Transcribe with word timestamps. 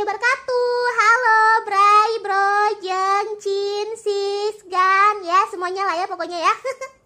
warahmatullahi 0.00 0.16
wabarakatuh. 0.16 0.84
Halo 0.96 1.40
Bray, 1.68 2.10
Bro, 2.24 2.52
Jeng, 2.80 3.28
Cin, 3.36 3.88
Sis, 4.00 4.56
Gan, 4.64 5.20
ya 5.20 5.44
semuanya 5.52 5.84
lah 5.84 5.96
ya 6.00 6.06
pokoknya 6.08 6.40
ya. 6.40 6.54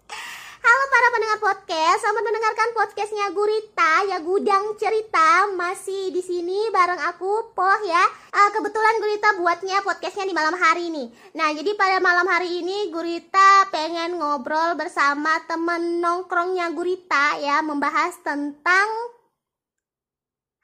Halo 0.65 0.83
para 0.89 1.07
pendengar 1.13 1.39
podcast, 1.43 1.99
selamat 2.01 2.23
mendengarkan 2.25 2.69
podcastnya 2.73 3.25
Gurita 3.35 3.93
ya 4.09 4.17
Gudang 4.17 4.73
Cerita 4.81 5.45
masih 5.53 6.09
di 6.09 6.23
sini 6.25 6.71
bareng 6.71 6.97
aku 7.11 7.51
Poh 7.51 7.79
ya. 7.83 8.01
Uh, 8.31 8.49
kebetulan 8.55 8.95
Gurita 9.03 9.29
buatnya 9.43 9.77
podcastnya 9.83 10.25
di 10.25 10.33
malam 10.33 10.55
hari 10.55 10.89
ini. 10.89 11.11
Nah 11.35 11.51
jadi 11.53 11.75
pada 11.75 11.99
malam 11.99 12.25
hari 12.25 12.63
ini 12.63 12.89
Gurita 12.95 13.69
pengen 13.75 14.17
ngobrol 14.17 14.73
bersama 14.79 15.43
temen 15.45 15.99
nongkrongnya 15.99 16.71
Gurita 16.71 17.43
ya 17.43 17.59
membahas 17.59 18.17
tentang 18.23 18.87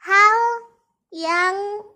hal 0.02 0.38
yang 1.14 1.91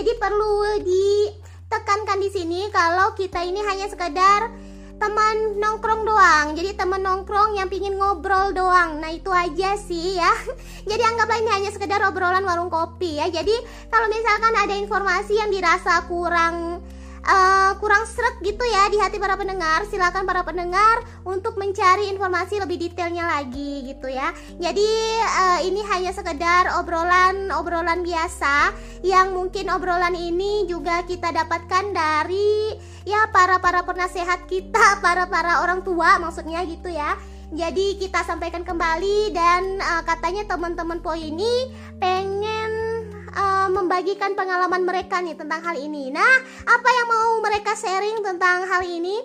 jadi 0.00 0.16
perlu 0.16 0.80
ditekankan 0.80 2.24
di 2.24 2.32
sini 2.32 2.72
kalau 2.72 3.12
kita 3.12 3.44
ini 3.44 3.60
hanya 3.60 3.84
sekedar 3.84 4.48
teman 4.96 5.60
nongkrong 5.60 6.08
doang. 6.08 6.56
Jadi 6.56 6.72
teman 6.72 7.04
nongkrong 7.04 7.60
yang 7.60 7.68
pingin 7.68 8.00
ngobrol 8.00 8.56
doang. 8.56 8.96
Nah, 8.96 9.12
itu 9.12 9.28
aja 9.28 9.76
sih 9.76 10.16
ya. 10.16 10.32
Jadi 10.88 11.02
anggaplah 11.04 11.36
ini 11.36 11.52
hanya 11.52 11.70
sekedar 11.72 12.00
obrolan 12.08 12.48
warung 12.48 12.72
kopi 12.72 13.20
ya. 13.20 13.28
Jadi 13.28 13.52
kalau 13.92 14.08
misalkan 14.08 14.56
ada 14.56 14.72
informasi 14.72 15.36
yang 15.36 15.52
dirasa 15.52 16.08
kurang 16.08 16.80
uh, 17.24 17.72
kurang 17.80 18.04
seret 18.08 18.38
gitu 18.44 18.62
ya 18.64 18.88
di 18.88 18.98
hati 19.00 19.16
para 19.16 19.36
pendengar, 19.36 19.84
silakan 19.88 20.24
para 20.24 20.44
pendengar 20.44 21.04
untuk 21.24 21.56
mencari 21.56 22.12
informasi 22.12 22.60
lebih 22.60 22.76
detailnya 22.88 23.28
lagi 23.28 23.88
gitu 23.88 24.08
ya. 24.08 24.32
Jadi 24.60 24.90
uh, 25.24 25.60
ini 25.64 25.80
hanya 25.88 26.12
sekedar 26.12 26.76
obrolan-obrolan 26.80 28.04
biasa 28.04 28.72
yang 29.04 29.32
mungkin 29.32 29.72
obrolan 29.72 30.14
ini 30.16 30.68
juga 30.68 31.04
kita 31.04 31.32
dapatkan 31.32 31.84
dari 31.92 32.76
ya 33.08 33.28
para 33.32 33.60
para 33.60 33.84
penasehat 33.84 34.44
kita, 34.48 34.96
para 35.04 35.28
para 35.28 35.64
orang 35.64 35.80
tua 35.84 36.20
maksudnya 36.20 36.60
gitu 36.68 36.92
ya. 36.92 37.16
Jadi 37.50 37.98
kita 37.98 38.22
sampaikan 38.22 38.62
kembali 38.62 39.34
dan 39.34 39.82
uh, 39.82 40.06
katanya 40.06 40.46
teman-teman 40.46 41.02
po 41.02 41.18
ini 41.18 41.66
pengen 41.98 42.59
uh, 43.34 43.68
membagikan 43.70 44.34
pengalaman 44.34 44.82
mereka 44.86 45.22
nih 45.22 45.36
tentang 45.38 45.62
hal 45.62 45.76
ini. 45.78 46.10
Nah, 46.10 46.34
apa 46.66 46.88
yang 46.90 47.06
mau 47.08 47.30
mereka 47.42 47.74
sharing 47.78 48.22
tentang 48.22 48.66
hal 48.66 48.82
ini? 48.82 49.18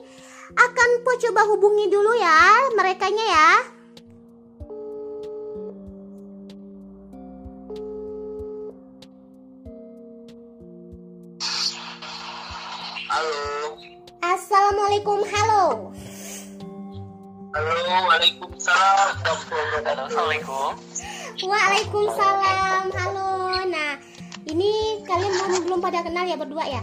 Akan 0.56 0.90
po 1.02 1.12
coba 1.20 1.42
hubungi 1.50 1.90
dulu 1.90 2.14
ya 2.16 2.70
merekanya 2.78 3.26
ya. 3.26 3.50
Halo. 13.10 13.80
Assalamualaikum, 14.22 15.24
halo. 15.24 15.96
Halo, 17.56 17.74
Waalaikumsalam. 18.12 19.12
Assalamualaikum. 19.24 20.76
Waalaikumsalam, 21.36 22.96
halo. 22.96 23.52
Nah, 23.68 24.00
ini 24.48 25.04
kalian 25.04 25.34
belum 25.36 25.62
belum 25.68 25.80
pada 25.84 26.00
kenal 26.00 26.24
ya 26.24 26.40
berdua 26.40 26.64
ya? 26.64 26.80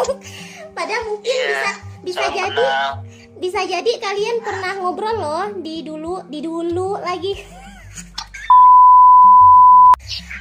Padahal 0.76 1.04
mungkin 1.04 1.28
Iya, 1.28 1.44
bisa 1.44 1.70
bisa 2.00 2.24
jadi 2.32 2.56
kenal. 2.56 3.04
bisa 3.36 3.60
jadi 3.68 3.92
kalian 4.00 4.40
pernah 4.40 4.80
ngobrol 4.80 5.16
loh 5.20 5.44
di 5.60 5.84
dulu 5.84 6.24
di 6.32 6.40
dulu 6.40 6.96
lagi. 7.04 7.36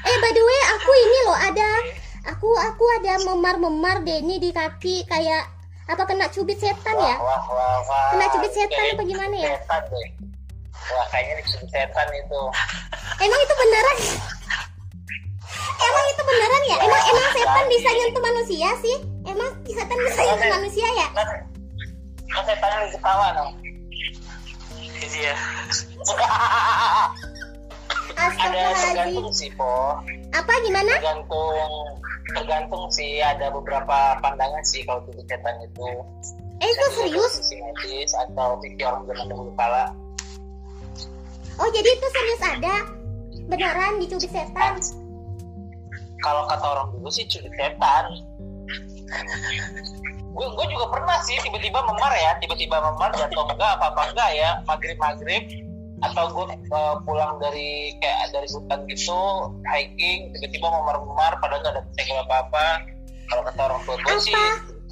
eh 0.07 0.15
by 0.15 0.31
the 0.31 0.39
way 0.39 0.61
aku 0.71 0.91
ini 0.95 1.19
loh 1.27 1.35
ada 1.35 1.69
aku 2.31 2.49
aku 2.55 2.85
ada 3.03 3.19
memar-memar 3.25 3.99
deh 4.07 4.23
ini 4.23 4.39
di 4.39 4.55
kaki 4.55 5.03
kayak 5.11 5.51
apa 5.91 6.07
kena 6.07 6.31
cubit 6.31 6.55
setan 6.55 6.95
ya? 6.95 7.19
Wah, 7.19 7.43
wah, 7.51 7.83
wah. 7.83 8.15
Kena 8.15 8.31
cubit 8.31 8.55
setan 8.55 8.95
apa 8.95 9.03
gimana 9.03 9.35
ya? 9.35 9.59
Setan 9.59 9.83
deh. 9.91 10.07
Wah, 10.85 11.01
kayaknya 11.09 11.41
dicubit 11.41 11.67
setan 11.73 12.07
itu. 12.13 12.41
Emang 13.15 13.39
itu 13.39 13.53
beneran? 13.55 13.97
Emang 15.75 16.05
itu 16.11 16.21
beneran 16.23 16.63
ya? 16.67 16.77
Emang 16.83 17.01
emang 17.07 17.27
setan 17.31 17.65
bisa 17.71 17.89
nyentuh 17.91 18.23
manusia 18.23 18.69
sih? 18.83 18.97
Emang 19.25 19.51
setan 19.67 19.99
bisa 20.03 20.19
nyentuh 20.23 20.51
manusia 20.59 20.87
ya? 20.99 21.07
Kan, 21.15 21.27
kan 22.27 22.43
setannya 22.43 22.77
lagi 22.83 22.91
ketawa 22.95 23.27
dong. 23.35 23.51
Iya. 25.15 25.35
Ada 26.05 26.27
Astagfirullahaladzim 28.15 28.95
tergantung 28.95 29.29
sih, 29.35 29.49
Po. 29.55 29.99
Apa 30.35 30.53
gimana? 30.63 30.91
Tergantung 30.99 31.59
tergantung 32.35 32.83
sih 32.91 33.21
ada 33.21 33.53
beberapa 33.53 34.17
pandangan 34.19 34.63
sih 34.65 34.81
kalau 34.83 34.99
cubit 35.05 35.23
setan 35.29 35.55
itu 35.61 35.87
Eh 36.57 36.67
itu 36.71 36.85
serius? 36.97 37.31
sisi 37.37 37.55
medis 37.61 38.11
atau 38.15 38.57
sisi 38.63 38.81
orang 38.81 39.05
zaman 39.05 39.25
dahulu 39.29 39.51
kala 39.53 39.91
Oh 41.61 41.69
jadi 41.71 41.85
itu 41.85 42.07
serius 42.11 42.41
ada? 42.43 42.75
Beneran 43.45 44.01
dicubit 44.01 44.31
setan? 44.33 44.81
kalau 46.25 46.43
kata 46.49 46.65
orang 46.65 46.87
dulu 46.97 47.09
sih 47.13 47.29
cubit 47.29 47.53
setan. 47.53 48.05
Gue 50.35 50.47
gue 50.51 50.65
juga 50.73 50.85
pernah 50.89 51.21
sih 51.23 51.37
tiba-tiba 51.45 51.79
memar 51.85 52.11
ya 52.17 52.35
tiba-tiba 52.41 52.81
memar 52.81 53.13
jatuh 53.15 53.45
enggak 53.45 53.71
apa 53.79 53.93
apa 53.93 54.01
enggak 54.11 54.29
ya 54.35 54.49
maghrib 54.67 54.97
maghrib 54.99 55.43
atau 56.03 56.27
gue 56.27 56.45
uh, 56.75 56.99
pulang 57.07 57.39
dari 57.39 57.95
kayak 58.03 58.35
dari 58.35 58.47
hutan 58.51 58.83
gitu 58.91 59.15
hiking 59.63 60.35
tiba-tiba 60.35 60.67
memar-memar 60.67 61.39
padahal 61.39 61.63
gak 61.63 61.73
ada 61.79 61.81
senggol 61.95 62.19
apa 62.27 62.35
apa 62.43 62.65
kalau 63.31 63.41
kata 63.47 63.61
orang 63.63 63.81
tua 63.87 63.95
gue 63.95 64.17
sih 64.19 64.35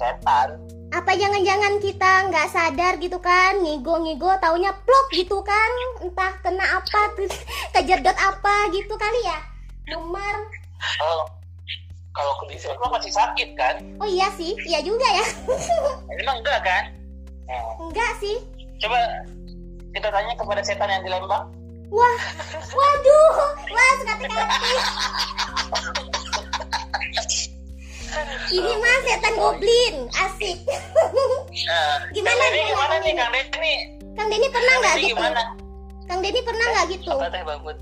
setan 0.00 0.48
Apa 0.92 1.16
jangan-jangan 1.16 1.80
kita 1.80 2.12
nggak 2.28 2.48
sadar 2.52 2.92
gitu 3.00 3.16
kan? 3.22 3.62
Ngigo-ngigo 3.62 4.34
taunya 4.42 4.74
plok 4.84 5.06
gitu 5.14 5.40
kan? 5.40 5.70
Entah 6.02 6.34
kena 6.44 6.82
apa 6.82 7.14
terus 7.16 7.32
kejedot 7.72 8.16
apa 8.18 8.68
gitu 8.74 8.94
kali 8.98 9.20
ya? 9.24 9.38
Memar 9.88 10.36
kalau 11.00 11.24
kalau 12.14 12.32
kondisi 12.42 12.68
lo 12.68 12.88
masih 12.92 13.12
sakit 13.14 13.48
kan? 13.56 13.74
Oh 13.98 14.08
iya 14.08 14.28
sih, 14.36 14.52
iya 14.68 14.84
juga 14.84 15.06
ya. 15.06 15.26
Emang 16.20 16.44
enggak 16.44 16.60
kan? 16.62 16.84
Nah, 17.48 17.62
Enggak 17.80 18.12
sih. 18.20 18.36
Coba 18.80 18.98
kita 19.94 20.08
tanya 20.10 20.32
kepada 20.34 20.60
setan 20.62 20.90
yang 20.90 21.02
di 21.06 21.10
Lembang 21.10 21.46
Wah, 21.94 22.18
waduh, 22.74 23.54
wah 23.70 23.92
sekati-kati. 24.02 24.72
Ini 28.46 28.72
mah 28.76 28.96
setan 29.02 29.34
goblin, 29.34 29.94
asik. 30.12 30.58
Nah, 30.64 31.98
Gimana 32.10 32.30
Kang 32.30 32.38
Denny 32.40 32.54
nih, 32.54 32.64
gimana 32.68 32.88
Kang 32.88 33.02
nih? 33.02 33.14
Kang 33.14 33.30
Denny? 33.32 33.74
Kang 34.14 34.28
Denny 34.28 34.48
pernah 34.48 34.70
Kang 34.70 34.80
nggak 34.80 34.96
gitu? 34.96 35.08
gimana? 35.10 35.42
Kang 36.04 36.20
Denny 36.20 36.40
pernah 36.42 36.66
nggak 36.68 36.86
gitu? 36.92 37.10
apa 37.12 37.26
teh 37.28 37.42
bangun 37.42 37.76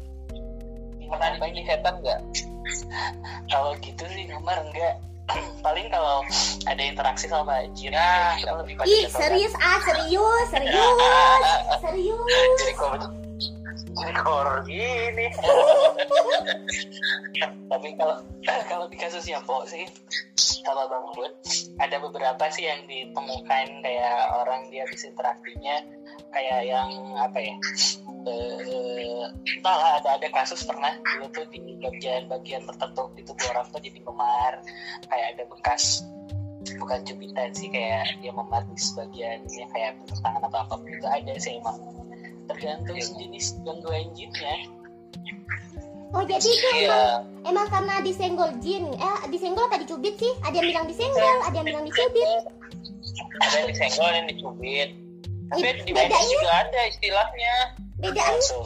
Pernah 1.13 1.29
dibagi 1.37 1.61
setan 1.65 1.95
nggak? 2.01 2.21
kalau 3.49 3.77
gitu 3.83 4.05
sih 4.09 4.25
nomor 4.27 4.57
enggak 4.57 4.97
paling 5.61 5.87
kalau 5.89 6.25
ada 6.65 6.83
interaksi 6.83 7.27
sama 7.27 7.65
jin 7.77 7.93
Ya. 7.93 8.33
kita 8.39 8.53
lebih 8.59 8.75
Ih, 8.83 9.05
serius 9.09 9.53
ah, 9.59 9.79
serius, 9.83 10.47
serius, 10.49 11.09
serius. 11.85 12.59
Jadi 12.59 12.73
horor 13.97 14.65
gini. 14.65 15.29
tapi 17.73 17.89
kalau 17.97 18.21
kalau 18.69 18.87
di 18.89 18.97
kasus 19.01 19.25
yang 19.25 19.43
po 19.49 19.65
sih 19.65 19.89
kalau 20.63 20.87
bang 20.87 21.07
Bud 21.17 21.33
ada 21.81 21.97
beberapa 21.99 22.45
sih 22.53 22.69
yang 22.69 22.85
ditemukan 22.87 23.67
kayak 23.83 24.19
orang 24.37 24.69
dia 24.69 24.85
bisa 24.89 25.09
interaksinya 25.11 25.77
kayak 26.31 26.61
yang 26.69 26.91
apa 27.17 27.39
ya 27.41 27.57
eh 28.23 29.27
entahlah 29.59 29.99
ada 29.99 30.21
ada 30.21 30.29
kasus 30.31 30.63
pernah 30.63 30.95
dulu 31.01 31.27
tuh 31.35 31.47
di 31.51 31.81
bagian-bagian 31.83 32.63
tertentu 32.69 33.11
di 33.19 33.23
tubuh 33.27 33.47
orang 33.51 33.67
tuh 33.73 33.81
jadi 33.83 33.99
memar 34.05 34.63
kayak 35.11 35.27
ada 35.35 35.43
bekas 35.51 36.07
bukan 36.79 37.03
cubitan 37.03 37.51
sih 37.51 37.67
kayak 37.73 38.07
dia 38.23 38.31
memar 38.31 38.63
di 38.71 38.79
sebagiannya 38.79 39.65
kayak 39.75 39.99
tangan 40.23 40.43
atau 40.47 40.61
apa 40.63 40.75
itu 40.87 41.07
ada 41.11 41.35
sih 41.43 41.59
emang 41.59 42.02
tergantung 42.47 42.99
jenis 42.99 43.57
gangguan 43.63 44.07
jinnya 44.13 44.55
Oh, 46.13 46.21
jadi 46.21 46.45
itu 46.45 46.69
Iya. 46.77 46.93
emang, 46.93 47.09
emang 47.49 47.67
karena 47.73 47.95
disenggol 48.05 48.53
jin. 48.61 48.85
Eh, 48.93 49.19
disenggol 49.33 49.65
apa 49.65 49.81
dicubit 49.81 50.21
sih? 50.21 50.29
Ada 50.45 50.61
yang 50.61 50.69
bilang 50.69 50.85
disenggol, 50.85 51.37
ada 51.41 51.57
yang 51.57 51.65
bilang 51.65 51.85
dicubit. 51.89 52.29
Ada 53.41 53.55
yang 53.57 53.69
disenggol 53.73 54.11
yang 54.13 54.27
dicubit. 54.29 54.89
Tapi 55.49 55.65
Ih, 55.65 55.73
di 55.81 55.93
medis 55.97 56.13
bedanya? 56.13 56.29
juga 56.29 56.51
ada 56.53 56.81
istilahnya. 56.85 57.55
Bedaannya, 57.97 58.25
langsung 58.29 58.65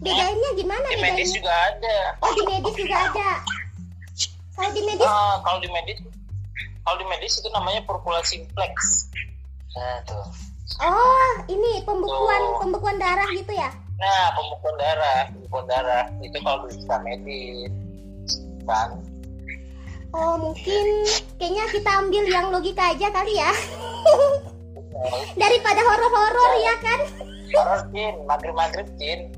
bedaannya 0.00 0.48
gimana 0.52 0.84
Di 0.84 0.96
medis 0.98 1.28
bedanya? 1.28 1.36
juga 1.40 1.52
ada. 1.56 1.96
Oh, 2.20 2.32
di 2.32 2.42
medis 2.44 2.74
juga 2.76 2.96
ada. 3.00 3.30
Kalau 4.52 4.70
di 4.70 4.82
medis, 4.84 5.06
Ah, 5.08 5.34
kalau 5.40 5.58
di 5.60 5.68
medis, 5.70 5.98
kalau 6.84 6.96
di 7.00 7.06
medis 7.08 7.32
itu 7.36 7.48
namanya 7.50 7.80
purpura 7.84 8.20
simplex. 8.20 9.08
Nah, 9.72 9.96
tuh. 10.04 10.28
Oh 10.78 11.32
ini 11.50 11.82
pembekuan 11.82 12.42
Oh. 12.54 12.58
pembekuan 12.62 12.96
darah 13.02 13.26
gitu 13.34 13.50
ya? 13.50 13.74
Nah, 14.00 14.32
pembekuan 14.32 14.76
darah, 14.80 15.20
pembekuan 15.28 15.66
darah 15.68 16.04
itu 16.22 16.36
kalau 16.40 16.64
di 16.70 16.78
medis, 17.04 17.72
kan? 18.64 18.90
Oh 20.10 20.34
mungkin 20.40 21.06
kayaknya 21.38 21.64
kita 21.70 21.90
ambil 22.02 22.24
yang 22.26 22.46
logika 22.50 22.90
aja 22.90 23.14
kali 23.14 23.38
ya 23.38 23.52
daripada 25.38 25.80
horor-horor 25.86 26.52
ya 26.58 26.74
kan? 26.82 27.00
Horor 27.54 27.80
Cin, 27.94 28.14
maghrib 28.26 28.88
Cin. 28.98 29.30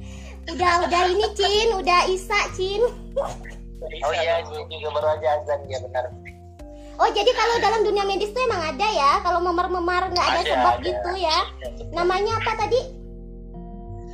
Udah 0.48 0.88
udah 0.88 1.02
ini 1.12 1.26
Cin, 1.36 1.68
udah 1.76 2.00
Isa 2.08 2.40
Cin. 2.56 2.82
Oh 3.84 4.12
iya, 4.16 4.40
Cin 4.48 4.64
juga 4.72 4.90
baru 4.96 5.08
aja 5.20 5.28
azan 5.44 5.60
ya 5.68 5.78
benar. 5.84 6.06
Oh 7.02 7.10
jadi 7.10 7.30
kalau 7.34 7.56
dalam 7.58 7.82
dunia 7.82 8.06
medis 8.06 8.30
tuh 8.30 8.46
emang 8.46 8.62
ada 8.62 8.86
ya? 8.86 9.18
Kalau 9.26 9.42
memar-memar 9.42 10.14
nggak 10.14 10.22
ada, 10.22 10.40
Ada, 10.46 10.50
sebab 10.54 10.74
ada. 10.78 10.86
gitu 10.86 11.10
ya? 11.18 11.38
Namanya 11.90 12.38
apa 12.38 12.52
tadi? 12.62 12.78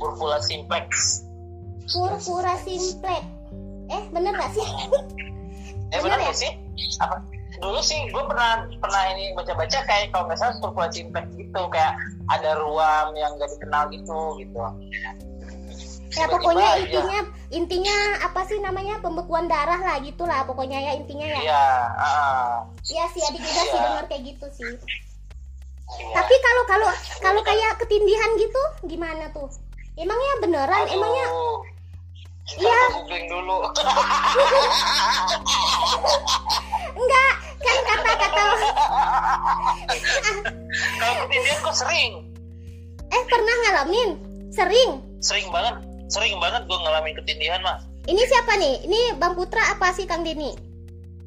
Purpura 0.01 0.41
simplex. 0.41 1.21
Purpura 1.85 2.57
simplex. 2.65 3.21
Eh 3.93 4.01
bener 4.09 4.33
nggak 4.33 4.51
sih? 4.57 4.65
Eh 5.89 5.97
benar 6.05 6.21
ya? 6.21 6.29
sih? 6.29 6.53
Apa? 7.01 7.17
Dulu 7.65 7.81
sih 7.81 8.13
gue 8.13 8.23
pernah 8.29 8.69
pernah 8.77 9.03
ini 9.09 9.33
baca-baca 9.33 9.81
kayak 9.89 10.13
kalau 10.13 10.29
nggak 10.29 10.37
salah 10.37 10.53
purpura 10.61 10.85
simplex 10.93 11.25
gitu 11.33 11.61
kayak 11.73 11.97
ada 12.29 12.61
ruam 12.61 13.17
yang 13.17 13.33
gak 13.41 13.49
dikenal 13.57 13.89
gitu 13.89 14.37
gitu. 14.37 14.61
Ya 16.09 16.25
pokoknya 16.25 16.67
aja. 16.73 16.81
intinya 16.81 17.19
intinya 17.49 17.95
apa 18.25 18.41
sih 18.45 18.57
namanya 18.57 18.97
pembekuan 18.99 19.45
darah 19.45 19.77
lah 19.77 19.97
gitulah 20.01 20.41
pokoknya 20.43 20.77
ya 20.81 20.91
intinya 20.97 21.27
ya. 21.27 21.41
Iya, 21.41 21.65
ah, 21.95 22.53
Iya 22.85 23.03
sih 23.13 23.21
adik 23.21 23.41
juga 23.41 23.61
sih 23.61 23.73
Iya. 23.73 23.85
dengar 23.85 24.05
kayak 24.09 24.23
gitu 24.25 24.45
sih. 24.57 24.71
iya. 24.73 26.13
Tapi 26.17 26.33
kalau 26.41 26.63
kalau 26.65 26.89
kalau 27.19 27.41
kayak 27.41 27.77
ketindihan 27.77 28.31
gitu 28.37 28.61
gimana 28.85 29.29
tuh? 29.31 29.49
Emangnya 29.93 30.33
beneran? 30.41 30.83
Aduh. 30.85 30.95
Emangnya 30.95 31.25
Iya. 32.49 32.65
gua 32.65 32.97
googling 32.97 33.25
dulu. 33.29 33.57
enggak? 36.99 37.31
Kan 37.59 37.77
kata-kata 37.85 38.43
Kalau 40.99 41.13
ketindihan 41.21 41.59
kok 41.59 41.75
sering, 41.75 42.11
eh 43.09 43.23
pernah 43.27 43.55
ngalamin? 43.61 44.09
Sering. 44.49 44.91
sering 45.19 45.51
banget, 45.51 45.75
sering 46.09 46.35
banget 46.41 46.65
gue 46.65 46.77
ngalamin 46.77 47.13
ketindihan 47.21 47.61
mah. 47.61 47.77
Ini 48.09 48.21
siapa 48.25 48.57
nih? 48.57 48.75
Ini 48.89 48.99
Bang 49.21 49.37
Putra 49.37 49.61
apa 49.77 49.93
sih 49.93 50.09
Kang 50.09 50.25
Deni? 50.25 50.57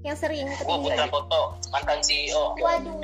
Yang 0.02 0.26
sering 0.26 0.50
Gue 0.50 0.58
ketindihan. 0.58 0.82
putra 0.82 1.06
foto 1.14 1.40
mantan 1.70 1.98
CEO. 2.02 2.58
Waduh. 2.58 2.98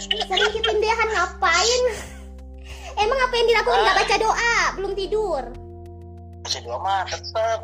Sering 0.00 0.52
ketindihan 0.56 1.08
ngapain? 1.12 1.82
Emang 2.96 3.18
apa 3.20 3.34
yang 3.36 3.46
dilakukan 3.52 3.80
nggak 3.84 3.98
baca 4.00 4.16
doa, 4.16 4.56
belum 4.80 4.92
tidur? 4.96 5.42
Bisa 6.48 6.58
dua 6.64 6.80
mah 6.80 7.04
tetep. 7.04 7.60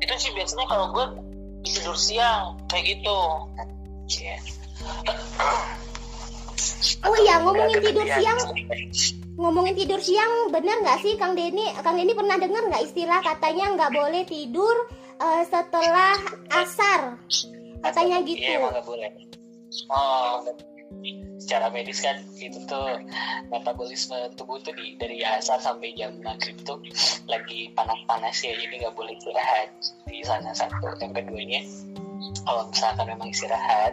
Itu 0.00 0.14
sih 0.16 0.32
biasanya 0.32 0.64
kalau 0.64 0.86
gue 0.96 1.06
tidur 1.68 1.92
siang 1.92 2.56
kayak 2.72 2.96
gitu. 2.96 3.20
Iya. 4.08 4.36
Oh 7.04 7.16
iya, 7.20 7.40
ngomongin 7.44 7.80
tidur 7.84 8.08
siang, 8.08 8.38
ngomongin 9.34 9.74
tidur 9.74 9.98
siang, 9.98 10.50
bener 10.54 10.78
nggak 10.82 11.00
sih 11.02 11.14
Kang 11.18 11.34
Deni? 11.34 11.70
Kang 11.82 11.98
Deni 11.98 12.14
pernah 12.14 12.38
dengar 12.38 12.62
nggak 12.70 12.84
istilah 12.86 13.20
katanya 13.22 13.66
nggak 13.74 13.92
boleh 13.92 14.22
tidur 14.26 14.76
eh, 15.18 15.42
setelah 15.46 16.14
asar? 16.54 17.18
Katanya 17.84 18.24
Iya, 18.24 18.28
gitu. 18.28 18.50
emang 18.56 18.72
nggak 18.72 18.86
boleh. 18.86 19.10
Oh, 19.90 20.40
secara 21.44 21.68
medis 21.68 22.00
kan 22.00 22.16
itu 22.38 22.56
tuh 22.64 23.02
metabolisme 23.50 24.16
tubuh 24.38 24.56
tuh 24.62 24.72
di, 24.78 24.96
dari 24.96 25.20
asar 25.26 25.60
sampai 25.60 25.92
jam 25.98 26.16
maghrib 26.22 26.56
tuh 26.62 26.80
lagi 27.28 27.68
panas-panas 27.74 28.38
ya 28.40 28.54
jadi 28.56 28.86
nggak 28.86 28.96
boleh 28.96 29.12
istirahat 29.18 29.68
di 30.08 30.22
sana 30.24 30.54
satu 30.54 30.94
yang 31.02 31.12
keduanya 31.12 31.60
kalau 32.44 32.68
misalkan 32.68 33.06
memang 33.08 33.28
istirahat 33.30 33.92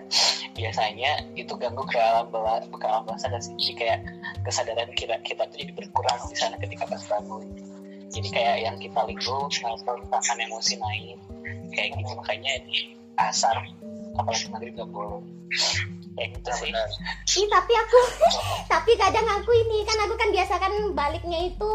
biasanya 0.55 1.11
itu 1.39 1.53
ganggu 1.55 1.83
ke 1.87 1.97
alam 1.99 2.27
bawah 2.27 2.59
ke 2.63 2.85
alam 2.85 3.03
bawah 3.07 3.19
sadar 3.19 3.39
sih. 3.39 3.55
jadi 3.55 3.73
kayak 3.79 3.99
kesadaran 4.43 4.89
kita 4.95 5.15
kita 5.23 5.47
tuh 5.47 5.57
jadi 5.59 5.71
berkurang 5.75 6.19
di 6.27 6.35
sana 6.35 6.55
ketika 6.59 6.83
pas 6.87 7.03
bangun. 7.07 7.45
Jadi 8.11 8.27
kayak 8.27 8.57
yang 8.59 8.75
kita 8.75 8.99
linglung 9.07 9.47
atau 9.47 9.95
misalkan 9.95 10.37
emosi 10.43 10.73
naik 10.75 11.17
kayak 11.71 11.89
gitu. 11.95 12.11
Makanya 12.19 12.51
di 12.67 12.77
asar 13.15 13.55
apalagi 14.19 14.51
maghrib 14.51 14.75
nggak 14.75 14.89
boleh. 14.91 15.23
Kayak 16.19 16.29
gitu 16.35 16.49
sih. 16.59 16.71
benar. 16.75 16.89
Ih, 17.23 17.47
tapi 17.47 17.73
aku 17.79 17.99
tapi 18.73 18.91
kadang 18.99 19.27
aku 19.31 19.51
ini 19.55 19.87
kan 19.87 19.97
aku 20.03 20.15
kan 20.19 20.29
biasa 20.35 20.53
kan 20.59 20.73
baliknya 20.91 21.39
itu 21.47 21.73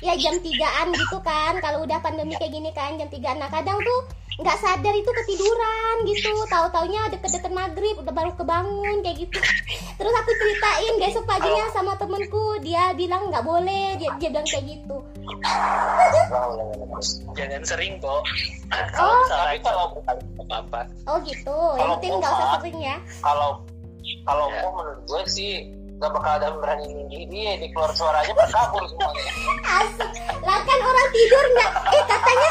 ya 0.00 0.16
jam 0.16 0.40
3-an 0.40 0.88
gitu 0.96 1.18
kan. 1.20 1.60
Kalau 1.60 1.84
udah 1.84 2.00
pandemi 2.00 2.32
kayak 2.40 2.56
gini 2.56 2.72
kan 2.72 2.96
jam 2.96 3.12
3 3.12 3.36
nah 3.36 3.52
kadang 3.52 3.76
tuh 3.84 4.00
nggak 4.36 4.58
sadar 4.60 4.92
itu 4.92 5.08
ketiduran 5.08 5.94
gitu. 6.04 6.28
Tahu 6.46 6.66
taunya 6.68 7.08
deket-deket 7.08 7.52
maghrib 7.52 7.96
udah 7.96 8.12
baru 8.12 8.32
kebangun 8.36 9.00
kayak 9.00 9.24
gitu. 9.24 9.38
Terus 9.96 10.12
aku 10.12 10.30
ceritain 10.30 10.94
besok 11.00 11.24
paginya 11.24 11.66
sama 11.72 11.96
temenku. 11.96 12.60
Dia 12.60 12.92
bilang 12.92 13.32
nggak 13.32 13.44
boleh. 13.44 13.96
Dia, 13.96 14.12
dia 14.20 14.28
bilang 14.28 14.44
kayak 14.44 14.64
gitu. 14.68 14.96
Jangan 17.36 17.62
sering 17.64 18.00
kok 18.00 18.22
Oh. 18.98 19.22
Tapi 19.30 19.62
kalau 19.62 19.94
apa 19.94 20.12
apa 20.50 20.80
oh 21.06 21.18
gitu. 21.22 21.58
Yang 21.78 21.88
penting 21.98 22.12
nggak 22.18 22.32
usah 22.34 22.48
sering 22.58 22.78
ya? 22.82 22.96
kalau 23.22 23.62
kalau 24.26 24.46
Ya. 24.50 24.62
menurut 24.70 25.00
gue 25.06 25.22
sih 25.30 25.52
gak 25.96 26.10
bakal 26.12 26.32
ada 26.36 26.46
yang 26.48 26.58
berani 26.60 26.84
ninggi 26.92 27.20
dia 27.32 27.52
di 27.56 27.66
keluar 27.72 27.88
suaranya 27.90 28.34
berkabur 28.36 28.84
semuanya. 28.84 29.32
asik 29.80 30.10
lah 30.44 30.60
kan 30.60 30.78
orang 30.78 31.08
tidur 31.08 31.44
nggak 31.56 31.70
eh 31.88 32.04
katanya 32.04 32.50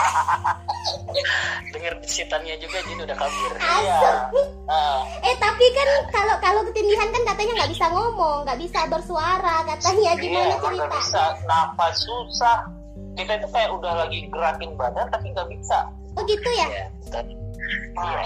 denger 1.70 1.94
desitannya 2.02 2.56
juga 2.58 2.78
Jin 2.86 3.00
udah 3.02 3.18
kabur 3.18 3.52
Iya. 3.56 3.98
asik 4.02 4.20
Nah, 4.66 4.98
Eh 5.22 5.36
tapi 5.38 5.66
kan 5.78 5.90
kalau 6.10 6.36
kalau 6.42 6.62
ketindihan 6.66 7.06
kan 7.14 7.22
katanya 7.22 7.54
nggak 7.62 7.72
bisa 7.72 7.86
ngomong, 7.94 8.50
nggak 8.50 8.58
bisa 8.58 8.80
bersuara 8.90 9.62
katanya 9.62 10.18
gimana 10.18 10.50
iya, 10.50 10.58
cerita? 10.58 10.90
bisa 10.90 11.24
nafas 11.46 11.96
susah. 12.02 12.58
Kita 13.14 13.38
itu 13.38 13.48
kayak 13.54 13.70
udah 13.72 13.94
lagi 13.94 14.26
gerakin 14.28 14.74
badan 14.74 15.06
tapi 15.14 15.30
nggak 15.32 15.46
bisa. 15.54 15.86
Oh 16.18 16.26
gitu 16.26 16.50
ya? 16.50 16.66
ya 16.66 16.86
betul. 17.06 17.24
Nah, 17.94 18.26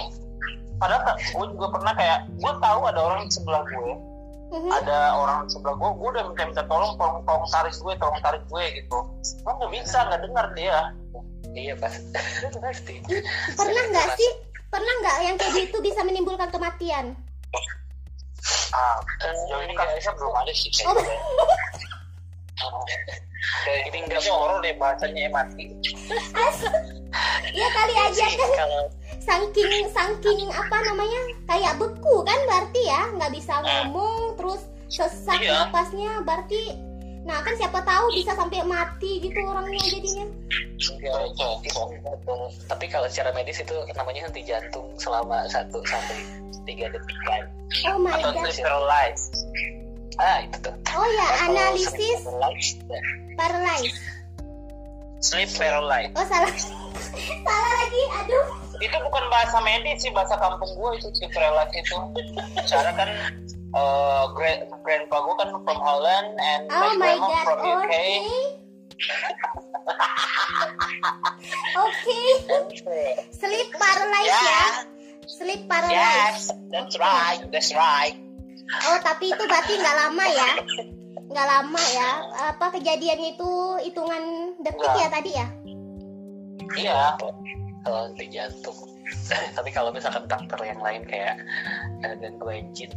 Padahal 0.80 1.12
gue 1.12 1.46
juga 1.52 1.68
pernah 1.76 1.92
kayak 1.92 2.20
gue 2.40 2.54
tahu 2.64 2.80
ada 2.88 3.00
orang 3.04 3.28
di 3.28 3.32
sebelah 3.36 3.64
gue, 3.68 3.92
Mhm. 4.50 4.70
ada 4.82 5.14
orang 5.14 5.46
sebelah 5.46 5.78
gue, 5.78 5.90
gue 5.94 6.10
udah 6.10 6.24
minta 6.34 6.44
minta 6.50 6.64
tolong, 6.66 6.98
tolong, 6.98 7.22
tolong 7.22 7.46
tarik 7.54 7.74
gue, 7.78 7.94
tolong 8.02 8.20
tarik 8.26 8.44
gue 8.50 8.64
gitu. 8.82 8.98
Gue 9.46 9.54
nggak 9.54 9.72
bisa, 9.78 9.98
nggak 10.10 10.22
dengar 10.26 10.46
dia. 10.58 10.80
iya 11.58 11.74
pas 11.74 11.90
pasti 12.66 13.02
Pernah 13.58 13.84
nggak 13.90 14.08
sih? 14.18 14.30
Pernah 14.70 14.94
nggak 15.02 15.18
yang 15.26 15.36
kayak 15.38 15.54
gitu 15.66 15.78
bisa 15.82 16.02
menimbulkan 16.06 16.50
kematian? 16.54 17.18
Ah, 18.74 18.98
sejauh 19.18 19.66
ini 19.66 19.74
kasusnya 19.74 20.14
belum 20.18 20.34
ada 20.34 20.54
sih 20.54 20.70
Oh, 20.86 20.94
kayak 20.94 21.18
gitu. 21.18 21.46
Kayak 23.66 23.80
gini 23.90 23.98
nggak 24.06 24.22
horor 24.30 24.60
deh 24.62 24.74
bahasanya 24.78 25.22
ya 25.26 25.32
mati. 25.32 25.66
Ya 27.50 27.68
kali 27.74 27.94
aja 27.98 28.24
sih 28.30 28.38
kan 28.38 28.52
kalau 28.54 28.82
saking 29.30 29.86
saking 29.88 30.42
apa 30.50 30.78
namanya 30.84 31.22
kayak 31.46 31.78
beku 31.78 32.26
kan 32.26 32.40
berarti 32.46 32.82
ya 32.84 33.02
nggak 33.14 33.32
bisa 33.32 33.54
Nah. 33.56 33.86
ngomong 33.86 34.34
terus 34.36 34.62
sesak 34.90 35.38
Iya. 35.38 35.70
napasnya 35.70 36.26
berarti 36.26 36.74
nah 37.22 37.38
kan 37.40 37.54
siapa 37.54 37.78
tahu 37.84 38.10
bisa 38.12 38.34
sampai 38.34 38.66
mati 38.66 39.22
gitu 39.22 39.38
orangnya 39.40 39.78
jadinya 39.78 40.26
Betul. 40.80 41.62
tapi 42.66 42.86
kalau 42.88 43.06
secara 43.06 43.30
medis 43.32 43.60
itu 43.60 43.76
namanya 43.94 44.26
henti 44.26 44.42
jantung 44.42 44.88
selama 44.98 45.46
1 45.46 45.70
sampai 45.70 46.18
3 46.66 46.90
detik 46.90 47.20
kan 47.24 47.44
oh 47.86 48.02
my 48.02 48.18
Atau 48.18 48.34
god 48.34 48.50
paralyzed. 48.56 49.46
ah 50.18 50.38
itu 50.42 50.58
tuh 50.60 50.74
oh 50.90 51.06
ya 51.06 51.28
Kalau 51.30 51.54
analisis 51.54 52.20
paralysis, 52.26 52.78
ya, 52.82 53.02
paralyzed 53.38 54.00
Sleep 55.20 55.50
paralyzed. 55.54 56.16
oh 56.16 56.26
salah 56.26 56.50
salah 57.46 57.72
lagi 57.78 58.04
aduh 58.18 58.46
Itu 58.80 58.96
bukan 59.04 59.24
bahasa 59.28 59.60
medis 59.64 60.00
sih, 60.04 60.12
bahasa 60.16 60.40
kampung 60.40 60.72
gue 60.72 60.90
itu 61.00 61.08
sleep 61.20 61.32
paralyzed 61.36 61.76
itu. 61.76 62.00
Cara 62.72 62.92
kan 62.96 63.10
uh, 63.76 64.32
grand, 64.34 64.72
grandpa 64.82 65.18
gue 65.20 65.36
kan 65.36 65.50
from 65.52 65.80
Holland 65.84 66.30
and 66.40 66.64
oh 66.72 66.96
my 66.96 67.14
grandma 67.16 67.28
god 67.28 67.44
from 67.44 67.60
UK. 67.60 67.94
oke 71.80 72.20
oke 72.52 73.02
sleep 73.36 73.70
paralyzed 73.76 74.40
ya. 74.44 74.64
Sleep 75.30 75.62
paralyzed. 75.70 75.94
Yes, 75.94 76.52
that's 76.74 76.96
right, 76.98 77.40
that's 77.52 77.72
right. 77.76 78.18
oh 78.86 78.98
tapi 79.02 79.34
itu 79.34 79.44
berarti 79.46 79.74
nggak 79.78 79.96
lama 80.08 80.26
ya. 80.30 80.52
Nggak 81.30 81.48
lama 81.48 81.84
ya. 81.94 82.10
Apa 82.56 82.74
kejadiannya 82.80 83.38
itu 83.38 83.52
hitungan 83.86 84.56
detik 84.64 84.94
ya 84.98 85.08
tadi 85.12 85.32
ya? 85.36 85.48
Iya, 86.78 87.18
kalau 87.90 88.06
henti 88.14 88.26
jantung. 88.30 88.78
Tapi 89.58 89.70
kalau 89.74 89.90
misalkan 89.90 90.30
dokter 90.30 90.60
yang 90.62 90.80
lain 90.80 91.02
kayak 91.10 91.42
ada 92.06 92.14
gangguan 92.22 92.70
jin 92.78 92.94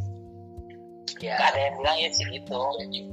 ya 1.22 1.38
Nggak 1.38 1.48
ada 1.54 1.60
yang 1.60 1.74
bilang 1.78 1.96
ya 1.98 2.08
sih 2.14 2.26
gitu 2.30 2.60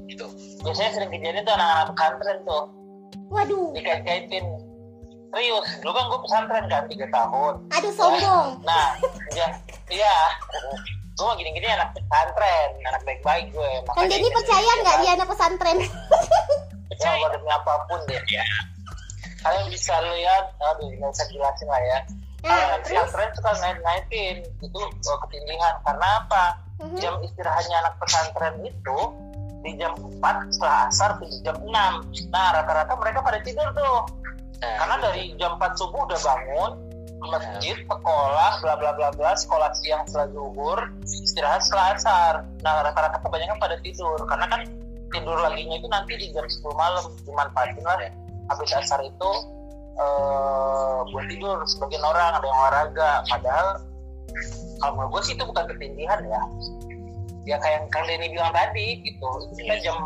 gitu. 0.09 0.25
Biasanya 0.65 0.91
sering 0.97 1.11
kejadian 1.13 1.45
tuh 1.45 1.55
anak-anak 1.55 1.87
pesantren 1.93 2.39
tuh. 2.43 2.63
Waduh, 3.29 3.67
dikait-kaitin. 3.77 4.45
Serius 5.29 5.67
dulu 5.85 5.91
kan 5.93 6.05
gue 6.09 6.19
pesantren 6.25 6.65
kan 6.69 6.83
tiga 6.89 7.07
tahun. 7.13 7.53
Aduh 7.69 7.93
sombong. 7.93 8.47
nah 8.65 8.97
ya 9.37 9.47
iya 9.93 10.15
gue 11.19 11.25
mah 11.27 11.35
gini-gini 11.35 11.67
anak 11.67 11.91
pesantren 11.91 12.69
anak 12.87 13.01
baik-baik 13.03 13.51
gue 13.51 13.71
Kang 13.91 14.07
Denny 14.07 14.29
percaya 14.31 14.71
nggak 14.81 14.97
dia 15.03 15.11
anak 15.19 15.27
pesantren? 15.27 15.77
ya 16.99 17.11
gue 17.19 17.29
demi 17.35 17.51
apa 17.51 17.73
pun 17.91 17.99
deh 18.07 18.23
ya 18.31 18.43
kalian 19.43 19.67
bisa 19.71 19.95
lihat 20.03 20.53
aduh 20.59 20.89
nggak 20.89 21.11
usah 21.11 21.27
jelasin 21.31 21.67
lah 21.67 21.81
ya. 21.81 21.99
Nah, 22.39 22.55
anak 22.55 22.87
terus? 22.87 22.95
pesantren 23.03 23.29
suka 23.35 23.51
ngait-ngaitin 23.59 24.35
itu 24.63 24.79
uh, 24.79 25.17
ketindihan. 25.27 25.75
Karena 25.83 26.07
apa? 26.23 26.45
Mhm. 26.79 26.95
jam 26.95 27.19
istirahatnya 27.19 27.75
anak 27.83 27.93
pesantren 27.99 28.55
itu 28.63 28.99
di 29.59 29.75
jam 29.75 29.91
4 29.99 30.55
setelah 30.55 30.87
asar 30.87 31.19
ke 31.19 31.27
jam 31.43 31.59
6 31.59 32.31
nah 32.31 32.55
rata-rata 32.55 32.95
mereka 32.95 33.19
pada 33.19 33.43
tidur 33.43 33.67
tuh. 33.75 34.07
Nah, 34.63 34.75
karena 34.79 34.95
dari 35.03 35.35
jam 35.35 35.59
4 35.59 35.75
subuh 35.75 36.07
udah 36.07 36.19
bangun 36.23 36.71
ke 37.19 37.27
masjid, 37.27 37.75
sekolah, 37.83 38.51
bla 38.63 38.73
bla 38.79 38.91
bla 38.95 39.11
bla, 39.11 39.35
sekolah 39.35 39.75
siang 39.83 40.07
setelah 40.07 40.31
zuhur, 40.31 40.79
istirahat 41.03 41.59
setelah 41.67 41.85
asar. 41.99 42.33
Nah 42.63 42.79
rata-rata 42.79 43.19
kebanyakan 43.19 43.59
pada 43.59 43.75
tidur. 43.83 44.15
Karena 44.23 44.47
kan 44.47 44.63
tidur 45.11 45.35
laginya 45.35 45.75
itu 45.75 45.87
nanti 45.91 46.15
di 46.15 46.31
jam 46.31 46.47
10 46.47 46.63
malam 46.79 47.03
dimanfaatin 47.27 47.83
lah 47.83 47.99
habis 48.49 48.71
asar 48.73 48.99
itu 49.05 49.31
eh 49.99 50.99
buat 51.11 51.25
tidur 51.27 51.57
sebagian 51.67 52.03
orang 52.03 52.39
ada 52.39 52.45
yang 52.45 52.59
olahraga. 52.59 53.11
Padahal 53.27 53.67
kalau 54.79 54.91
menurut 54.95 55.09
gue 55.19 55.21
sih 55.27 55.33
itu 55.35 55.43
bukan 55.43 55.65
ketindihan 55.69 56.19
ya. 56.23 56.41
Ya 57.47 57.55
kayak 57.59 57.75
yang 57.83 57.87
Kang 57.91 58.05
Denny 58.07 58.27
bilang 58.31 58.53
tadi 58.55 59.03
gitu. 59.03 59.29
Itu 59.55 59.61
kan 59.67 59.77
jam 59.83 59.97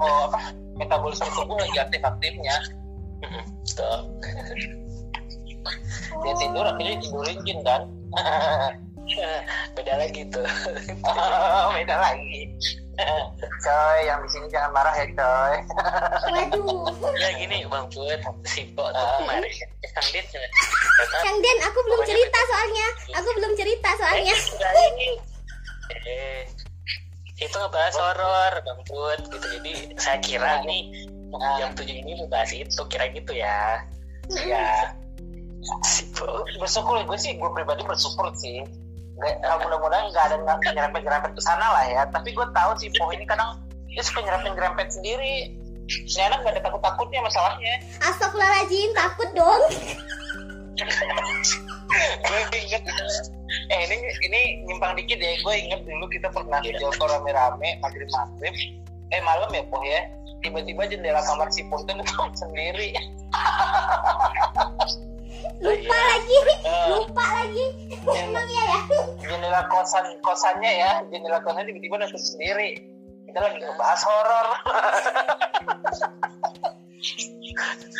oh, 0.00 0.20
apa 0.32 0.56
metabolisme 0.76 1.28
tubuh 1.36 1.60
lagi 1.60 1.78
aktif-aktifnya 1.84 2.56
mm-mm, 3.20 3.44
betul. 3.60 3.98
dia 6.24 6.34
tidur 6.40 6.64
akhirnya 6.64 6.96
tidurin 7.04 7.38
jin 7.44 7.60
kan? 7.62 7.82
Beda 9.76 9.94
lagi 10.00 10.22
tuh. 10.32 10.48
Beda 11.76 11.96
lagi 12.00 12.40
coy 13.62 13.98
yang 14.04 14.20
di 14.20 14.28
sini 14.28 14.46
jangan 14.48 14.70
marah 14.72 14.94
ya 14.94 15.06
coy. 15.12 15.54
Waduh, 16.28 16.92
ya 17.16 17.28
gini 17.36 17.64
bang 17.64 17.86
Put. 17.88 18.20
Si 18.44 18.68
Pok 18.76 18.88
tuh 18.92 19.00
Ah. 19.00 19.16
kemarin 19.20 19.50
Kang 19.92 20.08
Dit 20.12 20.26
Kang 21.24 21.36
Den, 21.40 21.58
aku 21.64 21.78
belum 21.82 22.00
cerita 22.04 22.38
soalnya. 22.46 22.86
Aku 23.16 23.28
belum 23.32 23.52
cerita 23.56 23.90
soalnya. 23.96 24.36
eh 25.92 26.44
itu 27.36 27.56
ngebahas 27.58 27.96
horor 27.96 28.52
bang 28.60 28.80
Put. 28.84 29.18
Gitu 29.26 29.46
jadi 29.58 29.72
saya 29.96 30.18
kira 30.20 30.52
nih 30.62 31.08
jam 31.58 31.72
tujuh 31.72 31.96
ini 31.96 32.12
mau 32.20 32.28
bahas 32.28 32.52
itu 32.52 32.82
kira 32.92 33.08
gitu 33.10 33.32
ya. 33.32 33.80
Ya. 34.44 34.92
Bersyukur 36.58 36.98
gue 37.02 37.18
sih 37.18 37.34
gue 37.34 37.50
pribadi 37.50 37.82
bersyukur 37.82 38.30
sih. 38.36 38.62
eh, 38.62 38.66
mudah-mudahan 39.62 40.10
nggak 40.10 40.24
ada 40.30 40.36
nggak 40.42 40.72
nyerempet-nyerempet 40.74 41.32
ke 41.34 41.42
sana 41.42 41.66
lah 41.72 41.84
ya. 41.86 42.02
Tapi 42.10 42.34
gue 42.34 42.46
tahu 42.52 42.70
sih 42.78 42.90
Po 42.98 43.10
ini 43.14 43.24
kadang 43.24 43.62
dia 43.88 44.02
suka 44.02 44.22
nyerempet-nyerempet 44.24 44.88
sendiri. 44.90 45.54
Ini 45.88 46.22
anak 46.30 46.46
nggak 46.46 46.52
ada 46.58 46.62
takut-takutnya 46.66 47.20
masalahnya. 47.26 47.74
Astagfirullahaladzim, 48.02 48.90
takut 48.96 49.28
dong. 49.34 49.62
gue 52.24 52.40
inget 52.56 52.82
eh 53.68 53.80
ini 53.84 53.96
ini 54.24 54.40
nyimpang 54.64 54.96
dikit 54.96 55.20
ya. 55.20 55.36
Gue 55.44 55.54
inget 55.60 55.84
dulu 55.84 56.08
kita 56.08 56.32
pernah 56.32 56.58
di 56.64 56.72
Joko 56.80 57.04
rame-rame 57.06 57.78
maghrib 57.84 58.08
maghrib 58.08 58.54
eh 59.12 59.20
malam 59.22 59.50
ya 59.52 59.62
po 59.68 59.78
ya. 59.84 60.08
Tiba-tiba 60.42 60.90
jendela 60.90 61.22
kamar 61.22 61.54
si 61.54 61.62
Po 61.70 61.78
itu 61.78 61.94
sendiri 62.42 62.98
Lupa 65.62 65.94
lagi, 65.94 66.36
lupa 66.90 67.22
lagi. 67.38 67.66
Emang 68.02 68.48
ya 68.50 68.62
ya. 68.66 68.80
jendela 69.22 69.62
kosan 69.70 70.18
kosannya 70.18 70.66
ya 70.66 71.06
jendela 71.06 71.38
kosannya 71.38 71.70
tiba-tiba 71.70 72.02
nutup 72.02 72.18
sendiri. 72.18 72.82
Kita 73.30 73.38
lagi 73.38 73.62
ngebahas 73.62 74.02
horor. 74.02 74.46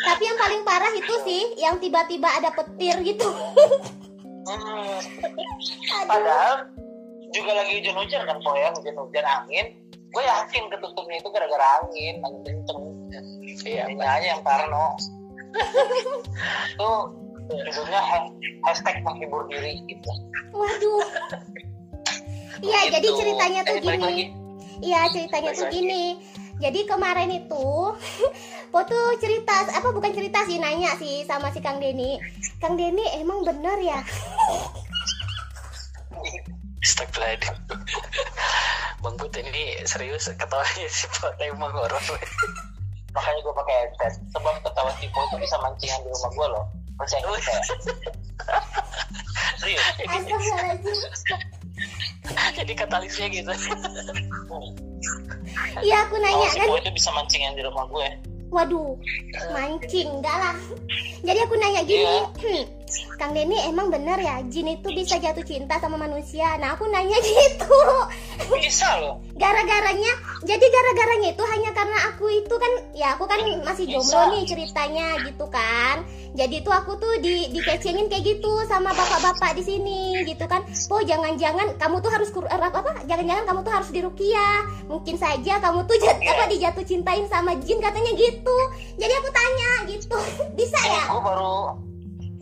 Tapi 0.03 0.23
yang 0.27 0.35
paling 0.35 0.61
parah 0.67 0.91
itu 0.91 1.13
sih, 1.23 1.55
yang 1.55 1.79
tiba-tiba 1.79 2.27
ada 2.27 2.51
petir 2.51 2.99
gitu. 2.99 3.31
Hmm. 4.43 4.99
Padahal 6.03 6.67
juga 7.31 7.51
lagi 7.63 7.79
hujan-hujan 7.79 8.27
kan 8.27 8.43
po 8.43 8.59
ya. 8.59 8.75
Hujan-hujan 8.75 9.23
angin. 9.23 9.71
Gue 10.11 10.23
yakin 10.27 10.67
ketutupnya 10.67 11.17
itu 11.23 11.31
gara-gara 11.31 11.79
angin 11.79 12.19
angin 12.27 12.43
kenceng. 12.43 12.83
Iya 13.63 13.87
aja 13.87 14.27
yang 14.35 14.43
parno. 14.43 14.99
Itu 16.75 17.22
judulnya 17.45 17.99
ha- 17.99 18.31
hashtag 18.63 19.01
menghibur 19.01 19.45
diri 19.45 19.83
gitu 19.85 20.09
Waduh. 20.49 21.01
Iya, 22.59 22.79
jadi 22.89 23.03
Gitu. 23.03 23.17
ceritanya 23.17 23.61
tuh 23.61 23.75
Eh, 23.75 23.81
gini. 23.81 24.23
Iya, 24.79 25.01
ceritanya 25.09 25.51
tuh 25.51 25.67
lagi. 25.67 25.75
gini. 25.75 26.03
Jadi 26.55 26.79
kemarin 26.85 27.29
itu 27.33 27.65
Po 28.71 28.79
tuh 28.83 29.17
cerita 29.17 29.53
apa 29.67 29.89
bukan 29.89 30.09
cerita 30.11 30.41
sih 30.43 30.57
nanya 30.57 30.95
sih 30.95 31.21
sama 31.21 31.49
si 31.49 31.59
Kang 31.59 31.77
Denny. 31.77 32.17
Kang 32.57 32.73
Denny 32.73 33.03
emang 33.15 33.41
bener 33.41 33.77
ya? 33.77 33.99
Astagfirullahaladzim 36.79 37.55
Bang 38.99 39.15
Put 39.15 39.35
ini 39.35 39.83
serius 39.83 40.31
ketawanya 40.31 40.87
si 40.87 41.05
Pok 41.09 41.35
emang 41.39 41.71
horor 41.71 41.99
makanya 43.13 43.39
gue 43.39 43.53
pakai 43.53 43.75
headset 43.77 44.13
sebab 44.31 44.55
ketawa 44.59 44.89
tipe 44.97 45.13
itu 45.13 45.35
bisa 45.37 45.55
mancingan 45.59 46.01
di 46.01 46.09
rumah 46.09 46.31
gue 46.31 46.47
loh 46.49 46.65
serius 49.57 49.83
jadi 52.53 52.73
katalisnya 52.77 53.27
gitu 53.33 53.51
Iya, 55.83 56.07
aku 56.07 56.15
nanya 56.17 56.47
kalau 56.49 56.49
si 56.49 56.59
kan. 56.63 56.81
Itu 56.81 56.91
bisa 56.95 57.09
mancingan 57.13 57.53
di 57.59 57.61
rumah 57.61 57.85
gue 57.91 58.07
Waduh, 58.53 58.93
mancing 59.49 60.07
enggak 60.21 60.37
lah. 60.37 60.57
Jadi 61.25 61.39
aku 61.41 61.57
nanya 61.57 61.81
gini, 61.81 62.05
Iya. 62.05 62.82
"Hmm, 62.93 63.17
Kang 63.17 63.31
Denny 63.31 63.57
emang 63.63 63.89
bener 63.89 64.15
ya 64.15 64.39
jin 64.45 64.69
itu 64.69 64.87
bisa 64.89 65.17
jatuh 65.17 65.41
cinta 65.41 65.77
sama 65.77 65.97
manusia? 65.97 66.55
Nah 66.57 66.73
aku 66.73 66.85
nanya 66.85 67.17
gitu. 67.25 67.79
bisa 68.53 68.87
loh 68.97 69.17
Gara-garanya, 69.33 70.13
jadi 70.41 70.61
gara-garanya 70.63 71.29
itu 71.31 71.43
hanya 71.43 71.71
karena 71.71 71.97
aku 72.07 72.25
itu 72.29 72.53
kan, 72.53 72.71
ya 72.93 73.13
aku 73.13 73.25
kan 73.25 73.37
masih 73.61 73.85
jomblo 73.85 74.31
nih 74.31 74.43
ceritanya 74.45 75.19
gitu 75.21 75.45
kan. 75.47 76.05
Jadi 76.33 76.61
tuh 76.61 76.71
aku 76.71 76.97
tuh 76.97 77.13
di 77.19 77.49
dikecengin 77.49 78.09
kayak 78.09 78.25
gitu 78.25 78.49
sama 78.65 78.89
bapak-bapak 78.89 79.53
di 79.53 79.63
sini 79.63 80.01
gitu 80.23 80.45
kan. 80.45 80.61
Oh 80.89 81.01
jangan-jangan 81.01 81.77
kamu 81.77 81.95
tuh 81.99 82.09
harus 82.09 82.29
kur- 82.29 82.47
apa 82.47 82.69
apa? 82.71 83.05
Jangan-jangan 83.05 83.45
kamu 83.45 83.59
tuh 83.61 83.73
harus 83.73 83.89
dirukiah. 83.89 84.59
Mungkin 84.85 85.15
saja 85.15 85.59
kamu 85.59 85.85
tuh 85.85 85.97
jat, 85.99 86.17
Iya. 86.17 86.31
apa 86.31 86.43
dijatuh 86.47 86.83
cintain 86.83 87.25
sama 87.27 87.53
jin 87.59 87.77
katanya 87.77 88.13
gitu. 88.13 88.57
Jadi 88.95 89.13
aku 89.13 89.29
tanya 89.29 89.71
gitu, 89.87 90.17
bisa 90.57 90.77
ini 90.79 90.93
ya? 90.93 91.05
gue 91.07 91.21
baru 91.21 91.92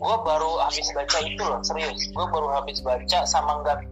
gue 0.02 0.16
baru 0.26 0.50
habis 0.66 0.90
baca 0.90 1.18
itu 1.22 1.42
loh 1.42 1.62
serius. 1.62 2.10
Gue 2.10 2.26
baru 2.26 2.48
habis 2.58 2.82
baca 2.82 3.18
sama 3.22 3.62
nggak 3.62 3.86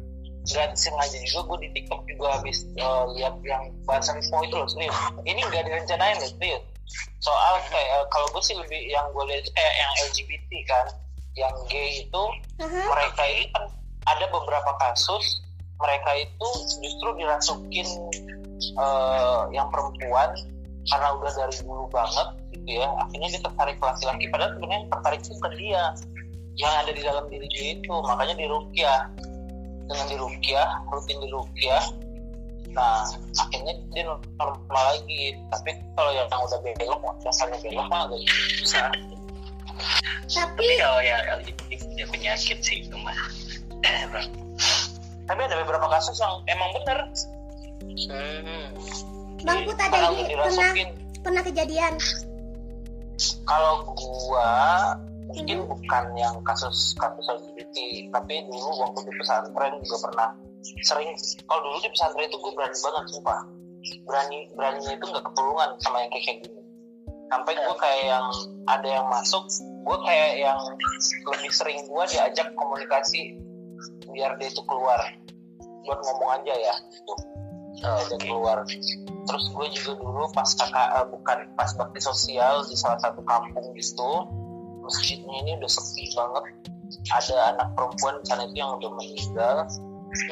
nggak 0.50 0.74
sengaja 0.74 1.18
juga 1.30 1.54
gue 1.54 1.58
di 1.62 1.68
TikTok 1.78 2.02
juga 2.10 2.26
habis 2.40 2.66
eh, 2.74 3.04
lihat 3.14 3.38
yang 3.46 3.70
bahasan 3.86 4.18
info 4.18 4.42
itu 4.42 4.56
loh 4.58 4.66
serius. 4.66 4.96
Ini 5.22 5.38
nggak 5.38 5.62
direncanain 5.70 6.18
loh 6.18 6.30
serius. 6.34 6.62
Soal 7.22 7.62
kayak 7.70 7.88
eh, 8.02 8.06
kalau 8.10 8.26
gue 8.34 8.42
sih 8.42 8.56
lebih 8.58 8.90
yang 8.90 9.06
gue 9.14 9.24
lihat 9.30 9.46
kayak 9.54 9.74
yang 9.78 9.92
LGBT 10.10 10.50
kan 10.66 10.86
yang 11.38 11.54
gay 11.70 12.02
itu 12.02 12.24
Aha. 12.58 12.80
mereka 12.90 13.22
ini 13.30 13.44
kan 13.54 13.64
ada 14.10 14.26
beberapa 14.34 14.72
kasus 14.82 15.46
mereka 15.78 16.10
itu 16.18 16.48
justru 16.82 17.08
dirasukin 17.22 17.86
eh, 18.74 19.42
yang 19.54 19.70
perempuan 19.70 20.34
karena 20.90 21.08
udah 21.14 21.32
dari 21.38 21.54
dulu 21.62 21.86
banget 21.86 22.28
gitu 22.60 22.80
ya. 22.80 22.86
Akhirnya 23.00 23.28
dia 23.32 23.40
tertarik 23.40 23.76
ke 23.80 23.84
laki-laki. 23.84 24.24
Padahal 24.28 24.50
sebenarnya 24.56 24.76
yang 24.76 24.90
tertarik 24.92 25.18
itu 25.24 25.30
bukan 25.40 25.52
dia. 25.56 25.84
Yang 26.60 26.72
ada 26.76 26.90
di 26.92 27.02
dalam 27.02 27.24
diri 27.32 27.48
dia 27.48 27.68
itu 27.80 27.94
makanya 28.04 28.34
dirukyah. 28.36 29.00
Dengan 29.88 30.06
dirukyah 30.06 30.68
rutin 30.92 31.18
dirukyah. 31.24 31.84
Nah 32.70 33.02
akhirnya 33.40 33.72
dia 33.96 34.02
normal 34.06 34.84
lagi. 34.94 35.24
Tapi 35.48 35.70
kalau 35.96 36.10
yang 36.12 36.28
udah 36.28 36.58
belok 36.60 37.00
dasarnya 37.24 37.58
belok 37.64 37.86
mah 37.88 38.00
agak 38.06 38.20
susah. 38.60 38.92
Tapi 40.30 40.60
tapi 40.60 40.76
kalau 40.78 41.00
ya 41.00 41.16
LGBT 41.40 41.70
punya 41.88 42.06
penyakit 42.12 42.58
sih 42.62 42.86
itu 42.86 42.96
mah. 43.00 43.16
Tapi 45.30 45.40
ada 45.46 45.56
beberapa 45.62 45.86
kasus 45.90 46.18
yang 46.18 46.42
emang 46.50 46.70
bener. 46.74 46.98
Hmm. 48.10 48.66
Bang 49.46 49.62
Put 49.64 49.78
ada 49.78 50.10
ini 50.12 50.36
pernah 50.36 50.72
pernah 51.22 51.42
kejadian. 51.46 51.94
Kalau 53.44 53.86
gua 53.94 54.50
mungkin 55.30 55.62
bukan 55.70 56.04
yang 56.18 56.34
kasus 56.42 56.98
kasus 56.98 57.26
LGBT 57.30 57.76
tapi 58.10 58.42
dulu 58.50 58.82
waktu 58.82 59.06
di 59.06 59.12
pesantren 59.14 59.78
juga 59.86 59.96
pernah 60.10 60.28
sering 60.82 61.14
kalau 61.46 61.60
dulu 61.64 61.78
di 61.80 61.90
pesantren 61.94 62.26
itu 62.26 62.36
gue 62.36 62.52
berani 62.52 62.76
banget 62.76 63.04
sumpah. 63.16 63.40
Berani 64.04 64.38
beraninya 64.52 64.92
itu 64.92 65.04
nggak 65.08 65.24
kepulungan 65.32 65.70
sama 65.80 66.04
yang 66.04 66.10
kayak 66.12 66.24
kayak 66.28 66.38
gini. 66.44 66.60
Sampai 67.30 67.52
gue 67.56 67.76
kayak 67.78 68.02
yang 68.04 68.26
ada 68.68 68.88
yang 68.90 69.06
masuk 69.08 69.44
gue 69.80 69.98
kayak 70.04 70.30
yang 70.36 70.60
lebih 71.32 71.52
sering 71.54 71.80
gue 71.88 72.04
diajak 72.12 72.48
komunikasi 72.58 73.40
biar 74.12 74.36
dia 74.36 74.52
itu 74.52 74.62
keluar. 74.68 75.00
Buat 75.88 76.00
ngomong 76.04 76.30
aja 76.42 76.52
ya. 76.52 76.74
Gitu 76.92 77.14
diajak 77.80 78.20
Oke. 78.20 78.26
keluar 78.28 78.58
terus 79.30 79.46
gue 79.54 79.66
juga 79.78 80.02
dulu 80.02 80.26
pas 80.34 80.50
kakak 80.58 80.88
eh, 80.98 81.06
bukan 81.06 81.38
pas 81.54 81.70
bakti 81.78 82.02
sosial 82.02 82.66
di 82.66 82.74
salah 82.74 82.98
satu 82.98 83.22
kampung 83.22 83.70
gitu. 83.78 84.26
Masjidnya 84.82 85.46
ini 85.46 85.50
udah 85.62 85.70
sepi 85.70 86.10
banget. 86.18 86.44
Ada 87.14 87.54
anak 87.54 87.68
perempuan 87.78 88.18
sana 88.26 88.50
itu 88.50 88.58
yang 88.58 88.74
udah 88.82 88.90
meninggal. 88.90 89.70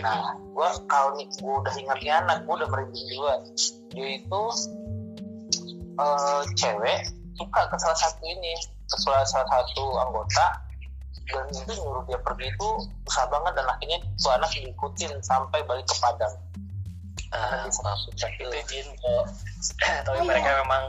Nah 0.02 0.34
gue 0.34 0.68
kalau 0.90 1.14
nih 1.14 1.30
gue 1.30 1.54
udah 1.62 1.74
ingatnya 1.78 2.12
anak 2.26 2.42
gue 2.42 2.54
udah 2.58 2.68
merinding 2.74 3.06
duluan. 3.14 3.40
Dia 3.94 4.08
itu 4.18 4.42
eh, 6.02 6.42
cewek 6.58 6.98
suka 7.38 7.60
ke 7.70 7.76
salah 7.78 7.98
satu 8.02 8.22
ini 8.26 8.58
ke 8.90 8.96
salah 8.98 9.22
satu 9.30 9.94
anggota. 9.94 10.66
Dan 11.28 11.44
itu 11.54 11.72
nyuruh 11.78 12.02
dia 12.10 12.18
pergi 12.18 12.50
itu 12.50 12.68
susah 13.06 13.30
banget. 13.30 13.62
Dan 13.62 13.66
akhirnya 13.70 13.98
tuh 14.18 14.32
anak 14.34 14.50
diikutin 14.58 15.22
sampai 15.22 15.62
balik 15.70 15.86
ke 15.86 15.94
Padang 16.02 16.34
Ah, 17.28 17.68
itu. 17.68 18.58
jin 18.68 18.86
oh, 19.04 19.24
tapi 20.06 20.18
Oh, 20.20 20.24
mereka 20.24 20.48
iya. 20.48 20.60
memang 20.64 20.82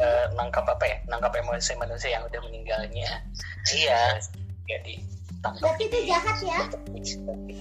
eh, 0.00 0.24
nangkap 0.32 0.64
apa 0.64 0.84
ya 0.88 0.96
nangkap 1.08 1.36
emosi 1.36 1.76
manusia 1.76 2.16
yang 2.16 2.24
udah 2.24 2.40
meninggalnya 2.48 3.20
iya 3.76 4.16
jadi 4.64 4.94
tangkap 5.42 5.74
Berarti 5.74 5.84
itu 5.90 5.98
jahat 6.06 6.38
ya? 6.46 6.60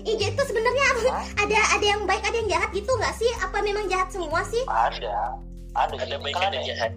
Ih, 0.05 0.15
itu 0.15 0.41
sebenarnya 0.45 0.85
ada 1.33 1.59
ada 1.75 1.85
yang 1.85 2.05
baik 2.05 2.21
ada 2.21 2.37
yang 2.37 2.49
jahat 2.53 2.69
gitu 2.77 2.93
nggak 2.93 3.15
sih? 3.17 3.31
Apa 3.41 3.57
memang 3.65 3.89
jahat 3.89 4.13
semua 4.13 4.45
sih? 4.45 4.61
ada 4.69 5.33
ada 5.73 5.95
ada 5.97 6.15
baik 6.21 6.35
kan 6.37 6.53
ada 6.53 6.61
ada 6.61 6.67
jahat 6.67 6.91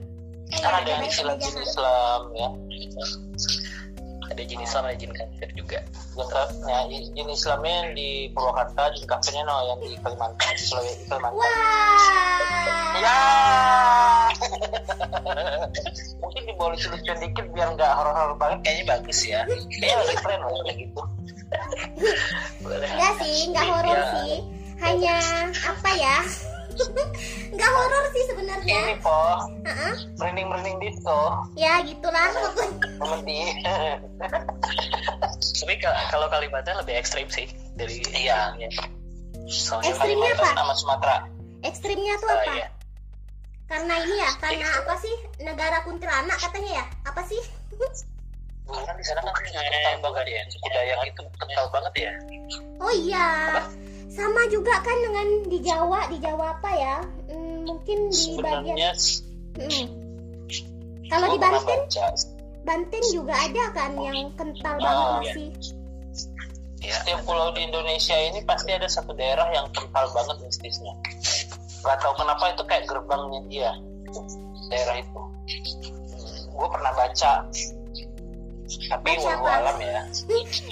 kan 0.61 0.73
ada 0.77 0.91
yang 0.93 1.03
jahat. 1.09 1.65
Islam 1.65 2.21
ya 2.37 2.49
ada 4.35 4.43
jin 4.43 4.61
Islam 4.61 4.83
ada 4.91 4.97
jin 4.99 5.13
kafir 5.15 5.49
juga 5.55 5.79
ya, 6.67 6.79
jin 6.91 7.29
Islamnya 7.31 7.75
yang 7.87 7.91
di 7.95 8.09
Purwakarta 8.35 8.91
jin 8.93 9.07
kafirnya 9.07 9.43
no 9.47 9.57
yang 9.71 9.79
di 9.79 9.95
Kalimantan 10.03 10.53
di 10.59 10.63
Sulawesi 10.67 11.07
Kalimantan 11.07 11.39
Wah. 11.39 12.99
ya 12.99 13.19
mungkin 16.23 16.43
dibawa 16.47 16.75
lucu-lucuan 16.75 17.19
dikit 17.23 17.47
biar 17.55 17.69
nggak 17.75 17.93
horor-horor 17.95 18.35
banget 18.35 18.59
kayaknya 18.67 18.85
bagus 18.99 19.19
ya 19.23 19.41
kayaknya 19.47 19.97
lebih 20.03 20.17
keren 20.21 20.41
loh 20.43 20.61
kayak 20.67 20.79
gitu 20.83 21.03
boleh 22.67 22.89
Enggak 22.91 23.13
sih, 23.23 23.37
enggak 23.47 23.67
horor 23.71 23.95
Ya. 23.95 24.05
sih. 24.11 24.33
Hanya 24.83 25.17
apa 25.55 25.91
ya? 25.95 26.17
Enggak 27.55 27.71
horor 27.71 28.05
sih 28.11 28.25
sebenarnya. 28.27 28.79
ini 28.85 28.97
po 28.99 29.19
Heeh. 29.63 29.93
merinding-merinding 30.17 30.77
gitu 30.83 31.21
Ya 31.55 31.79
gitulah 31.81 32.29
pokoknya. 32.33 33.47
Tapi 35.55 35.75
ka- 35.79 36.07
kalau 36.09 36.27
Kalimantan 36.29 36.77
lebih 36.77 36.95
ekstrim 36.95 37.27
sih 37.29 37.47
dari 37.75 38.03
Iya. 38.13 38.53
soalnya 39.47 39.93
Ekstrimnya 39.93 40.31
apa? 40.35 40.49
Sama 40.55 40.75
Sumatera 40.75 41.17
Ekstrimnya 41.63 42.15
tuh 42.19 42.29
Ah, 42.29 42.37
apa? 42.39 42.53
iya. 42.55 42.69
Karena 43.65 43.95
ini 43.99 44.17
ya, 44.19 44.31
karena 44.39 44.69
apa 44.77 44.95
sih? 44.99 45.15
Negara 45.41 45.81
kuntilanak 45.83 46.37
katanya 46.39 46.83
ya? 46.83 46.87
Apa 47.05 47.23
sih? 47.25 47.41
karena 48.65 48.97
di 48.97 49.05
sana 49.05 49.21
kan 49.21 49.35
kental 49.37 49.97
banget 50.01 50.27
ya 50.27 50.41
suku 50.49 50.67
Dayak 50.73 51.05
itu 51.05 51.23
kental 51.37 51.67
banget 51.69 51.95
ya 52.01 52.13
Oh 52.81 52.89
iya. 52.91 53.61
Sama 54.15 54.43
juga 54.47 54.75
kan 54.79 54.97
dengan 55.03 55.27
di 55.51 55.59
Jawa, 55.59 56.07
di 56.07 56.19
Jawa 56.23 56.55
apa 56.55 56.71
ya? 56.71 56.97
Hmm, 57.27 57.67
mungkin 57.67 57.99
di 58.15 58.39
bagian 58.39 58.79
sebenarnya 58.79 58.91
Hmm. 59.55 59.87
Kalau 61.07 61.27
di 61.31 61.39
Banten, 61.39 61.79
Banten 62.67 63.03
juga 63.15 63.35
ada 63.39 63.65
kan 63.71 63.95
yang 64.03 64.35
kental 64.35 64.75
Ah, 64.79 64.83
banget 64.83 65.07
masih. 65.31 65.49
Iya. 66.85 67.01
setiap 67.01 67.21
pulau 67.25 67.49
di 67.57 67.65
Indonesia 67.65 68.13
ini 68.13 68.45
pasti 68.45 68.69
ada 68.77 68.85
satu 68.85 69.17
daerah 69.17 69.49
yang 69.57 69.65
kental 69.73 70.05
banget 70.13 70.37
mistisnya 70.45 70.93
nggak 71.81 71.97
tahu 71.97 72.13
kenapa 72.13 72.45
itu 72.53 72.63
kayak 72.69 72.85
gerbangnya 72.85 73.41
dia 73.49 73.71
daerah 74.69 75.01
itu 75.01 75.23
gue 76.53 76.69
pernah 76.69 76.93
baca 76.93 77.33
tapi 78.65 79.11
walau 79.17 79.49
apa? 79.49 79.53
alam 79.65 79.77
ya 79.81 80.03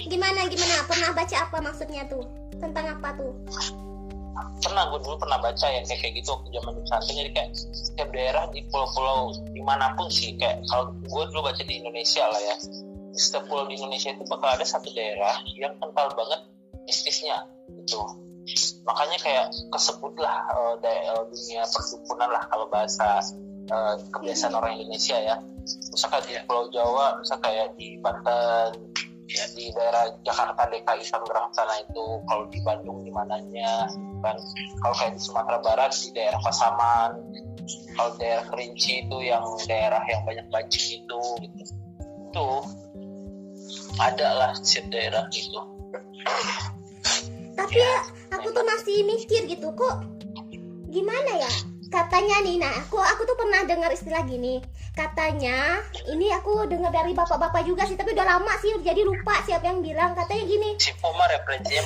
gimana 0.05 0.45
gimana? 0.49 0.75
Pernah 0.85 1.09
baca 1.17 1.35
apa 1.49 1.57
maksudnya 1.61 2.03
tuh? 2.09 2.25
Tentang 2.63 2.85
apa 2.95 3.09
tuh? 3.19 3.31
pernah 4.63 4.89
gue 4.89 4.99
dulu 5.03 5.15
pernah 5.19 5.37
baca 5.43 5.67
yang 5.69 5.83
kayak 5.83 5.99
kayak 5.99 6.13
gitu 6.23 6.33
waktu 6.33 6.49
zaman 6.55 6.73
pesantren 6.79 7.15
jadi 7.19 7.31
kayak 7.35 7.49
setiap 7.53 8.09
daerah 8.15 8.43
di 8.49 8.59
pulau-pulau 8.71 9.35
di 9.51 9.61
mana 9.61 9.91
pun 9.99 10.07
sih 10.07 10.33
kayak 10.39 10.63
kalau 10.71 10.95
gue 11.03 11.23
dulu 11.29 11.51
baca 11.51 11.61
di 11.61 11.73
Indonesia 11.83 12.23
lah 12.25 12.41
ya. 12.41 12.55
Di 13.13 13.19
setiap 13.19 13.45
pulau 13.45 13.69
di 13.69 13.77
Indonesia 13.77 14.09
itu 14.09 14.23
bakal 14.25 14.57
ada 14.57 14.65
satu 14.65 14.89
daerah 14.95 15.35
yang 15.53 15.75
kental 15.77 16.07
banget 16.15 16.41
mistisnya 16.87 17.37
gitu. 17.83 18.01
Makanya 18.87 19.17
kayak 19.21 19.47
kesebut 19.69 20.15
lah 20.17 20.37
eh, 20.49 20.73
da- 20.81 21.03
eh, 21.11 21.23
dunia 21.29 21.63
perdukunan 21.69 22.29
lah 22.31 22.43
kalau 22.49 22.65
bahasa 22.71 23.21
eh, 23.69 23.95
kebiasaan 24.09 24.55
orang 24.57 24.79
Indonesia 24.79 25.19
ya. 25.19 25.35
Misalkan 25.93 26.25
di 26.27 26.35
Pulau 26.49 26.67
Jawa 26.73 27.21
misalkan 27.21 27.51
kayak 27.53 27.67
di 27.77 28.01
Banten 28.01 28.91
ya 29.29 29.45
di 29.55 29.71
daerah 29.71 30.11
Jakarta 30.23 30.67
DKI 30.67 31.03
Tangerang 31.07 31.49
sana 31.55 31.79
itu 31.79 32.05
kalau 32.27 32.45
di 32.51 32.59
Bandung 32.63 33.01
di 33.03 33.11
mananya 33.11 33.87
kan 34.19 34.37
kalau 34.83 34.95
kayak 34.99 35.13
di 35.15 35.21
Sumatera 35.23 35.59
Barat 35.63 35.91
di 35.95 36.09
daerah 36.11 36.39
Pasaman 36.43 37.11
kalau 37.95 38.11
daerah 38.19 38.43
Kerinci 38.51 39.07
itu 39.07 39.17
yang 39.23 39.43
daerah 39.63 40.03
yang 40.11 40.21
banyak 40.27 40.47
banjir 40.51 40.83
itu 40.99 41.21
gitu 41.39 41.63
itu 42.33 42.49
ada 44.01 44.29
lah 44.33 44.51
setiap 44.57 44.89
daerah 44.91 45.23
gitu 45.31 45.61
Tapi 47.53 47.77
ya, 47.77 47.97
aku 48.33 48.49
tuh 48.49 48.65
masih 48.65 49.05
mikir 49.05 49.45
gitu 49.45 49.69
kok 49.77 50.01
gimana 50.89 51.41
ya? 51.41 51.51
Katanya 51.93 52.41
nih, 52.41 52.57
nah 52.57 52.73
aku 52.73 52.97
aku 52.97 53.25
tuh 53.29 53.37
pernah 53.37 53.61
dengar 53.69 53.93
istilah 53.93 54.25
gini. 54.25 54.57
Katanya 54.93 55.81
ini 56.05 56.29
aku 56.29 56.69
dengar 56.69 56.93
dari 56.93 57.11
bapak-bapak 57.11 57.65
juga 57.65 57.81
sih, 57.83 57.97
tapi 57.97 58.13
udah 58.13 58.37
lama 58.37 58.53
sih 58.57 58.69
jadi 58.79 59.01
lupa 59.01 59.41
siapa 59.41 59.65
yang 59.65 59.81
bilang. 59.81 60.13
Katanya 60.13 60.43
gini, 60.45 60.69
si 60.77 60.93
referensinya 60.93 61.81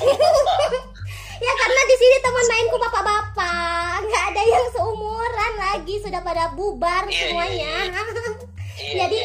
ya 1.46 1.54
karena 1.54 1.82
di 1.84 1.96
sini 1.96 2.17
teman 2.20 2.46
mainku 2.46 2.76
bapak-bapak, 2.78 3.96
nggak 4.04 4.24
ada 4.28 4.41
yang 4.43 4.65
seumuran 4.70 5.54
lagi, 5.58 5.96
sudah 5.98 6.20
pada 6.20 6.52
bubar 6.52 7.08
semuanya. 7.08 7.72
Jadi- 8.76 9.24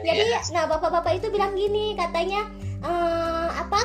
Jadi, 0.00 0.22
nah 0.50 0.64
bapak-bapak 0.66 1.12
itu 1.14 1.26
bilang 1.28 1.52
gini, 1.52 1.92
katanya 1.92 2.46
eh, 2.80 3.48
apa? 3.52 3.80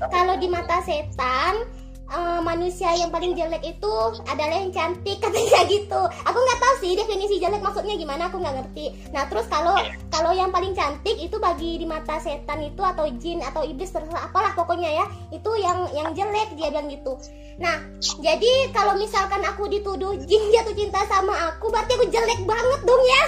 Kalau 0.00 0.34
di 0.34 0.48
mata 0.48 0.80
setan 0.80 1.68
eh, 2.14 2.40
manusia 2.40 2.94
yang 2.94 3.10
paling 3.10 3.34
jelek 3.34 3.62
itu 3.66 3.94
adalah 4.30 4.54
yang 4.54 4.70
cantik 4.70 5.18
katanya 5.24 5.62
gitu. 5.66 6.00
Aku 6.22 6.38
nggak 6.38 6.60
tahu 6.62 6.74
sih 6.80 6.92
definisi 6.94 7.42
jelek 7.42 7.58
maksudnya 7.58 7.98
gimana, 7.98 8.30
aku 8.30 8.38
nggak 8.38 8.54
ngerti. 8.62 8.86
Nah 9.10 9.26
terus 9.26 9.50
kalau 9.50 9.74
Iya. 9.74 9.90
kalau 10.08 10.30
yang 10.30 10.54
paling 10.54 10.70
cantik 10.72 11.18
itu 11.18 11.36
bagi 11.42 11.82
di 11.82 11.86
mata 11.86 12.22
setan 12.22 12.62
itu 12.62 12.78
atau 12.78 13.10
jin 13.18 13.42
atau 13.42 13.66
iblis 13.66 13.90
terserah 13.90 14.30
apalah 14.30 14.54
pokoknya 14.54 14.90
ya 15.02 15.06
itu 15.34 15.50
yang 15.58 15.90
yang 15.90 16.14
jelek 16.14 16.54
dia 16.54 16.70
bilang 16.70 16.86
gitu. 16.86 17.18
Nah 17.58 17.82
jadi 18.22 18.70
kalau 18.70 18.94
misalkan 18.94 19.42
aku 19.42 19.66
dituduh 19.66 20.14
jin 20.22 20.42
jatuh 20.54 20.74
cinta 20.78 21.02
sama 21.10 21.34
aku 21.50 21.66
berarti 21.74 21.98
aku 21.98 22.06
jelek 22.08 22.40
banget 22.46 22.80
dong 22.86 23.02
ya. 23.02 23.22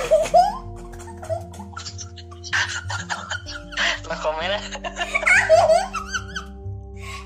Nah, 4.07 4.18
komennya 4.22 4.61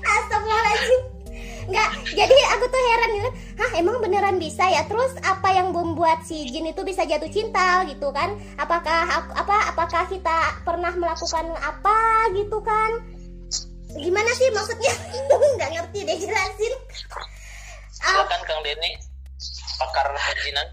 Astagfirullahaladzim 0.01 1.20
Nggak, 1.69 1.89
jadi 2.17 2.37
aku 2.57 2.65
tuh 2.69 2.81
heran 2.81 3.09
gitu. 3.17 3.29
Hah 3.61 3.71
emang 3.77 3.97
beneran 4.01 4.37
bisa 4.41 4.65
ya? 4.65 4.87
Terus 4.89 5.13
apa 5.21 5.53
yang 5.53 5.69
membuat 5.75 6.25
si 6.25 6.49
jin 6.49 6.69
itu 6.69 6.81
bisa 6.81 7.05
jatuh 7.05 7.29
cinta 7.29 7.85
gitu 7.85 8.09
kan? 8.09 8.33
Apakah 8.57 9.25
apa 9.35 9.57
apakah 9.75 10.09
kita 10.09 10.61
pernah 10.65 10.93
melakukan 10.97 11.53
apa 11.61 12.31
gitu 12.33 12.57
kan? 12.65 12.91
Gimana 13.93 14.31
sih 14.33 14.49
maksudnya? 14.55 14.93
Nggak 15.59 15.69
ngerti 15.77 15.99
deh 16.07 16.17
jelasin. 16.17 16.73
Silakan 17.91 18.41
Kang 18.49 18.61
Denny 18.65 18.97
pakar 19.81 20.07
perizinan 20.13 20.67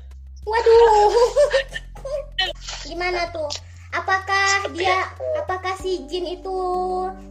Waduh. 0.48 1.12
Gimana 2.88 3.28
tuh 3.32 3.48
Apakah 3.92 4.68
dia 4.76 5.08
Apakah 5.40 5.74
si 5.80 6.04
jin 6.08 6.28
itu 6.28 6.58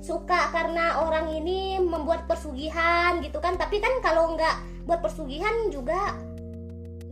Suka 0.02 0.50
karena 0.50 1.06
orang 1.06 1.30
ini 1.30 1.78
Membuat 1.78 2.26
persugihan 2.26 3.22
gitu 3.22 3.38
kan? 3.38 3.58
Tapi 3.62 3.78
kan 3.78 3.94
kalau 4.02 4.34
nggak 4.34 4.86
buat 4.90 5.06
persugihan 5.06 5.54
juga 5.70 6.18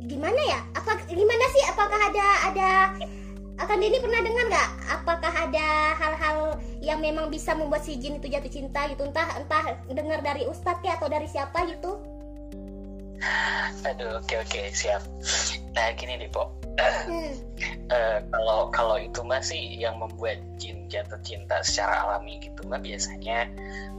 Gimana 0.05 0.41
ya? 0.49 0.59
Apa 0.73 0.97
Gimana 1.05 1.45
sih? 1.53 1.63
Apakah 1.69 1.99
ada 2.09 2.27
Ada 2.49 2.71
akan 3.55 3.79
Denny 3.79 4.03
pernah 4.03 4.19
dengar 4.19 4.45
nggak? 4.51 4.69
Apakah 4.99 5.31
ada 5.31 5.95
hal-hal 5.95 6.59
yang 6.83 6.99
memang 6.99 7.31
bisa 7.31 7.55
membuat 7.55 7.87
si 7.87 7.95
jin 7.95 8.19
itu 8.19 8.27
jatuh 8.27 8.51
cinta 8.51 8.83
gitu? 8.91 9.07
Entah 9.07 9.31
entah 9.39 9.79
dengar 9.87 10.19
dari 10.19 10.43
ustadz 10.43 10.83
ya 10.83 10.99
atau 10.99 11.07
dari 11.07 11.23
siapa 11.23 11.63
gitu? 11.71 11.95
Aduh 13.87 14.19
oke 14.19 14.35
oke 14.43 14.61
siap. 14.75 15.01
Nah 15.71 15.87
gini 15.95 16.19
deh 16.19 16.27
po 16.27 16.51
Eh, 17.85 18.19
kalau 18.33 18.67
kalau 18.73 18.97
itu 18.97 19.21
masih 19.21 19.61
yang 19.77 20.01
membuat 20.01 20.41
jin 20.57 20.89
jatuh 20.89 21.21
cinta 21.21 21.61
secara 21.61 22.03
alami 22.03 22.41
gitu 22.41 22.65
mah 22.65 22.81
biasanya 22.81 23.45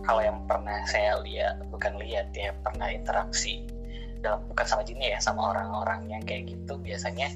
kalau 0.02 0.26
yang 0.26 0.42
pernah 0.50 0.82
saya 0.90 1.22
lihat 1.22 1.62
bukan 1.70 1.94
lihat 2.02 2.34
ya 2.34 2.50
pernah 2.66 2.90
interaksi 2.90 3.62
dalam 4.26 4.42
bukan 4.50 4.66
sama 4.66 4.82
jinnya 4.82 5.14
ya 5.14 5.20
sama 5.22 5.54
orang-orang 5.54 6.10
yang 6.10 6.22
kayak 6.26 6.50
gitu 6.50 6.74
biasanya 6.82 7.30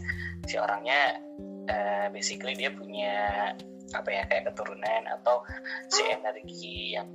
si 0.50 0.58
orangnya 0.58 1.22
eh, 1.70 2.10
basically 2.10 2.58
dia 2.58 2.74
punya 2.74 3.54
apa 3.94 4.10
ya 4.10 4.22
kayak 4.26 4.50
keturunan 4.50 5.02
atau 5.22 5.46
si 5.86 6.02
energi 6.10 6.98
yang 6.98 7.06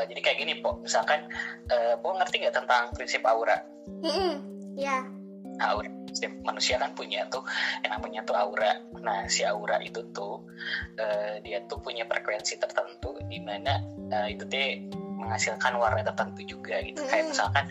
eh, 0.00 0.04
jadi 0.08 0.20
kayak 0.24 0.38
gini 0.40 0.54
po. 0.64 0.80
Misalkan 0.80 1.28
eh, 1.68 1.94
po 2.00 2.16
ngerti 2.16 2.40
nggak 2.40 2.56
tentang 2.56 2.88
prinsip 2.96 3.20
aura? 3.28 3.60
Mm-mm. 4.00 4.40
ya 4.78 5.17
aura 5.60 5.98
setiap 6.12 6.34
manusia 6.42 6.80
kan 6.80 6.90
punya 6.96 7.28
tuh 7.28 7.44
yang 7.84 8.00
namanya 8.00 8.20
tuh 8.24 8.34
aura. 8.34 8.82
Nah 8.98 9.28
si 9.30 9.44
aura 9.44 9.78
itu 9.78 10.02
tuh 10.16 10.42
eh, 10.98 11.38
dia 11.44 11.62
tuh 11.68 11.78
punya 11.78 12.02
frekuensi 12.08 12.58
tertentu 12.58 13.14
di 13.28 13.38
mana 13.38 13.78
eh, 14.10 14.34
itu 14.34 14.44
teh 14.48 14.82
menghasilkan 15.18 15.76
warna 15.76 16.02
tertentu 16.02 16.42
juga 16.46 16.80
gitu. 16.82 17.04
Kayak 17.06 17.28
Mm. 17.28 17.30
misalkan 17.34 17.64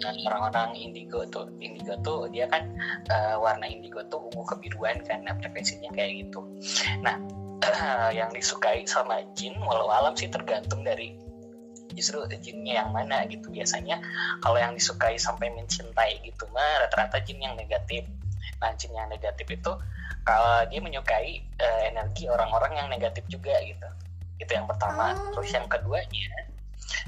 eh, 0.00 0.14
orang-orang 0.24 0.70
indigo 0.78 1.20
tuh 1.28 1.50
indigo 1.60 1.94
tuh 2.00 2.30
dia 2.30 2.46
kan 2.48 2.70
eh, 3.10 3.36
warna 3.36 3.66
indigo 3.66 4.00
tuh 4.08 4.30
ungu 4.30 4.46
kebiruan 4.46 5.02
kan 5.04 5.26
nah, 5.26 5.34
frekuensinya 5.36 5.90
kayak 5.92 6.24
gitu. 6.24 6.40
Nah 7.04 7.18
yang 8.18 8.32
disukai 8.32 8.88
sama 8.88 9.20
jin 9.36 9.52
walau 9.60 9.92
alam 9.92 10.16
sih 10.16 10.30
tergantung 10.32 10.80
dari 10.80 11.12
justru 12.00 12.24
jinnya 12.40 12.80
yang 12.80 12.90
mana 12.96 13.28
gitu. 13.28 13.52
Biasanya 13.52 14.00
kalau 14.40 14.56
yang 14.56 14.72
disukai 14.72 15.20
sampai 15.20 15.52
mencintai 15.52 16.24
gitu 16.24 16.48
mah 16.50 16.88
rata-rata 16.88 17.20
jin 17.20 17.44
yang 17.44 17.54
negatif. 17.54 18.08
Nah 18.64 18.72
jin 18.80 18.96
yang 18.96 19.12
negatif 19.12 19.44
itu 19.44 19.72
kalau 20.24 20.64
dia 20.72 20.80
menyukai 20.80 21.44
eh, 21.44 21.82
energi 21.92 22.26
orang-orang 22.32 22.80
yang 22.80 22.88
negatif 22.88 23.28
juga 23.28 23.52
gitu. 23.60 23.88
Itu 24.40 24.56
yang 24.56 24.64
pertama. 24.64 25.12
Oh. 25.12 25.36
terus 25.36 25.52
yang 25.52 25.68
keduanya 25.68 26.48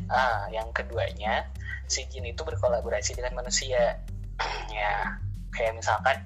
ah 0.09 0.46
yang 0.52 0.70
keduanya 0.70 1.48
si 1.90 2.07
jin 2.12 2.28
itu 2.28 2.44
berkolaborasi 2.44 3.16
dengan 3.16 3.40
manusia. 3.40 3.96
Ya 4.72 5.20
kayak 5.52 5.76
misalkan 5.76 6.24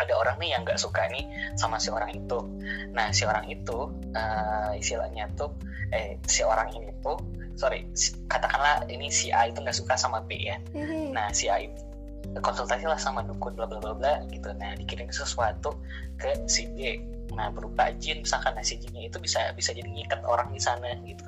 ada 0.00 0.12
orang 0.16 0.36
nih 0.40 0.56
yang 0.56 0.62
nggak 0.64 0.80
suka 0.80 1.04
nih 1.12 1.24
sama 1.58 1.76
si 1.76 1.92
orang 1.92 2.12
itu. 2.14 2.38
Nah 2.96 3.12
si 3.12 3.28
orang 3.28 3.44
itu 3.50 3.92
eh, 4.16 4.78
istilahnya 4.80 5.28
tuh 5.36 5.52
eh 5.92 6.16
si 6.24 6.40
orang 6.40 6.72
ini 6.72 6.88
tuh 7.04 7.20
sorry 7.52 7.84
katakanlah 8.32 8.88
ini 8.88 9.12
si 9.12 9.28
A 9.28 9.52
itu 9.52 9.60
nggak 9.60 9.76
suka 9.76 9.94
sama 9.98 10.24
B 10.24 10.40
ya. 10.40 10.56
Mhm. 10.72 11.12
nah 11.12 11.28
si 11.34 11.52
A 11.52 11.60
itu 11.60 11.80
konsultasi 12.40 12.88
lah 12.88 12.96
sama 12.96 13.20
dukun 13.26 13.52
bla 13.52 13.68
bla 13.68 13.78
bla 13.82 13.92
bla 13.92 14.14
gitu. 14.32 14.48
Nah 14.56 14.72
dikirim 14.78 15.12
sesuatu 15.12 15.76
ke 16.16 16.32
si 16.48 16.70
B. 16.72 16.96
Nah 17.36 17.52
berupa 17.52 17.92
jin 18.00 18.24
misalkan 18.24 18.56
nah 18.56 18.64
si 18.64 18.80
jinnya 18.80 19.08
itu 19.08 19.20
bisa 19.20 19.52
bisa 19.52 19.76
jadi 19.76 19.88
ngikat 19.88 20.24
orang 20.24 20.48
di 20.52 20.60
sana 20.60 20.96
gitu. 21.04 21.24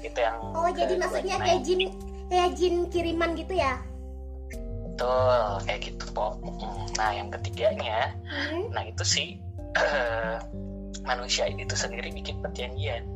Itu 0.00 0.16
yang 0.16 0.36
oh 0.56 0.70
jadi 0.72 0.96
maksudnya 0.96 1.36
kayak 1.36 1.60
jin 1.64 1.92
kayak 2.30 2.50
jin 2.56 2.74
kiriman 2.88 3.36
gitu 3.36 3.58
ya 3.58 3.82
betul 4.90 5.30
kayak 5.64 5.80
gitu 5.86 6.04
po 6.10 6.34
Mm, 6.42 6.86
nah 6.98 7.10
yang 7.10 7.28
ketiganya 7.30 8.12
Mhm. 8.26 8.74
Nah 8.74 8.82
itu 8.84 9.02
sih 9.02 9.28
eh, 9.78 10.36
manusia 11.02 11.46
itu 11.46 11.72
sendiri 11.72 12.10
bikin 12.10 12.42
perjanjian. 12.42 13.06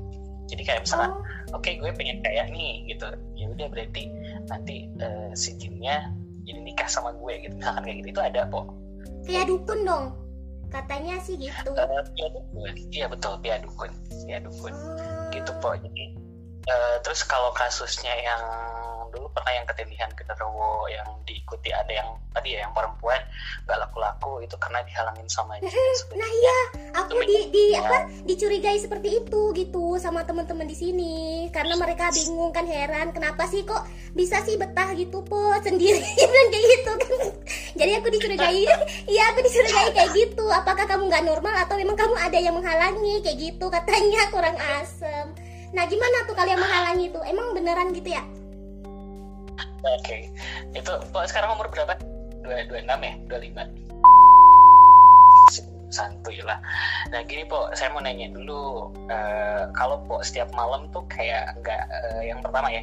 Jadi 0.45 0.63
kayak 0.63 0.85
misalkan, 0.85 1.11
oh 1.11 1.25
oke 1.57 1.67
gue 1.67 1.91
pengen 1.93 2.21
kayak 2.21 2.53
nih 2.53 2.85
gitu, 2.87 3.09
ya 3.35 3.47
udah 3.49 3.67
berarti 3.69 4.07
nanti 4.47 4.87
eh, 4.97 5.31
si 5.35 5.57
jinnya 5.57 6.09
jadi 6.45 6.61
nikah 6.61 6.87
sama 6.87 7.11
gue 7.17 7.33
gitu. 7.43 7.55
Misalkan 7.57 7.83
kayak 7.83 7.97
gitu 8.05 8.09
itu 8.15 8.23
ada 8.23 8.43
kok. 8.49 8.67
kayak 9.25 9.49
dukun 9.49 9.81
dong 9.83 10.05
katanya 10.69 11.17
sih 11.19 11.41
gitu 11.41 11.71
Eh, 11.73 12.03
Pia 12.13 12.29
dukun, 12.29 12.73
iya 12.93 13.07
betul 13.09 13.35
pia 13.41 13.57
dukun, 13.59 13.89
pia 14.29 14.39
dukun 14.39 14.73
Oh. 14.75 15.29
gitu 15.33 15.53
po. 15.59 15.73
Jadi 15.75 16.05
eh, 16.65 16.97
terus 17.01 17.25
kalau 17.25 17.51
kasusnya 17.53 18.13
yang 18.21 18.43
dulu 19.15 19.31
pernah 19.31 19.53
yang 19.55 19.67
ketindihan 19.71 20.11
genderuwo 20.19 20.91
yang 20.91 21.07
diikuti 21.23 21.71
ada 21.71 21.93
yang 21.95 22.09
tadi 22.35 22.59
ya 22.59 22.67
yang 22.67 22.75
perempuan 22.75 23.23
gak 23.65 23.79
laku-laku 23.79 24.43
itu 24.43 24.59
karena 24.59 24.83
dihalangin 24.83 25.29
sama 25.31 25.57
jin. 25.63 25.71
nah 26.19 26.27
iya 26.27 26.59
aku 26.99 27.23
di 27.23 27.39
di 27.55 27.65
apa 27.79 28.11
dicurigai 28.27 28.77
seperti 28.83 29.23
itu 29.23 29.55
gitu 29.55 29.97
sama 30.03 30.27
teman-teman 30.27 30.67
di 30.67 30.77
sini. 30.77 31.15
Karena 31.55 31.79
mereka 31.79 32.11
bingung 32.11 32.51
kan 32.51 32.67
heran 32.67 33.15
kenapa 33.15 33.47
sih 33.47 33.63
kok 33.63 33.87
bisa 34.19 34.43
sih 34.43 34.59
betah 34.59 34.91
gitu 34.99 35.23
po 35.23 35.55
sendiri 35.63 36.03
dan 36.35 36.47
kayak 36.51 36.67
gitu 36.67 36.93
kan. 36.99 37.15
Jadi 37.79 37.93
aku 38.03 38.09
dicurigai 38.11 38.63
iya 39.15 39.23
aku 39.31 39.41
dicurigai 39.47 39.91
kayak 39.95 40.11
gitu. 40.13 40.45
Apakah 40.51 40.85
kamu 40.91 41.07
nggak 41.07 41.25
normal 41.25 41.55
atau 41.63 41.79
memang 41.79 41.95
kamu 41.95 42.15
ada 42.19 42.39
yang 42.39 42.55
menghalangi? 42.59 43.23
Kayak 43.23 43.39
gitu 43.39 43.67
katanya 43.71 44.23
kurang 44.35 44.59
asem. 44.79 45.31
Nah 45.71 45.85
gimana 45.87 46.27
tuh 46.27 46.35
kalian 46.35 46.59
menghalangi 46.59 47.15
itu? 47.15 47.21
Emang 47.23 47.55
beneran 47.55 47.95
gitu 47.95 48.11
ya 48.11 48.23
Oke, 49.85 50.33
itu 50.73 50.93
Pak 51.13 51.29
sekarang 51.29 51.61
umur 51.61 51.69
berapa? 51.69 51.93
Dua 52.41 52.65
dua 52.69 52.81
enam 52.81 53.01
ya, 53.05 53.13
dua 53.29 53.39
lima. 53.45 53.65
Santuy 55.93 56.43
lah. 56.43 56.59
Nah 57.15 57.23
gini 57.23 57.47
po, 57.47 57.71
saya 57.77 57.95
mau 57.95 58.03
nanya 58.03 58.33
dulu, 58.35 58.91
eh, 59.07 59.71
kalau 59.77 60.03
po 60.09 60.25
setiap 60.25 60.51
malam 60.57 60.91
tuh 60.91 61.07
kayak 61.07 61.55
nggak 61.63 61.85
eh, 61.87 62.33
yang 62.33 62.43
pertama 62.43 62.67
ya, 62.73 62.83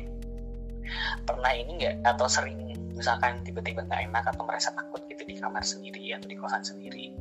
pernah 1.27 1.51
ini 1.51 1.81
nggak 1.81 1.95
atau 2.07 2.29
sering 2.29 2.71
misalkan 2.95 3.41
tiba-tiba 3.41 3.83
nggak 3.87 4.13
enak 4.13 4.25
atau 4.35 4.43
merasa 4.45 4.69
takut 4.75 5.01
gitu 5.09 5.23
di 5.25 5.35
kamar 5.39 5.63
sendiri 5.63 6.13
atau 6.15 6.27
di 6.27 6.37
kosan 6.37 6.63
sendiri, 6.63 7.11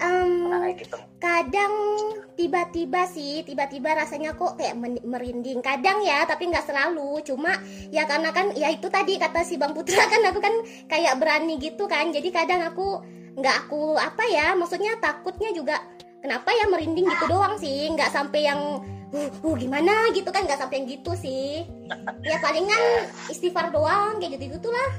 Kayak 0.00 0.76
gitu? 0.80 0.98
kadang 1.20 1.72
tiba-tiba 2.34 3.04
sih 3.04 3.44
tiba-tiba 3.44 3.92
rasanya 3.92 4.32
kok 4.32 4.56
kayak 4.56 4.76
merinding. 5.04 5.60
Kadang 5.60 6.00
ya 6.00 6.24
tapi 6.24 6.48
nggak 6.48 6.64
selalu. 6.64 7.20
Cuma 7.24 7.60
ya 7.92 8.08
karena 8.08 8.32
kan 8.32 8.56
ya 8.56 8.72
itu 8.72 8.88
tadi 8.88 9.20
kata 9.20 9.44
si 9.44 9.60
bang 9.60 9.76
putra 9.76 10.08
kan 10.12 10.20
aku 10.24 10.40
kan 10.40 10.54
kayak 10.88 11.20
berani 11.20 11.60
gitu 11.60 11.84
kan. 11.84 12.08
Jadi 12.12 12.32
kadang 12.32 12.64
aku 12.64 13.04
nggak 13.36 13.56
aku 13.68 14.00
apa 14.00 14.24
ya 14.26 14.56
maksudnya 14.56 14.96
takutnya 14.98 15.52
juga 15.52 15.80
kenapa 16.24 16.50
ya 16.52 16.64
merinding 16.72 17.04
gitu 17.04 17.24
doang 17.28 17.60
sih. 17.60 17.92
Nggak 17.92 18.08
sampai 18.08 18.40
yang 18.48 18.80
uh, 19.12 19.30
uh, 19.44 19.54
gimana? 19.60 20.08
gitu 20.16 20.32
kan 20.32 20.48
nggak 20.48 20.60
sampai 20.60 20.80
yang 20.80 20.88
gitu 20.88 21.12
sih. 21.20 21.68
Ya 22.24 22.40
palingan 22.40 23.12
istighfar 23.28 23.68
doang 23.68 24.16
kayak 24.16 24.40
gitu 24.40 24.56
gitulah. 24.56 24.90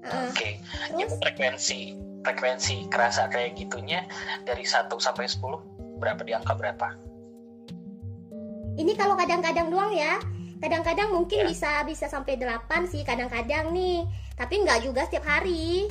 Oke, 0.00 0.56
itu 0.96 1.12
terus? 1.12 1.20
frekuensi 1.20 2.09
frekuensi 2.20 2.88
kerasa 2.92 3.28
kayak 3.32 3.56
gitunya 3.56 4.04
dari 4.44 4.64
1 4.64 4.92
sampai 5.00 5.26
10 5.28 6.00
berapa 6.00 6.20
di 6.24 6.32
angka 6.32 6.56
berapa? 6.56 6.88
Ini 8.80 8.92
kalau 8.96 9.14
kadang-kadang 9.18 9.68
doang 9.68 9.92
ya. 9.92 10.16
Kadang-kadang 10.60 11.12
mungkin 11.12 11.44
Ya. 11.44 11.48
bisa 11.48 11.70
bisa 11.88 12.06
sampai 12.08 12.36
8 12.36 12.84
sih 12.88 13.00
kadang-kadang 13.04 13.72
nih. 13.72 14.04
Tapi 14.36 14.54
nggak 14.64 14.84
juga 14.84 15.04
setiap 15.08 15.24
hari. 15.24 15.88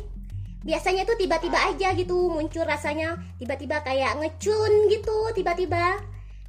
Biasanya 0.62 1.08
tuh 1.08 1.18
tiba-tiba 1.18 1.56
aja 1.56 1.96
gitu 1.96 2.30
muncul 2.30 2.68
rasanya 2.68 3.18
tiba-tiba 3.39 3.82
kayak 3.82 4.18
ngecun 4.20 4.92
gitu 4.92 5.18
tiba-tiba. 5.34 5.98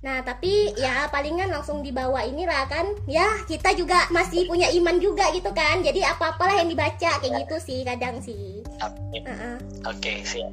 Nah, 0.00 0.24
tapi 0.24 0.72
ya 0.80 1.12
palingan 1.12 1.52
langsung 1.52 1.84
dibawa 1.84 2.24
inilah 2.24 2.64
kan. 2.72 2.88
Ya, 3.04 3.28
kita 3.44 3.76
juga 3.76 4.08
masih 4.08 4.48
punya 4.48 4.72
iman 4.80 4.96
juga 4.96 5.28
gitu 5.36 5.52
kan. 5.52 5.84
Jadi 5.84 6.00
apa-apalah 6.00 6.56
yang 6.56 6.72
dibaca 6.72 7.20
kayak 7.20 7.44
gitu 7.44 7.56
sih 7.60 7.84
kadang 7.84 8.16
sih. 8.24 8.64
Oke, 8.80 9.20
Heeh. 9.28 9.56
Oke, 9.84 10.12
siap. 10.24 10.52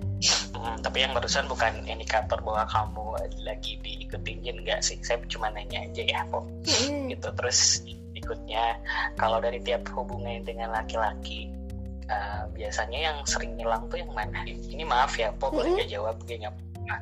Hmm, 0.51 0.75
tapi 0.83 1.07
yang 1.07 1.15
barusan 1.15 1.47
bukan 1.47 1.79
indikator 1.87 2.43
bahwa 2.43 2.67
kamu 2.67 3.05
lagi 3.47 3.79
diikutin 3.79 4.43
jin 4.43 4.57
nggak 4.67 4.83
sih? 4.83 4.99
Saya 4.99 5.23
cuma 5.31 5.47
nanya 5.47 5.79
aja 5.87 6.03
ya, 6.03 6.27
kok. 6.27 6.43
Mm-mm. 6.43 7.07
Gitu. 7.15 7.27
Terus 7.31 7.87
berikutnya, 8.11 8.75
kalau 9.15 9.39
dari 9.39 9.63
tiap 9.63 9.87
hubungan 9.95 10.43
dengan 10.43 10.75
laki-laki, 10.75 11.47
eh, 12.11 12.43
biasanya 12.51 12.99
yang 12.99 13.17
sering 13.23 13.55
hilang 13.55 13.87
tuh 13.87 14.03
yang 14.03 14.11
mana? 14.11 14.43
Ini 14.43 14.83
maaf 14.83 15.15
ya, 15.15 15.31
Po 15.31 15.47
boleh 15.55 15.79
nggak 15.79 15.91
jawab? 15.95 16.19
Nggak 16.27 16.51
pernah. 16.87 16.99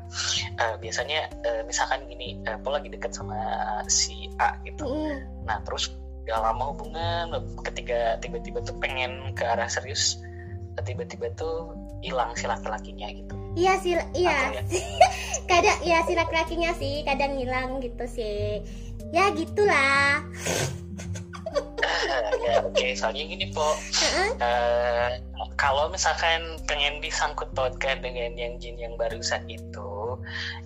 Eh, 0.57 0.75
biasanya 0.81 1.19
eh, 1.45 1.61
misalkan 1.69 2.09
gini, 2.09 2.41
eh, 2.49 2.57
Po 2.57 2.73
lagi 2.73 2.89
deket 2.89 3.13
sama 3.13 3.37
si 3.85 4.33
A 4.41 4.57
gitu. 4.65 4.89
Mm-mm. 4.89 5.45
Nah 5.45 5.61
terus 5.61 5.93
udah 6.25 6.41
lama 6.41 6.73
hubungan, 6.73 7.37
ketika 7.61 8.17
tiba-tiba 8.17 8.65
tuh 8.65 8.73
pengen 8.81 9.37
ke 9.37 9.45
arah 9.45 9.69
serius, 9.69 10.17
tiba-tiba 10.81 11.29
tuh 11.37 11.77
hilang 12.01 12.33
si 12.33 12.49
laki-lakinya 12.49 13.13
gitu. 13.13 13.33
Iya 13.55 13.73
sih, 13.79 13.93
iya. 14.17 14.57
Ya, 14.57 14.61
kadang 15.49 15.77
ya 15.85 16.01
si 16.09 16.13
laki-lakinya 16.17 16.71
sih 16.75 17.05
kadang 17.05 17.37
hilang 17.37 17.77
gitu 17.79 18.05
sih 18.09 18.65
ya 19.13 19.29
gitulah 19.37 20.25
ya 22.45 22.61
oke, 22.63 22.87
soalnya 22.97 23.23
gini 23.25 23.45
po, 23.51 23.75
eh, 24.39 25.19
kalau 25.55 25.89
misalkan 25.89 26.59
pengen 26.69 26.99
disangkut 26.99 27.49
pautkan 27.55 28.03
dengan 28.03 28.35
yang 28.35 28.55
jin 28.61 28.77
yang 28.77 28.93
barusan 28.99 29.45
itu, 29.47 30.19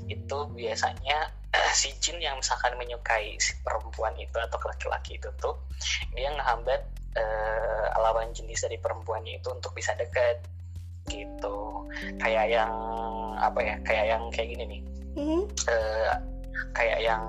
itu 0.10 0.38
biasanya 0.54 1.32
si 1.74 1.94
jin 1.98 2.22
yang 2.22 2.38
misalkan 2.38 2.78
menyukai 2.78 3.38
si 3.42 3.58
perempuan 3.66 4.14
itu 4.22 4.38
atau 4.38 4.58
laki-laki 4.70 5.18
itu 5.18 5.30
tuh 5.42 5.58
dia 6.14 6.30
ngehambat 6.30 6.82
uh, 7.18 7.86
lawan 7.98 8.30
jenis 8.38 8.62
dari 8.62 8.78
perempuannya 8.78 9.42
itu 9.42 9.50
untuk 9.50 9.74
bisa 9.74 9.98
deket 9.98 10.46
gitu. 11.10 11.90
Kayak 12.22 12.54
yang 12.54 12.74
apa 13.42 13.60
ya 13.66 13.76
kayak 13.82 14.06
yang 14.14 14.24
kayak 14.30 14.48
gini 14.54 14.64
nih. 14.78 14.82
Mhm. 15.18 15.42
uh, 15.68 16.14
kayak 16.78 17.00
yang 17.02 17.24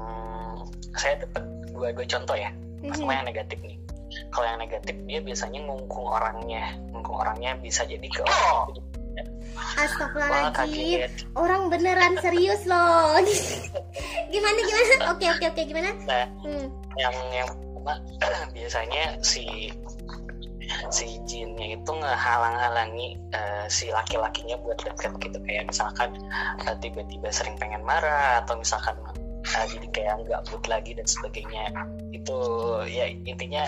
saya 0.94 1.16
dapat 1.24 1.44
dua 1.72 1.88
dua 1.96 2.04
contoh 2.04 2.36
ya 2.36 2.52
sama 2.92 3.12
yang 3.16 3.26
negatif 3.28 3.56
nih 3.64 3.79
kalau 4.30 4.46
yang 4.46 4.60
negatif 4.60 4.96
dia 5.06 5.20
biasanya 5.22 5.60
ngungkung 5.66 6.06
orangnya. 6.06 6.74
Ngungkung 6.90 7.16
orangnya 7.20 7.56
bisa 7.58 7.86
jadi 7.86 8.06
ke 8.06 8.22
orang 8.26 8.74
itu 8.76 8.90
wah 9.54 9.72
Astagfirullahaladzim 9.84 11.10
Orang 11.36 11.68
beneran 11.68 12.16
serius 12.22 12.64
loh. 12.64 13.18
Gimana 14.32 14.58
gimana? 14.64 14.94
Oke 15.14 15.26
oke 15.28 15.44
oke. 15.50 15.62
Gimana? 15.66 15.90
Nah 16.06 16.26
hmm. 16.46 16.66
yang 16.96 17.14
yang 17.34 17.48
pertama, 17.50 17.94
biasanya 18.56 19.18
si 19.20 19.74
si 20.94 21.18
jinnya 21.26 21.74
itu 21.74 21.90
ngehalang-halangi 21.90 23.18
eh, 23.34 23.66
si 23.66 23.90
laki-lakinya 23.90 24.56
buat 24.62 24.78
deket 24.80 25.12
gitu. 25.18 25.38
Kayak 25.44 25.64
misalkan 25.70 26.10
eh, 26.64 26.76
tiba-tiba 26.78 27.28
sering 27.34 27.58
pengen 27.58 27.82
marah 27.82 28.46
atau 28.46 28.56
misalkan 28.58 28.96
eh, 29.56 29.66
jadi 29.66 29.86
kayak 29.90 30.14
nggak 30.26 30.40
mood 30.52 30.64
lagi 30.70 30.92
dan 30.94 31.06
sebagainya. 31.06 31.64
Itu 32.14 32.38
ya 32.86 33.10
intinya 33.10 33.66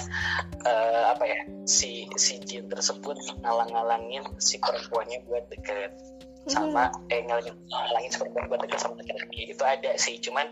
eh, 0.67 1.05
apa 1.11 1.25
ya 1.27 1.41
si 1.67 2.07
si 2.19 2.39
jin 2.43 2.67
tersebut 2.71 3.19
ngalang-ngalangin 3.43 4.23
si 4.39 4.59
perempuannya 4.63 5.23
buat 5.27 5.45
deket 5.51 5.93
sama 6.51 6.91
eh 7.07 7.23
ngalangin 7.23 7.55
ngalangin 7.71 8.11
si 8.11 8.19
perempuan 8.19 8.51
buat 8.51 8.61
deket 8.67 8.83
sama 8.83 8.99
laki-laki 8.99 9.55
itu 9.55 9.63
ada 9.63 9.91
sih. 9.95 10.19
Cuman 10.19 10.51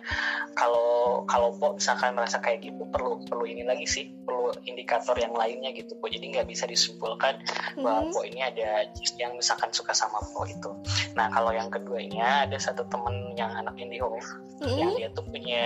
kalau 0.55 1.23
kalau 1.27 1.51
po 1.59 1.75
misalkan 1.75 2.15
merasa 2.15 2.39
kayak 2.39 2.63
gitu 2.63 2.87
perlu 2.95 3.27
perlu 3.27 3.43
ini 3.43 3.67
lagi 3.67 3.87
sih. 3.91 4.07
Perlu 4.23 4.55
indikator 4.71 5.19
yang 5.19 5.35
lainnya 5.35 5.75
gitu 5.75 5.99
po 5.99 6.07
jadi 6.07 6.23
nggak 6.23 6.47
bisa 6.47 6.71
disimpulkan 6.71 7.43
bahwa 7.83 8.07
Mhm. 8.07 8.13
po 8.15 8.21
ini 8.23 8.41
ada 8.43 8.87
yang 9.19 9.35
misalkan 9.35 9.75
suka 9.75 9.91
sama 9.91 10.23
po 10.31 10.47
itu. 10.47 10.71
Nah 11.19 11.27
kalau 11.35 11.51
yang 11.51 11.67
keduanya 11.67 12.47
ada 12.47 12.59
satu 12.59 12.87
temen 12.87 13.35
yang 13.35 13.51
anak 13.51 13.75
IndiHome 13.75 14.23
yang 14.63 14.95
Mhm. 14.95 14.99
dia 14.99 15.09
tuh 15.11 15.25
punya 15.27 15.61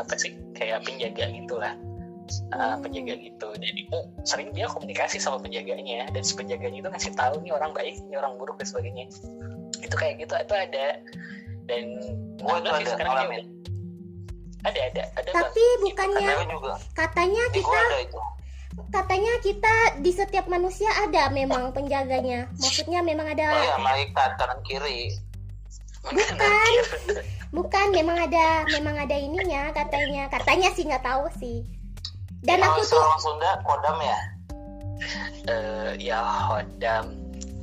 apa 0.00 0.14
sih 0.16 0.32
kayak 0.56 0.88
penjaga 0.88 1.28
gitulah. 1.28 1.76
Uh, 2.50 2.74
penjaga 2.82 3.14
gitu. 3.22 3.54
Jadi 3.54 3.86
tuh 3.86 4.02
sering 4.26 4.50
dia 4.50 4.66
komunikasi 4.66 5.22
sama 5.22 5.38
penjaganya. 5.38 6.10
Dan 6.10 6.26
si 6.26 6.34
penjaganya 6.34 6.82
itu 6.82 6.88
ngasih 6.90 7.14
tahu 7.14 7.38
nih 7.46 7.54
orang 7.54 7.70
baik 7.70 8.02
ini 8.02 8.18
orang 8.18 8.34
buruk 8.34 8.58
dan 8.58 8.66
sebagainya 8.66 9.06
itu 9.82 9.96
kayak 9.96 10.14
gitu 10.24 10.34
itu 10.36 10.54
ada 10.54 10.86
dan 11.66 11.84
Gua 12.36 12.56
itu 12.60 12.68
ada 12.70 12.86
sekarang 12.86 13.12
ngalamin. 13.16 13.42
juga. 13.42 14.68
ada 14.70 14.80
ada 14.92 15.02
ada 15.16 15.30
Tapi 15.30 15.62
Bang. 15.62 15.82
bukannya 15.82 16.28
Gue 16.28 16.46
juga. 16.52 16.72
Katanya 16.94 17.42
Di 17.50 17.60
gue 17.60 17.64
kita 17.64 17.80
ada 17.80 17.98
itu. 18.02 18.20
Katanya 18.92 19.32
kita 19.40 19.74
di 20.04 20.10
setiap 20.12 20.46
manusia 20.52 20.90
ada 21.00 21.32
memang 21.32 21.72
penjaganya 21.72 22.44
Maksudnya 22.60 23.00
memang 23.00 23.24
Oh 23.24 23.32
ada 23.32 23.46
ya, 23.56 23.76
malaikat 23.80 24.30
kanan 24.36 24.60
kiri. 24.68 25.16
Bukan 26.06 26.36
Bukan 27.56 27.86
memang 27.96 28.20
ada 28.20 28.68
Memang 28.68 28.94
ada 29.00 29.16
ininya 29.16 29.72
katanya 29.72 30.28
Katanya 30.28 30.68
sih 30.76 30.84
nggak 30.86 31.02
tahu 31.02 31.24
sih 31.40 31.64
Dan 32.44 32.60
Kalau 32.62 32.78
aku 32.78 32.80
tuh 32.84 33.02
Sunda 33.18 33.50
kodam 33.64 33.96
ya. 33.98 34.18
Eh, 35.50 35.90
ya 35.98 36.20
hodam 36.20 37.04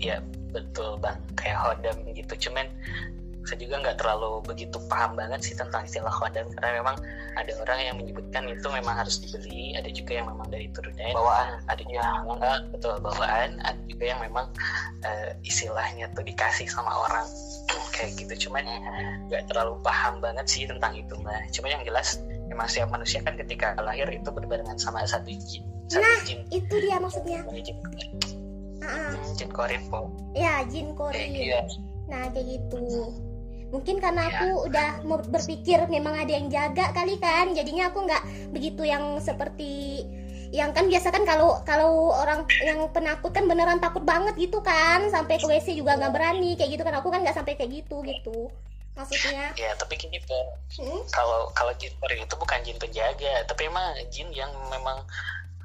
ya 0.02 0.18
betul 0.54 0.96
bang 1.02 1.18
kayak 1.36 1.58
hodam 1.60 1.98
gitu. 2.14 2.50
Cuman 2.50 2.70
saya 3.44 3.60
juga 3.60 3.76
nggak 3.84 4.00
terlalu 4.00 4.40
begitu 4.48 4.80
paham 4.88 5.20
banget 5.20 5.44
sih 5.44 5.52
tentang 5.52 5.84
istilah 5.84 6.16
hodam 6.16 6.48
karena 6.56 6.80
memang 6.80 6.96
ada 7.36 7.52
orang 7.60 7.80
yang 7.84 7.96
menyebutkan 8.00 8.48
itu 8.48 8.64
memang 8.72 8.96
harus 8.96 9.20
dibeli 9.20 9.76
ada 9.76 9.92
juga 9.92 10.16
yang 10.16 10.32
memang 10.32 10.48
dari 10.48 10.72
turunan 10.72 11.12
Bawaan. 11.12 11.60
ada 11.68 11.82
juga 11.84 12.00
yang 12.00 12.16
memang 12.24 12.38
nggak 12.40 12.60
betul 12.72 12.96
bawaan 13.04 13.50
ada 13.68 13.82
juga 13.92 14.04
yang 14.16 14.20
memang 14.24 14.48
eh, 15.04 15.36
istilahnya 15.44 16.08
tuh 16.16 16.24
dikasih 16.24 16.72
sama 16.72 16.96
orang 16.96 17.28
kayak 18.00 18.16
gitu. 18.16 18.48
Cuman 18.48 18.64
nggak 19.28 19.44
terlalu 19.52 19.76
paham 19.84 20.24
banget 20.24 20.48
sih 20.48 20.64
tentang 20.64 20.96
itu 20.96 21.12
mbak. 21.20 21.44
Cuma 21.52 21.68
yang 21.68 21.84
jelas 21.84 22.24
memang 22.48 22.72
setiap 22.72 22.96
manusia 22.96 23.20
kan 23.28 23.36
ketika 23.36 23.76
lahir 23.84 24.08
itu 24.08 24.30
berbarengan 24.32 24.80
sama 24.80 25.04
satu 25.04 25.28
jin 25.36 25.68
satu 25.92 26.00
Nah, 26.00 26.16
jin. 26.24 26.40
itu 26.48 26.76
dia 26.80 26.96
maksudnya 26.96 27.44
jin 28.84 29.34
jin 29.38 29.50
korin 29.52 29.84
po 29.88 30.12
Ya 30.34 30.64
jin 30.68 30.94
korin. 30.98 31.32
Gitu 31.34 31.80
Nah 32.10 32.30
kayak 32.36 32.48
gitu. 32.48 33.14
Mungkin 33.74 33.98
karena 33.98 34.30
Ya. 34.30 34.32
aku 34.38 34.70
udah 34.70 34.90
mau 35.08 35.18
berpikir 35.18 35.82
memang 35.90 36.14
ada 36.14 36.30
yang 36.30 36.52
jaga 36.52 36.94
kali 36.94 37.18
kan. 37.18 37.58
Jadinya 37.58 37.90
aku 37.90 38.06
nggak 38.06 38.54
begitu 38.54 38.86
yang 38.86 39.18
seperti 39.18 40.06
yang 40.54 40.70
kan 40.70 40.86
biasa 40.86 41.10
kan 41.10 41.26
kalau 41.26 41.58
kalau 41.66 42.14
orang 42.14 42.46
yang 42.62 42.86
penakut 42.94 43.34
kan 43.34 43.50
beneran 43.50 43.82
takut 43.82 44.06
banget 44.06 44.38
gitu 44.38 44.62
kan. 44.62 45.10
Sampai 45.10 45.42
ke 45.42 45.48
WC 45.50 45.74
juga 45.74 45.98
nggak 45.98 46.14
berani 46.14 46.54
kayak 46.54 46.78
gitu 46.78 46.84
kan. 46.86 47.02
Aku 47.02 47.10
kan 47.10 47.26
nggak 47.26 47.34
sampai 47.34 47.58
kayak 47.58 47.82
gitu 47.82 48.06
gitu 48.06 48.54
maksudnya? 48.96 49.52
Ya 49.58 49.74
tapi 49.78 49.98
gini 49.98 50.20
po 50.24 50.58
hmm? 50.80 51.10
kalau 51.10 51.50
kalau 51.58 51.74
jin 51.82 51.94
korin 51.98 52.24
itu 52.24 52.36
bukan 52.38 52.60
jin 52.62 52.78
penjaga 52.78 53.46
tapi 53.50 53.68
emang 53.68 53.94
jin 54.14 54.30
yang 54.34 54.52
memang 54.70 55.02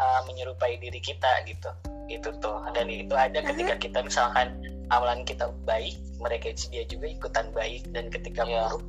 uh, 0.00 0.20
menyerupai 0.26 0.78
diri 0.80 1.00
kita 1.00 1.44
gitu. 1.44 1.70
Itu 2.08 2.32
tuh. 2.40 2.64
Dan 2.72 2.88
itu 2.88 3.12
ada 3.12 3.44
ketika 3.44 3.76
kita 3.76 3.98
misalkan 4.00 4.56
amalan 4.88 5.22
kita 5.28 5.52
baik 5.68 5.94
mereka 6.18 6.50
dia 6.72 6.82
juga 6.88 7.06
ikutan 7.12 7.52
baik 7.52 7.84
dan 7.92 8.08
ketika 8.08 8.42
Iya. 8.48 8.72
buruk 8.72 8.84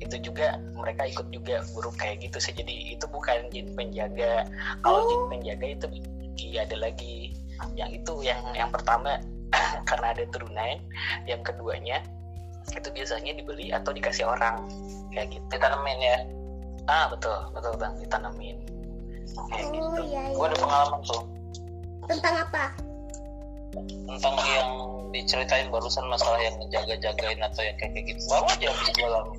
itu 0.00 0.16
juga 0.24 0.56
mereka 0.72 1.04
ikut 1.12 1.28
juga 1.28 1.60
buruk 1.76 1.98
kayak 2.00 2.24
gitu 2.24 2.38
sih. 2.40 2.54
Jadi 2.56 2.96
itu 2.96 3.04
bukan 3.10 3.50
jin 3.52 3.74
penjaga. 3.76 4.48
Kalau 4.80 5.04
Oh. 5.04 5.08
jin 5.10 5.22
penjaga 5.28 5.66
itu 5.76 5.86
iya, 6.40 6.64
ada 6.64 6.76
lagi. 6.80 7.36
Yang 7.76 8.00
itu 8.00 8.12
yang 8.24 8.40
yang 8.56 8.70
pertama 8.72 9.20
karena 9.90 10.16
ada 10.16 10.24
turunan. 10.32 10.80
Yang 11.28 11.52
keduanya 11.52 12.00
itu 12.68 12.88
biasanya 12.92 13.32
dibeli 13.36 13.72
atau 13.72 13.90
dikasih 13.90 14.28
orang. 14.28 14.66
Kayak 15.10 15.36
gitu. 15.36 15.44
Ditanemin 15.50 16.00
ya. 16.00 16.18
ah 16.88 17.06
betul. 17.12 17.38
Betul 17.54 17.72
bang. 17.78 17.94
Ditanemin. 18.02 18.56
Kayak 19.50 19.66
oh 19.70 19.72
gitu. 19.72 20.00
iya 20.10 20.22
Gue 20.34 20.46
iya 20.46 20.50
ada 20.50 20.56
pengalaman 20.58 21.00
tuh. 21.06 21.22
Tentang 22.10 22.34
apa? 22.48 22.64
Tentang 24.10 24.34
yang 24.50 24.70
diceritain 25.14 25.68
barusan 25.70 26.06
masalah 26.10 26.38
yang 26.42 26.54
ngejaga-jagain 26.58 27.40
atau 27.42 27.62
yang 27.62 27.76
kayak 27.78 28.02
gitu. 28.06 28.22
Baru 28.30 28.46
aja 28.46 28.66
habis 28.70 28.88
gue 28.94 29.06
alami. 29.06 29.38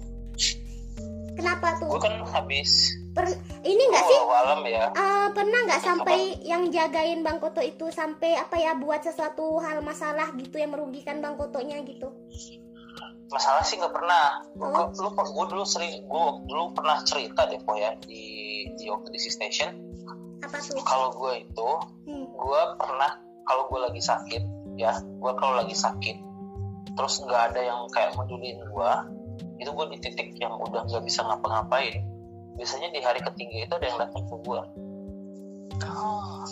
kenapa 1.31 1.67
tuh? 1.79 1.89
Gue 1.95 2.01
kan 2.03 2.15
habis. 2.27 2.71
Per- 3.11 3.39
ini 3.63 3.83
nggak 3.91 4.03
sih? 4.07 4.17
Gue 4.23 4.37
alam 4.39 4.61
ya. 4.67 4.85
Eh, 4.91 5.27
pernah 5.35 5.59
nggak 5.67 5.83
sampai 5.83 6.19
yang 6.43 6.71
jagain 6.71 7.23
Bang 7.23 7.43
Koto 7.43 7.59
itu 7.59 7.91
sampai 7.91 8.39
apa 8.39 8.55
ya 8.59 8.75
buat 8.79 9.03
sesuatu 9.03 9.59
hal 9.59 9.83
masalah 9.83 10.31
gitu 10.39 10.59
yang 10.59 10.71
merugikan 10.71 11.19
Bang 11.19 11.35
Kotonya 11.35 11.83
gitu? 11.83 12.11
Masalah 13.31 13.63
sih 13.63 13.79
nggak 13.79 13.95
pernah. 13.95 14.43
Oh. 14.59 14.91
Gue 14.91 15.07
lu 15.07 15.09
gue 15.15 15.45
dulu 15.55 15.63
sering 15.63 16.03
gue 16.03 16.25
dulu 16.45 16.75
pernah 16.75 16.99
cerita 17.07 17.47
deh 17.47 17.63
po 17.63 17.79
ya 17.79 17.95
di 18.03 18.21
di 18.75 18.85
waktu 18.91 19.07
di 19.09 19.19
station. 19.19 19.71
Apa 20.43 20.59
tuh? 20.59 20.83
Kalau 20.83 21.15
gue 21.15 21.47
itu 21.47 21.69
Hmm. 22.05 22.27
gue 22.27 22.61
pernah 22.75 23.21
kalau 23.45 23.67
gue 23.67 23.79
lagi 23.83 24.01
sakit 24.01 24.43
ya 24.75 24.95
gue 24.97 25.31
kalau 25.37 25.59
lagi 25.59 25.75
sakit 25.75 26.17
terus 26.95 27.19
nggak 27.21 27.53
ada 27.53 27.61
yang 27.61 27.81
kayak 27.91 28.15
medulin 28.15 28.57
gue 28.57 28.91
itu 29.59 29.69
gue 29.69 29.85
di 29.93 29.97
titik 30.01 30.29
yang 30.39 30.55
udah 30.57 30.87
nggak 30.87 31.03
bisa 31.05 31.21
ngapa-ngapain 31.23 32.03
biasanya 32.55 32.89
di 32.89 32.99
hari 32.99 33.19
ketiga 33.21 33.67
itu 33.67 33.73
ada 33.75 33.85
yang 33.85 33.99
datang 33.99 34.23
ke 34.27 34.35
gue 34.41 34.61
oh 35.85 36.43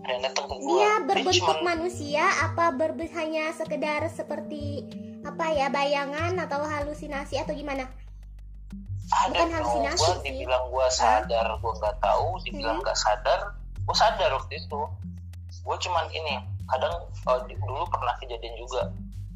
ada 0.00 0.10
yang 0.10 0.22
datang 0.24 0.46
ke 0.48 0.56
gue 0.58 0.78
Dia 0.80 0.92
berbentuk 1.04 1.58
manusia 1.62 2.24
apa 2.40 2.72
berbe- 2.74 3.12
hanya 3.14 3.52
sekedar 3.54 4.08
seperti 4.10 4.84
apa 5.22 5.44
ya 5.50 5.66
bayangan 5.68 6.32
atau 6.40 6.60
halusinasi 6.60 7.36
atau 7.36 7.52
gimana? 7.52 7.84
ada 9.10 9.26
bukan 9.26 9.42
yang 9.42 9.52
halusinasi 9.52 9.98
gue 9.98 10.12
sih. 10.14 10.22
dibilang 10.24 10.64
gue 10.68 10.86
sadar 10.88 11.46
gue 11.52 11.72
nggak 11.74 11.96
tahu 11.98 12.26
dibilang 12.40 12.78
Hmm. 12.78 12.84
nggak 12.84 12.94
sadar 12.96 13.40
gue 13.76 13.96
sadar 13.96 14.30
waktu 14.32 14.54
itu 14.56 14.80
gue 15.60 15.76
cuman 15.78 16.06
ini 16.10 16.34
kadang 16.64 16.94
di- 17.44 17.58
dulu 17.58 17.84
pernah 17.86 18.14
kejadian 18.16 18.54
juga 18.56 18.88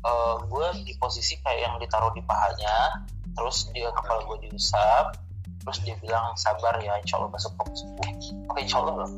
Eh, 0.05 0.37
gue 0.45 0.67
di 0.85 0.93
posisi 0.95 1.33
kayak 1.41 1.61
yang 1.65 1.75
ditaruh 1.81 2.13
di 2.13 2.21
pahanya 2.21 3.01
terus 3.33 3.73
dia 3.73 3.89
kepala 3.91 4.21
gue 4.27 4.37
diusap 4.45 5.17
terus 5.59 5.81
dia 5.81 5.97
bilang 5.97 6.37
sabar 6.37 6.77
ya 6.77 7.01
insya 7.01 7.17
Allah 7.17 7.33
besok 7.33 7.57
kamu 7.57 7.73
sembuh 7.73 8.09
oke 8.47 8.59
insya 8.61 8.79
Allah 8.79 8.95
loh 9.01 9.11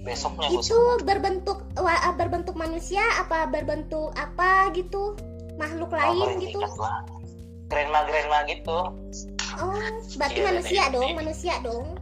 besoknya 0.00 0.48
gue 0.48 0.62
Itu 0.62 0.78
berbentuk 1.02 1.58
berbentuk 2.14 2.54
manusia 2.54 3.02
apa 3.18 3.44
berbentuk 3.44 4.14
apa 4.14 4.70
gitu? 4.70 5.18
Makhluk 5.58 5.90
lain 5.90 6.38
gitu? 6.40 6.58
lah 6.78 7.02
grandma 7.68 8.00
grandma 8.06 8.38
gitu 8.46 8.78
Oh, 9.58 9.74
berarti 10.14 10.38
Iya, 10.38 10.46
manusia 10.46 10.82
dong, 10.88 11.10
manusia 11.14 11.54
dong. 11.60 11.98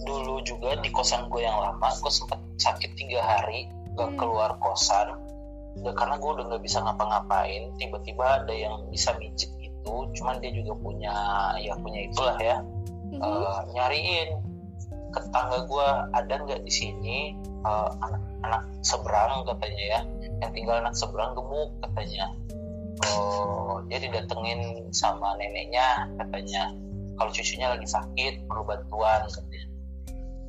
dulu 0.00 0.40
juga 0.42 0.74
di 0.76 0.88
kosan 0.88 1.28
gue 1.28 1.40
yang 1.40 1.54
lama 1.54 1.88
gue 1.94 2.08
sempet 2.08 2.38
sakit 2.56 2.96
tiga 2.96 3.20
hari 3.20 3.68
gak 3.92 4.08
Hmm. 4.08 4.18
keluar 4.18 4.56
kosan 4.58 5.14
udah 5.76 5.92
karena 5.92 6.16
gue 6.16 6.30
udah 6.32 6.44
nggak 6.48 6.62
bisa 6.64 6.80
ngapa-ngapain 6.80 7.70
tiba-tiba 7.76 8.42
ada 8.42 8.50
yang 8.50 8.82
bisa 8.88 9.12
mijit 9.14 9.52
gitu 9.54 9.68
itu 9.78 9.94
cuman 10.16 10.42
dia 10.42 10.50
juga 10.50 10.72
punya 10.76 11.14
ya 11.56 11.72
punya 11.76 12.00
itulah 12.04 12.36
ya 12.36 12.58
Mhm. 13.08 13.20
eh, 13.20 13.58
nyariin 13.72 14.28
ke 15.08 15.18
tetangga 15.22 15.58
gue 15.64 15.88
ada 16.12 16.34
nggak 16.36 16.60
di 16.62 16.72
sini 16.72 17.18
eh, 17.60 17.88
anak-anak 18.00 18.62
seberang 18.80 19.44
katanya 19.44 19.84
ya 19.88 20.00
yang 20.38 20.50
tinggal 20.54 20.76
anak 20.78 20.94
seberang 20.94 21.34
gemuk 21.34 21.70
katanya. 21.82 22.26
Oh 23.14 23.82
dia 23.86 23.98
didatengin 24.02 24.90
sama 24.94 25.38
neneknya 25.38 26.06
katanya. 26.18 26.74
Kalau 27.18 27.30
cucunya 27.34 27.66
lagi 27.74 27.88
sakit 27.88 28.46
perlu 28.46 28.62
bantuan 28.62 29.26
katanya. 29.26 29.66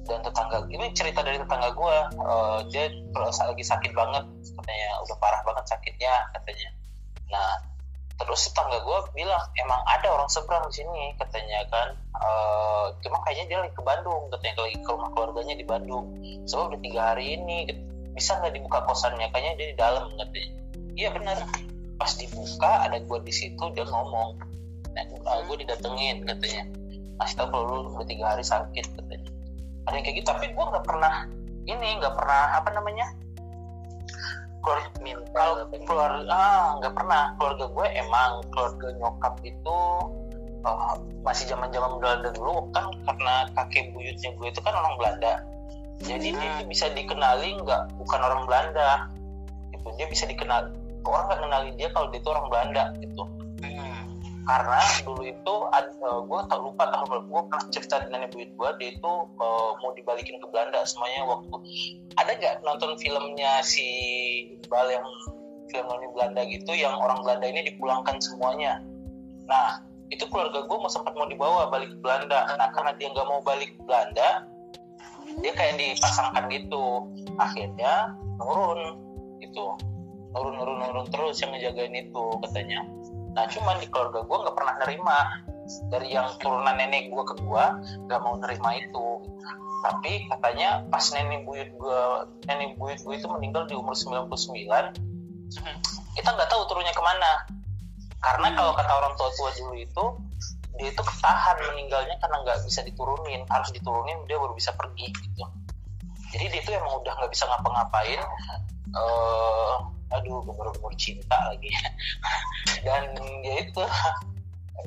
Dan 0.09 0.25
tetangga 0.25 0.65
ini 0.73 0.89
cerita 0.97 1.21
dari 1.21 1.37
tetangga 1.37 1.69
gue 1.73 1.97
eh, 2.17 2.59
dia 2.73 2.85
lagi 3.21 3.65
sakit 3.65 3.91
banget 3.93 4.25
katanya. 4.57 4.89
Udah 5.05 5.17
parah 5.21 5.41
banget 5.45 5.65
sakitnya 5.69 6.13
katanya. 6.33 6.69
Nah 7.29 7.49
terus 8.19 8.51
tetangga 8.51 8.83
gue 8.83 8.99
bilang 9.15 9.39
emang 9.55 9.79
ada 9.87 10.11
orang 10.11 10.27
seberang 10.27 10.67
di 10.69 10.81
sini 10.81 11.13
katanya 11.17 11.65
kan. 11.69 11.93
Eh, 12.19 12.85
cuma 13.05 13.21
kayaknya 13.25 13.45
dia 13.45 13.57
lagi 13.65 13.73
ke 13.73 13.83
Bandung 13.85 14.29
katanya. 14.33 14.65
Lagi 14.65 14.77
ke 14.81 14.89
rumah 14.89 15.09
keluarganya 15.13 15.55
di 15.57 15.65
Bandung. 15.65 16.05
Sebab 16.49 16.73
udah 16.73 16.81
tiga 16.81 17.01
hari 17.13 17.37
ini 17.37 17.57
bisa 18.19 18.35
nggak 18.43 18.51
dibuka 18.51 18.83
kosannya? 18.83 19.31
Kayaknya 19.31 19.51
dia 19.55 19.67
di 19.71 19.77
dalam 19.79 20.11
katanya 20.19 20.49
iya 20.99 21.09
benar. 21.15 21.39
Pas 21.95 22.11
dibuka 22.19 22.83
ada 22.83 22.99
gue 22.99 23.19
di 23.23 23.31
situ 23.31 23.63
dia 23.71 23.87
ngomong. 23.87 24.35
Nah, 24.91 25.03
gue 25.47 25.57
didatengin 25.63 26.27
katanya. 26.27 26.67
Masih 27.15 27.35
tahu 27.39 27.47
kalau 27.51 27.63
lu 27.67 27.79
udah 27.95 28.07
tiga 28.07 28.35
hari 28.35 28.43
sakit 28.43 28.85
katanya. 28.99 29.31
Ada 29.87 29.95
yang 29.95 30.03
kayak 30.03 30.15
gitu. 30.19 30.27
Tapi 30.27 30.45
gue 30.51 30.65
nggak 30.75 30.83
pernah 30.83 31.31
ini 31.63 31.87
nggak 32.03 32.15
pernah 32.19 32.59
apa 32.59 32.69
namanya? 32.75 33.07
Keluar 34.59 34.79
kalau 35.31 35.55
keluarga 35.87 36.27
ah 36.27 36.67
nggak 36.83 36.93
pernah. 36.95 37.23
Keluarga 37.39 37.65
gue 37.71 37.87
emang 37.95 38.31
keluarga 38.51 38.87
nyokap 38.99 39.35
itu 39.47 39.77
uh, 40.67 40.95
masih 41.23 41.47
zaman 41.47 41.71
zaman 41.71 41.99
Belanda 41.99 42.35
dulu 42.35 42.67
kan 42.75 42.91
karena 43.07 43.47
kakek 43.55 43.95
buyutnya 43.95 44.35
gue 44.35 44.47
itu 44.51 44.59
kan 44.63 44.75
orang 44.75 44.95
Belanda 44.99 45.33
jadi 46.03 46.27
dia 46.31 46.39
Hmm. 46.39 46.53
itu 46.59 46.63
bisa 46.71 46.85
dikenali 46.91 47.59
nggak? 47.59 47.83
Bukan 47.99 48.19
orang 48.23 48.43
Belanda. 48.47 49.11
Gitu. 49.75 49.87
Dia 49.99 50.07
bisa 50.07 50.23
dikenal 50.25 50.71
orang 51.03 51.23
nggak 51.27 51.39
kenali 51.41 51.69
dia 51.75 51.87
kalau 51.91 52.07
dia 52.11 52.19
itu 52.19 52.29
orang 52.29 52.47
Belanda 52.47 52.83
gitu. 52.99 53.23
Hmm. 53.59 54.07
karena 54.47 54.81
dulu 55.05 55.21
itu 55.29 55.55
ad- 55.77 55.93
eh, 55.93 56.19
gue 56.25 56.39
tak 56.49 56.57
lupa 56.57 56.89
tahun 56.89 57.05
berapa 57.05 57.27
gue 57.27 57.41
pernah 57.53 57.65
cerita 57.69 57.95
di 58.01 58.07
nenek 58.09 58.33
buyut 58.33 58.49
gue 58.57 58.69
dia 58.81 58.89
itu 58.97 59.13
eh, 59.37 59.71
mau 59.77 59.91
dibalikin 59.93 60.41
ke 60.41 60.47
Belanda 60.49 60.81
semuanya 60.89 61.21
waktu. 61.29 61.53
Ada 62.17 62.31
nggak 62.33 62.55
nonton 62.65 62.97
filmnya 62.97 63.61
si 63.61 63.85
Iqbal 64.57 64.89
yang 64.89 65.05
film 65.69 65.85
ini 66.01 66.07
Belanda 66.17 66.41
gitu 66.49 66.71
yang 66.73 66.97
orang 66.97 67.21
Belanda 67.21 67.45
ini 67.45 67.61
dipulangkan 67.69 68.17
semuanya? 68.25 68.81
Nah 69.45 69.85
itu 70.09 70.25
keluarga 70.25 70.65
gue 70.65 70.77
mau 70.81 70.89
sempat 70.89 71.13
mau 71.13 71.29
dibawa 71.29 71.69
balik 71.69 71.93
ke 71.93 71.97
Belanda. 72.01 72.49
Nah 72.57 72.73
karena 72.73 72.97
dia 72.97 73.13
nggak 73.13 73.27
mau 73.29 73.45
balik 73.45 73.77
ke 73.77 73.81
Belanda 73.85 74.49
dia 75.39 75.51
kayak 75.55 75.75
dipasangkan 75.79 76.47
gitu. 76.51 77.07
Akhirnya 77.39 78.15
nurun 78.39 78.99
gitu. 79.39 79.75
Nurun 80.35 80.55
nurun 80.59 81.05
terus 81.09 81.39
yang 81.41 81.55
ngejagain 81.55 81.95
itu 81.95 82.23
katanya. 82.47 82.85
Nah 83.33 83.45
cuman 83.49 83.79
di 83.79 83.87
keluarga 83.87 84.23
gue 84.23 84.37
nggak 84.45 84.55
pernah 84.55 84.75
nerima. 84.83 85.19
Dari 85.93 86.09
yang 86.09 86.33
turunan 86.41 86.81
nenek 86.81 87.13
gue 87.13 87.23
ke 87.29 87.35
gue 87.39 87.65
nggak 88.09 88.19
mau 88.21 88.35
nerima 88.41 88.69
itu. 88.77 89.07
Tapi 89.79 90.27
katanya 90.27 90.83
pas 90.91 91.05
nenek 91.15 91.47
buyut 91.47 91.69
gue 91.77 92.01
nenek 92.49 92.75
buyut 92.75 92.99
gue 92.99 93.15
itu 93.15 93.27
meninggal 93.29 93.63
di 93.69 93.75
umur 93.77 93.95
99 93.95 95.09
kita 96.13 96.29
nggak 96.35 96.49
tahu 96.51 96.61
turunnya 96.67 96.93
ke 96.93 97.01
mana. 97.01 97.31
Karena 98.19 98.51
kalau 98.51 98.75
kata 98.75 98.91
orang 98.91 99.13
tua 99.15 99.29
tua 99.39 99.49
dulu 99.55 99.75
itu 99.79 100.05
dia 100.79 100.89
itu 100.95 101.03
ketahan 101.03 101.59
meninggalnya 101.59 102.15
karena 102.23 102.37
nggak 102.47 102.63
bisa 102.63 102.79
diturunin. 102.87 103.43
Harus 103.51 103.69
diturunin 103.75 104.23
dia 104.25 104.39
baru 104.39 104.55
bisa 104.55 104.71
pergi 104.73 105.11
gitu. 105.11 105.43
Jadi 106.31 106.45
dia 106.47 106.61
itu 106.63 106.71
emang 106.71 107.03
udah 107.03 107.13
nggak 107.19 107.31
bisa 107.35 107.43
ngapa-ngapain. 107.51 108.21
Eh 108.95 109.75
aduh 110.09 110.41
gue 110.41 110.55
baru 110.55 110.71
umur 110.79 110.95
cinta 110.95 111.37
lagi. 111.51 111.69
Dan 112.87 113.13
ya 113.43 113.55
itu. 113.59 113.83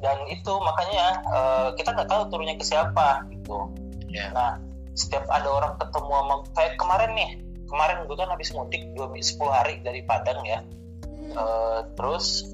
Dan 0.01 0.19
itu 0.33 0.53
makanya 0.65 1.21
eh, 1.29 1.69
kita 1.77 1.93
nggak 1.93 2.09
tahu 2.09 2.23
turunnya 2.33 2.57
ke 2.57 2.65
siapa 2.65 3.29
gitu. 3.29 3.69
Ya. 4.13 4.29
nah 4.29 4.61
setiap 4.93 5.25
ada 5.33 5.49
orang 5.49 5.81
ketemu 5.81 6.13
sama 6.13 6.37
kayak 6.53 6.77
kemarin 6.77 7.13
nih 7.17 7.31
kemarin 7.65 8.05
gue 8.05 8.13
kan 8.13 8.29
habis 8.29 8.53
mudik 8.53 8.85
dua 8.93 9.09
10 9.09 9.41
hari 9.49 9.81
dari 9.81 10.05
Padang 10.05 10.41
ya. 10.45 10.61
Eh, 11.33 11.81
terus 11.97 12.53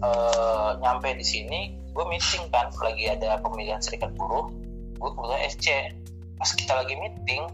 eh, 0.00 0.70
nyampe 0.80 1.08
di 1.16 1.26
sini 1.26 1.60
gue 1.90 2.04
meeting 2.06 2.48
kan 2.48 2.72
lagi 2.80 3.10
ada 3.10 3.38
pemilihan 3.42 3.82
serikat 3.82 4.14
buruh 4.16 4.48
gue 5.00 5.10
kebetulan 5.16 5.40
SC 5.48 5.66
pas 6.40 6.50
kita 6.56 6.72
lagi 6.72 6.94
meeting 6.96 7.44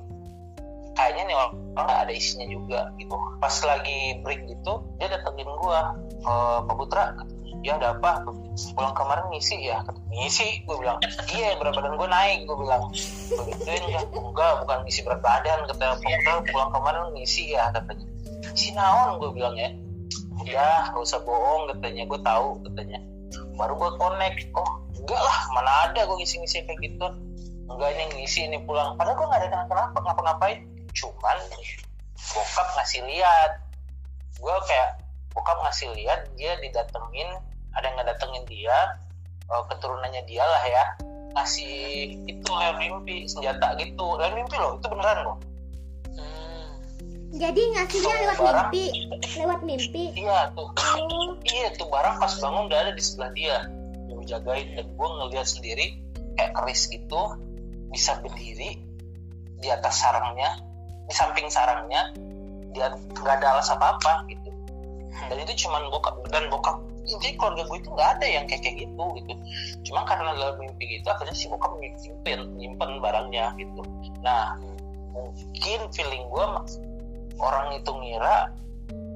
kayaknya 0.97 1.23
nih 1.29 1.37
orang 1.37 1.53
nggak 1.77 2.01
ada 2.09 2.13
isinya 2.17 2.47
juga 2.49 2.81
gitu. 2.97 3.15
Pas 3.39 3.53
lagi 3.69 4.17
break 4.25 4.49
gitu 4.49 4.81
dia 4.97 5.13
datengin 5.13 5.45
gue 5.45 5.81
"Eh, 6.25 6.59
Pak 6.65 6.75
Putra 6.75 7.13
ya 7.61 7.77
ada 7.77 7.99
apa? 7.99 8.25
Pulang 8.73 8.95
kemarin 8.97 9.29
ngisi 9.29 9.61
ya? 9.61 9.85
Ngisi? 10.09 10.65
Gue 10.65 10.81
bilang 10.81 10.97
iya 11.29 11.53
berat 11.61 11.77
badan 11.77 12.01
gue 12.01 12.09
naik. 12.09 12.49
Gue 12.49 12.57
bilang 12.65 12.89
begituin 13.29 13.85
ya. 13.93 14.01
Enggak 14.09 14.65
bukan 14.65 14.79
ngisi 14.89 15.05
berat 15.05 15.21
badan 15.21 15.69
kata 15.69 16.01
Pak 16.01 16.01
Putra 16.01 16.35
pulang 16.49 16.71
kemarin 16.73 17.03
ngisi 17.13 17.53
ya 17.53 17.69
katanya. 17.77 18.07
Si 18.57 18.73
naon? 18.73 19.21
Gue 19.21 19.31
bilang 19.37 19.53
ya 19.61 19.69
udah 20.42 20.92
gak 20.92 21.03
usah 21.03 21.20
bohong 21.25 21.72
katanya. 21.72 22.03
Gue 22.09 22.20
tahu 22.20 22.49
katanya. 22.68 22.99
Baru 23.57 23.75
gue 23.79 23.90
connect. 23.96 24.38
Oh 24.53 24.70
enggak 24.96 25.22
lah 25.22 25.38
mana 25.55 25.72
ada 25.90 26.01
gue 26.05 26.16
ngisi-ngisi 26.20 26.66
kayak 26.66 26.79
gitu. 26.83 27.07
Enggak 27.66 27.90
ini 27.96 28.05
ngisi 28.20 28.40
ini 28.46 28.59
pulang. 28.64 28.94
Padahal 29.01 29.16
gue 29.16 29.27
nggak 29.27 29.40
ada 29.46 29.64
kenapa 29.68 29.99
ngapa-ngapain. 30.03 30.59
Cuman 30.92 31.38
bokap 32.16 32.68
ngasih 32.81 33.01
lihat. 33.09 33.51
Gue 34.37 34.57
kayak 34.68 35.01
bokap 35.33 35.59
ngasih 35.64 35.88
lihat 35.96 36.29
dia 36.37 36.57
didatengin 36.61 37.29
ada 37.77 37.92
yang 37.92 37.96
ngedatengin 38.01 38.44
dia 38.49 38.77
eh, 39.49 39.62
keturunannya 39.72 40.22
dia 40.29 40.44
lah 40.44 40.64
ya. 40.64 40.85
Ngasih 41.37 41.75
itu 42.25 42.49
layar 42.49 42.81
mimpi 42.81 43.29
senjata 43.29 43.77
gitu. 43.77 44.16
Layar 44.16 44.33
mimpi 44.37 44.57
loh 44.57 44.81
itu 44.81 44.87
beneran 44.88 45.18
loh. 45.25 45.37
Jadi 47.35 47.62
ngasihnya 47.75 48.15
lewat 48.23 48.39
Barang. 48.39 48.71
mimpi, 48.71 48.85
lewat 49.35 49.61
mimpi. 49.67 50.05
iya 50.15 50.55
tuh. 50.55 50.71
Oh, 50.71 51.35
iya 51.43 51.75
tuh 51.75 51.91
barang 51.91 52.23
pas 52.23 52.33
bangun 52.39 52.71
udah 52.71 52.79
ada 52.87 52.93
di 52.95 53.03
sebelah 53.03 53.31
dia. 53.35 53.59
Yang 54.07 54.23
jagain 54.31 54.69
dan 54.79 54.87
gue 54.95 55.09
ngeliat 55.11 55.49
sendiri 55.51 55.87
kayak 56.39 56.53
keris 56.55 56.87
gitu 56.87 57.23
bisa 57.91 58.19
berdiri 58.23 58.79
di 59.57 59.69
atas 59.73 60.05
sarangnya 60.05 60.61
di 61.09 61.15
samping 61.17 61.49
sarangnya 61.49 62.12
dia 62.77 62.93
nggak 62.93 63.41
ada 63.41 63.57
alas 63.57 63.73
apa 63.73 63.97
apa 63.97 64.29
gitu 64.29 64.53
dan 65.33 65.37
itu 65.41 65.65
cuman 65.65 65.89
bokap 65.89 66.12
dan 66.29 66.45
bokap 66.53 66.77
jadi 67.07 67.39
keluarga 67.39 67.62
gue 67.71 67.79
itu 67.79 67.89
nggak 67.95 68.11
ada 68.19 68.27
yang 68.27 68.45
kayak 68.51 68.62
kayak 68.67 68.77
gitu 68.83 69.05
gitu. 69.23 69.33
Cuma 69.87 70.03
karena 70.11 70.35
dalam 70.35 70.59
mimpi 70.59 70.99
gitu 70.99 71.07
akhirnya 71.07 71.39
si 71.39 71.47
bokap 71.47 71.79
nyimpen 71.79 72.41
nyimpen 72.59 72.91
barangnya 72.99 73.55
gitu. 73.62 73.81
Nah 74.27 74.59
mungkin 75.15 75.81
feeling 75.95 76.27
gue 76.27 76.45
orang 77.40 77.77
itu 77.77 77.90
ngira 77.92 78.53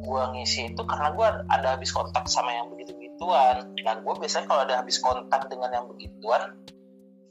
gue 0.00 0.22
ngisi 0.35 0.74
itu 0.74 0.83
karena 0.88 1.12
gue 1.12 1.28
ada 1.52 1.76
habis 1.76 1.92
kontak 1.92 2.24
sama 2.26 2.50
yang 2.56 2.72
begitu 2.72 2.96
begituan 2.96 3.68
nah 3.85 3.94
gue 4.00 4.14
biasanya 4.16 4.48
kalau 4.48 4.62
ada 4.64 4.80
habis 4.80 4.96
kontak 4.98 5.46
dengan 5.52 5.70
yang 5.70 5.87
begituan 5.87 6.56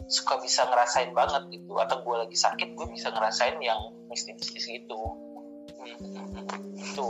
suka 0.09 0.41
bisa 0.41 0.65
ngerasain 0.65 1.13
banget 1.13 1.45
gitu. 1.53 1.77
Atau 1.77 2.01
gue 2.01 2.15
lagi 2.17 2.35
sakit 2.35 2.73
gue 2.73 2.87
bisa 2.89 3.13
ngerasain 3.13 3.61
yang 3.61 3.77
mistis-mistis 4.09 4.65
gitu. 4.65 5.01
Itu 6.75 7.09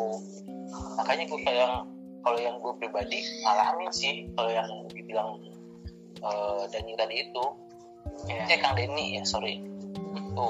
makanya 0.99 1.25
gue 1.31 1.39
kayak 1.41 1.59
yang 1.65 1.75
kalau 2.19 2.37
yang 2.37 2.55
gue 2.59 2.75
pribadi 2.77 3.23
ngalamin 3.47 3.89
sih. 3.95 4.27
Kalau 4.35 4.51
yang 4.51 4.67
dibilang 4.91 5.39
eh 6.19 6.61
Dani 6.69 6.93
tadi 6.99 7.15
itu. 7.23 7.45
Ya. 8.27 8.43
eh 8.51 8.59
Kang 8.59 8.75
Denny 8.75 9.15
ya 9.15 9.23
sorry. 9.23 9.63
Itu 10.13 10.45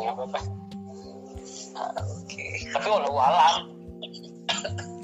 Apa-apa. 1.74 2.01
oke 2.05 2.45
tapi 2.74 2.88
walau 2.88 3.17
alam 3.17 3.55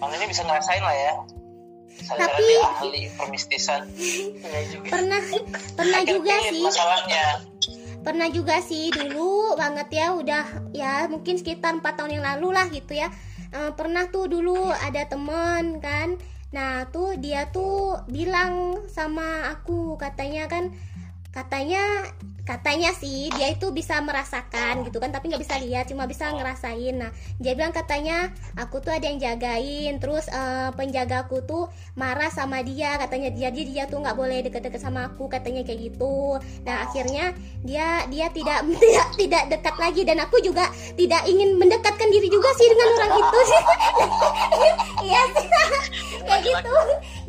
Denny 0.05 0.25
bisa 0.29 0.45
ngerasain 0.45 0.83
lah 0.85 0.93
ya 0.93 1.13
saya 2.05 2.27
Tapi- 2.27 2.43
dia 2.43 2.61
ahli 2.61 3.01
permistisan 3.15 3.81
Nggak 3.89 4.63
juga. 4.69 4.89
pernah 4.91 5.21
pernah 5.73 6.01
juga 6.03 6.35
sih. 6.43 6.61
masalahnya 6.61 7.25
Pernah 8.05 8.29
juga 8.29 8.61
sih 8.61 8.93
dulu 8.93 9.57
banget 9.57 9.89
ya 9.89 10.13
udah 10.13 10.45
ya 10.77 11.09
mungkin 11.09 11.41
sekitar 11.41 11.73
empat 11.73 11.97
tahun 11.97 12.21
yang 12.21 12.25
lalu 12.35 12.53
lah 12.53 12.69
gitu 12.69 12.93
ya. 12.93 13.09
Eh, 13.49 13.71
pernah 13.73 14.05
tuh 14.13 14.29
dulu 14.29 14.69
ada 14.69 15.09
temen 15.09 15.81
kan. 15.81 16.13
Nah 16.53 16.85
tuh 16.93 17.17
dia 17.17 17.49
tuh 17.49 17.97
bilang 18.05 18.85
sama 18.93 19.49
aku 19.49 19.97
katanya 19.97 20.45
kan 20.45 20.69
katanya 21.33 21.81
katanya 22.45 22.93
sih 22.93 23.33
dia 23.33 23.49
itu 23.49 23.73
bisa 23.73 23.97
merasakan 24.05 24.85
gitu 24.85 25.01
kan 25.01 25.09
tapi 25.09 25.33
nggak 25.33 25.41
bisa 25.41 25.57
lihat 25.57 25.89
cuma 25.89 26.05
bisa 26.05 26.29
ngerasain. 26.29 26.93
Nah 26.93 27.09
dia 27.41 27.57
bilang 27.57 27.73
katanya 27.73 28.29
aku 28.53 28.79
tuh 28.85 28.93
ada 28.93 29.09
yang 29.09 29.17
jagain. 29.17 29.97
Terus 29.97 30.29
eh, 30.29 30.69
penjagaku 30.77 31.41
tuh 31.43 31.67
marah 31.97 32.29
sama 32.29 32.61
dia 32.61 33.01
katanya 33.01 33.33
dia 33.33 33.49
dia, 33.49 33.89
tuh 33.89 33.97
nggak 33.97 34.13
boleh 34.13 34.45
deket-deket 34.45 34.77
sama 34.77 35.09
aku 35.09 35.25
katanya 35.25 35.65
kayak 35.65 35.89
gitu. 35.89 36.37
Nah 36.63 36.85
akhirnya 36.85 37.33
dia 37.65 38.05
dia 38.13 38.29
tidak 38.29 38.61
tidak 38.85 39.07
tidak 39.17 39.43
dekat 39.49 39.75
lagi 39.81 40.01
dan 40.05 40.21
aku 40.21 40.37
juga 40.45 40.69
tidak 40.93 41.25
ingin 41.25 41.57
mendekatkan 41.57 42.07
diri 42.13 42.29
juga 42.29 42.53
sih 42.53 42.69
dengan 42.69 42.87
orang 42.93 43.11
itu. 43.19 43.39
Iya 45.05 45.21
sih. 45.37 45.47
Kayak 46.25 46.41
gitu. 46.41 46.75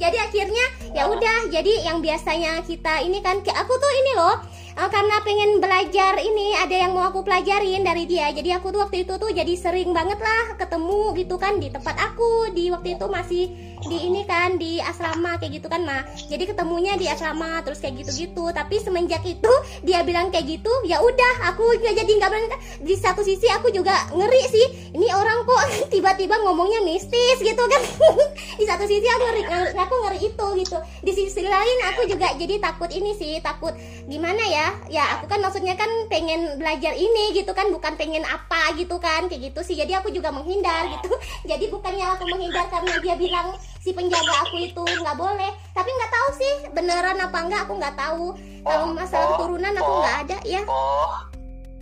Jadi 0.01 0.17
akhirnya 0.17 0.64
ya 0.97 1.03
udah 1.12 1.53
jadi 1.53 1.73
yang 1.85 2.01
biasanya 2.01 2.64
kita 2.64 3.05
ini 3.05 3.21
kan 3.21 3.41
aku 3.45 3.73
tuh 3.77 3.93
ini 4.05 4.12
loh 4.17 4.56
eh, 4.77 4.89
karena 4.93 5.16
pengen 5.24 5.51
belajar 5.59 6.20
ini 6.20 6.53
ada 6.61 6.77
yang 6.77 6.93
mau 6.93 7.09
aku 7.09 7.24
pelajarin 7.24 7.83
dari 7.83 8.05
dia. 8.05 8.29
Jadi 8.31 8.53
aku 8.53 8.70
tuh 8.70 8.85
waktu 8.85 9.09
itu 9.09 9.16
tuh 9.16 9.31
jadi 9.33 9.53
sering 9.57 9.91
banget 9.97 10.20
lah 10.20 10.55
ketemu 10.61 11.16
gitu 11.16 11.35
kan 11.41 11.57
di 11.57 11.68
tempat 11.72 11.97
aku. 11.97 12.53
Di 12.53 12.68
waktu 12.70 13.01
itu 13.01 13.07
masih 13.09 13.45
di 13.87 13.97
ini 14.09 14.22
kan 14.24 14.57
di 14.57 14.81
asrama 14.83 15.37
kayak 15.39 15.62
gitu 15.62 15.68
kan 15.70 15.85
mah 15.85 16.03
jadi 16.27 16.49
ketemunya 16.49 16.97
di 16.99 17.07
asrama 17.07 17.61
terus 17.64 17.81
kayak 17.81 18.05
gitu-gitu. 18.05 18.53
Tapi 18.53 18.77
semenjak 18.81 19.22
itu 19.24 19.53
dia 19.81 20.05
bilang 20.05 20.29
kayak 20.29 20.47
gitu 20.61 20.72
ya 20.85 21.01
udah 21.01 21.35
aku 21.53 21.64
nggak 21.81 21.95
jadi 21.97 22.12
nggak 22.20 22.31
berani. 22.31 22.49
Di 22.85 22.95
satu 22.99 23.24
sisi 23.24 23.49
aku 23.49 23.72
juga 23.72 23.95
ngeri 24.12 24.43
sih. 24.53 24.66
Ini 24.93 25.09
orang 25.12 25.45
kok 25.49 25.62
tiba-tiba 25.93 26.37
ngomongnya 26.45 26.85
mistis 26.85 27.39
gitu 27.41 27.62
kan. 27.64 27.83
Di 28.61 28.64
satu 28.64 28.85
sisi 28.89 29.07
aku 29.09 29.24
ngeri- 29.24 29.74
aku 29.77 29.95
ngeri 30.05 30.18
itu 30.29 30.47
gitu. 30.61 30.79
Di 31.01 31.12
sisi 31.16 31.43
lain 31.45 31.79
aku 31.93 32.09
juga 32.09 32.33
jadi 32.37 32.61
takut 32.61 32.89
ini 32.93 33.12
sih 33.16 33.39
takut 33.41 33.72
gimana 34.07 34.43
ya 34.49 34.66
ya 34.87 35.19
aku 35.19 35.27
kan 35.27 35.43
maksudnya 35.43 35.75
kan 35.75 35.89
pengen 36.07 36.59
belajar 36.61 36.95
ini 36.95 37.35
gitu 37.35 37.51
kan 37.53 37.69
bukan 37.75 37.99
pengen 37.99 38.23
apa 38.25 38.73
gitu 38.79 38.97
kan 39.03 39.27
kayak 39.27 39.53
gitu 39.53 39.61
sih. 39.67 39.77
Jadi 39.79 39.93
aku 39.95 40.09
juga 40.14 40.31
menghindar 40.31 40.87
gitu. 40.93 41.11
Jadi 41.51 41.69
bukannya 41.71 42.07
aku 42.17 42.25
menghindar 42.31 42.67
karena 42.71 42.95
dia 43.03 43.14
bilang 43.19 43.55
si 43.83 43.91
penjaga 43.93 44.47
aku 44.47 44.57
itu 44.62 44.83
nggak 44.83 45.17
boleh. 45.19 45.53
Tapi 45.75 45.89
nggak 45.91 46.12
tahu 46.12 46.29
sih 46.39 46.53
beneran 46.73 47.19
apa 47.19 47.39
enggak 47.43 47.61
aku 47.67 47.73
nggak 47.79 47.97
tahu. 47.97 48.27
Kalau 48.67 48.85
masalah 48.95 49.27
oh, 49.27 49.31
keturunan 49.39 49.73
aku 49.75 49.93
oh. 49.93 49.99
nggak 50.03 50.17
ada 50.27 50.37
ya. 50.43 50.61
Oh, 50.67 51.11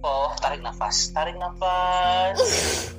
oh, 0.05 0.28
tarik 0.41 0.61
nafas, 0.61 1.12
tarik 1.16 1.37
nafas, 1.41 2.37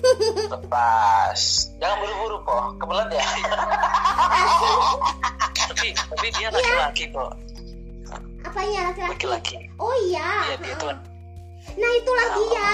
lepas. 0.54 1.40
Jangan 1.78 1.98
buru-buru, 2.02 2.38
po. 2.42 2.58
Kebelet 2.82 3.10
ya. 3.14 3.26
tapi 5.66 5.98
tapi 5.98 6.28
dia 6.34 6.50
laki-laki 6.54 7.10
kok 7.10 7.34
apanya? 8.56 8.82
Laki-laki. 8.94 9.12
Laki-laki 9.12 9.58
oh 9.80 9.96
iya. 10.08 10.56
Iya, 10.56 10.58
dia 10.62 10.94
Nah 11.76 11.92
itulah 11.98 12.28
dia. 12.38 12.72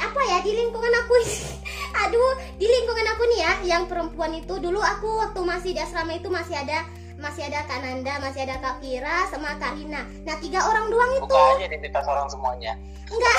apa? 0.00 0.20
Ya 0.32 0.38
di 0.40 0.52
lingkungan 0.56 0.92
aku 1.04 1.14
aduh 2.06 2.32
di 2.56 2.64
lingkungan 2.64 3.06
aku 3.12 3.22
nih 3.28 3.40
ya 3.44 3.52
yang 3.76 3.84
perempuan 3.84 4.32
itu 4.32 4.54
dulu 4.56 4.80
aku 4.80 5.20
waktu 5.20 5.40
masih 5.44 5.70
di 5.76 5.80
asrama 5.82 6.16
itu 6.16 6.32
masih 6.32 6.56
ada 6.56 6.86
masih 7.20 7.46
ada 7.46 7.60
Kak 7.62 7.78
Nanda 7.78 8.16
masih 8.18 8.40
ada 8.42 8.56
Kak 8.58 8.80
Kira 8.80 9.28
sama 9.28 9.54
Kak 9.56 9.76
Rina. 9.76 10.02
Nah 10.24 10.36
tiga 10.40 10.64
orang 10.64 10.88
doang 10.88 11.12
itu. 11.14 11.22
Buka 11.22 11.54
aja 11.54 11.64
identitas 11.66 12.04
orang 12.04 12.26
semuanya. 12.26 12.72
enggak. 13.06 13.38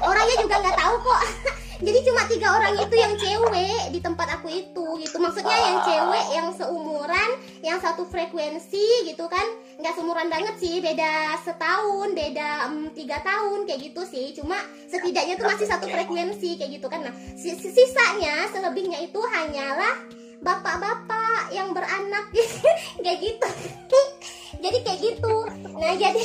Orangnya 0.00 0.36
juga 0.40 0.56
nggak 0.58 0.76
tahu 0.76 0.94
kok. 0.98 1.22
Jadi 1.78 1.98
cuma 2.02 2.26
tiga 2.26 2.48
orang 2.50 2.74
itu 2.74 2.90
yang 2.92 3.14
cewek 3.14 3.94
di 3.94 4.00
tempat 4.00 4.28
aku 4.34 4.50
itu 4.50 4.86
gitu. 4.98 5.16
Maksudnya 5.16 5.54
yang 5.54 5.78
cewek 5.80 6.26
yang 6.32 6.48
seumuran 6.50 7.30
yang 7.60 7.78
satu 7.78 8.02
frekuensi 8.02 9.06
gitu 9.06 9.24
kan. 9.26 9.46
Nggak 9.78 9.94
seumuran 9.94 10.26
banget 10.26 10.58
sih 10.58 10.80
beda 10.80 11.38
setahun 11.38 12.08
beda 12.12 12.66
em, 12.66 12.90
tiga 12.92 13.22
tahun 13.22 13.62
kayak 13.62 13.80
gitu 13.84 14.02
sih. 14.04 14.34
Cuma 14.34 14.58
setidaknya 14.86 15.38
tuh 15.38 15.46
masih 15.46 15.66
satu 15.66 15.86
frekuensi 15.86 16.58
kayak 16.58 16.72
gitu 16.72 16.86
kan. 16.88 17.04
Nah 17.04 17.14
si- 17.34 17.54
si- 17.54 17.70
sisanya 17.70 18.50
selebihnya 18.50 18.98
itu 18.98 19.20
hanyalah 19.28 19.94
bapak-bapak 20.42 21.50
yang 21.50 21.74
beranak. 21.74 22.30
Kayak 23.04 23.18
gitu. 23.22 23.48
Jadi 24.58 24.78
kayak 24.82 25.00
gitu. 25.00 25.34
Nah 25.78 25.94
jadi 25.94 26.24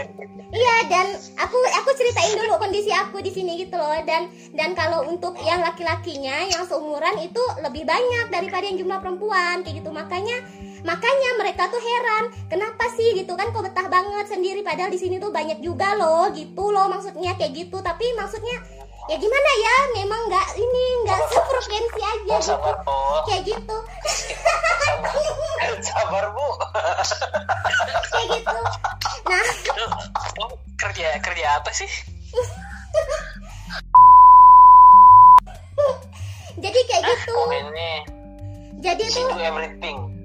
Iya 0.50 0.76
dan 0.90 1.06
aku 1.38 1.54
aku 1.54 1.90
ceritain 1.94 2.34
dulu 2.34 2.58
kondisi 2.58 2.90
aku 2.90 3.22
di 3.22 3.30
sini 3.30 3.54
gitu 3.62 3.78
loh. 3.78 3.94
Dan 4.02 4.26
dan 4.58 4.74
kalau 4.74 5.06
untuk 5.06 5.38
yang 5.38 5.62
laki-lakinya 5.62 6.50
yang 6.50 6.66
seumuran 6.66 7.22
itu 7.22 7.38
lebih 7.62 7.86
banyak 7.86 8.34
daripada 8.34 8.66
yang 8.66 8.82
jumlah 8.82 8.98
perempuan 8.98 9.62
kayak 9.62 9.78
gitu. 9.78 9.94
Makanya 9.94 10.42
makanya 10.82 11.30
mereka 11.38 11.70
tuh 11.70 11.78
heran 11.78 12.24
kenapa 12.50 12.90
sih 12.98 13.14
gitu 13.14 13.36
kan 13.38 13.54
kok 13.54 13.62
betah 13.62 13.86
banget 13.86 14.26
sendiri 14.32 14.64
padahal 14.64 14.90
di 14.90 14.96
sini 14.96 15.20
tuh 15.20 15.28
banyak 15.30 15.60
juga 15.60 15.92
loh 15.94 16.32
gitu 16.34 16.74
loh 16.74 16.90
maksudnya 16.90 17.38
kayak 17.38 17.54
gitu. 17.54 17.78
Tapi 17.78 18.18
maksudnya 18.18 18.79
ya 19.10 19.16
gimana 19.18 19.50
ya? 19.58 19.76
Memang 19.98 20.20
nggak 20.30 20.48
ini 20.54 20.84
nggak 21.02 21.20
sefrekuensi 21.34 21.98
aja 21.98 22.30
Oh, 22.30 22.38
gitu. 22.38 22.46
sabar, 22.46 22.74
po. 22.86 22.96
kayak 23.26 23.42
gitu. 23.42 23.76
Sabar, 24.06 25.74
sabar 25.90 26.24
bu. 26.30 26.46
kayak 28.14 28.26
gitu. 28.38 28.60
Nah. 29.26 29.46
Lu, 30.38 30.46
kerja 30.78 31.18
kerja 31.18 31.46
apa 31.58 31.70
sih? 31.74 31.90
Jadi 36.60 36.80
kayak 36.92 37.02
gitu. 37.08 37.32
Oh, 37.32 37.48
jadi 38.80 39.04
tuh 39.08 39.32
everything. 39.40 40.19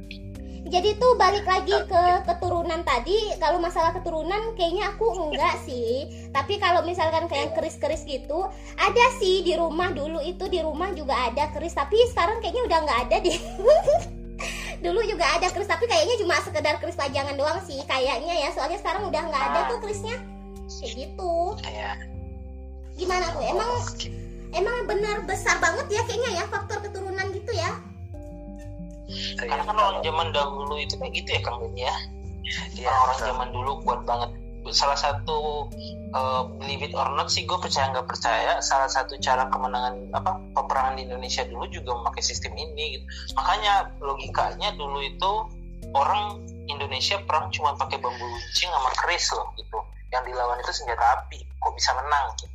Jadi 0.65 0.97
tuh 0.97 1.13
balik 1.13 1.45
lagi 1.45 1.77
ke 1.85 2.03
keturunan 2.25 2.81
tadi. 2.81 3.37
Kalau 3.37 3.61
masalah 3.61 3.93
keturunan 3.93 4.57
kayaknya 4.57 4.97
aku 4.97 5.13
enggak 5.13 5.61
sih. 5.69 6.09
Tapi 6.33 6.57
kalau 6.57 6.81
misalkan 6.81 7.29
kayak 7.29 7.53
keris-keris 7.53 8.01
gitu 8.09 8.49
ada 8.81 9.05
sih 9.21 9.45
di 9.45 9.53
rumah 9.53 9.93
dulu 9.93 10.17
itu 10.25 10.49
di 10.49 10.65
rumah 10.65 10.89
juga 10.97 11.13
ada 11.13 11.53
keris. 11.53 11.77
Tapi 11.77 11.93
sekarang 12.09 12.41
kayaknya 12.41 12.65
udah 12.65 12.79
nggak 12.81 12.99
ada 13.09 13.17
deh. 13.21 13.39
Dulu 14.75 15.01
juga 15.07 15.23
ada 15.39 15.47
keris 15.49 15.71
tapi 15.71 15.87
kayaknya 15.87 16.19
cuma 16.19 16.35
sekedar 16.43 16.77
keris 16.77 16.99
pajangan 16.99 17.39
doang 17.39 17.61
sih 17.63 17.79
kayaknya 17.85 18.33
ya. 18.45 18.49
Soalnya 18.51 18.81
sekarang 18.81 19.07
udah 19.07 19.21
nggak 19.21 19.43
ada 19.53 19.59
tuh 19.69 19.77
kerisnya. 19.85 20.17
Kayak 20.81 20.91
gitu. 20.97 21.33
Kayak 21.61 21.95
gimana 22.99 23.25
tuh? 23.31 23.41
Emang 23.47 23.71
emang 24.55 24.77
benar 24.89 25.17
besar 25.29 25.61
banget 25.61 25.87
ya 25.93 26.01
kayaknya 26.09 26.41
ya 26.41 26.43
faktor 26.47 26.79
keturunan 26.83 27.27
gitu 27.35 27.51
ya 27.53 27.94
Karena 29.37 29.63
kan 29.63 29.77
orang 29.77 29.99
zaman 30.01 30.27
dahulu 30.33 30.75
itu 30.81 30.97
kayak 30.97 31.13
gitu 31.13 31.29
ya 31.37 31.41
Kang 31.45 31.57
Ben 31.61 31.75
ya. 31.77 31.95
Iya, 32.77 32.91
orang 32.93 33.17
betul. 33.17 33.27
zaman 33.29 33.47
dulu 33.53 33.71
kuat 33.85 34.01
banget. 34.05 34.31
Salah 34.73 34.97
satu 34.97 35.69
uh, 36.15 36.43
believe 36.57 36.87
it 36.87 36.93
or 36.95 37.11
not 37.13 37.27
sih 37.27 37.43
gue 37.43 37.59
percaya 37.59 37.91
nggak 37.91 38.07
percaya 38.07 38.63
salah 38.63 38.87
satu 38.87 39.19
cara 39.19 39.51
kemenangan 39.51 40.09
apa 40.15 40.39
peperangan 40.55 40.95
di 40.95 41.03
Indonesia 41.05 41.43
dulu 41.45 41.67
juga 41.67 41.91
memakai 41.99 42.23
sistem 42.23 42.55
ini 42.55 42.99
gitu. 42.99 43.05
makanya 43.35 43.91
logikanya 43.99 44.71
dulu 44.79 45.03
itu 45.03 45.31
orang 45.91 46.39
Indonesia 46.65 47.19
perang 47.27 47.51
cuma 47.51 47.75
pakai 47.75 47.99
bambu 47.99 48.23
runcing 48.23 48.71
sama 48.71 48.89
keris 49.03 49.27
loh 49.35 49.47
gitu 49.59 49.79
yang 50.09 50.23
dilawan 50.23 50.57
itu 50.63 50.71
senjata 50.71 51.05
api 51.21 51.43
kok 51.43 51.73
bisa 51.75 51.91
menang 51.99 52.25
gitu. 52.39 52.45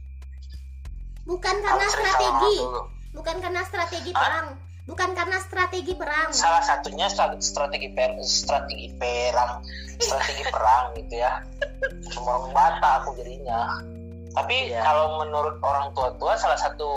bukan 1.29 1.55
karena 1.61 1.87
strategi 1.87 2.57
bukan 3.13 3.37
karena 3.39 3.61
strategi 3.69 4.11
perang 4.17 4.57
bukan 4.85 5.13
karena 5.13 5.37
strategi 5.39 5.93
perang 5.95 6.31
salah 6.31 6.61
satunya 6.61 7.07
stra- 7.07 7.37
strategi 7.39 7.89
per, 7.89 8.17
strategi 8.23 8.89
perang 8.93 9.61
strategi 9.97 10.45
perang 10.47 10.85
gitu 10.97 11.15
ya 11.17 11.33
cuma 12.11 12.39
orang 12.39 12.53
bata 12.53 12.89
aku 13.01 13.17
jadinya 13.17 13.69
tapi 14.31 14.71
Iya. 14.71 14.81
kalau 14.81 15.19
menurut 15.19 15.59
orang 15.59 15.91
tua-tua 15.91 16.39
salah 16.39 16.55
satu 16.55 16.89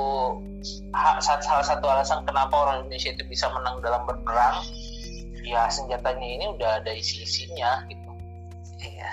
ha- 0.92 1.18
sa- 1.18 1.42
salah 1.42 1.66
satu 1.66 1.86
alasan 1.86 2.22
kenapa 2.24 2.54
orang 2.54 2.86
Indonesia 2.86 3.10
itu 3.10 3.26
bisa 3.26 3.50
menang 3.50 3.82
dalam 3.82 4.06
berperang 4.06 4.62
ya 5.42 5.66
senjatanya 5.68 6.24
ini 6.24 6.46
udah 6.52 6.80
ada 6.80 6.94
isi-isinya 6.94 7.84
gitu 7.90 8.10
Iya. 8.80 9.10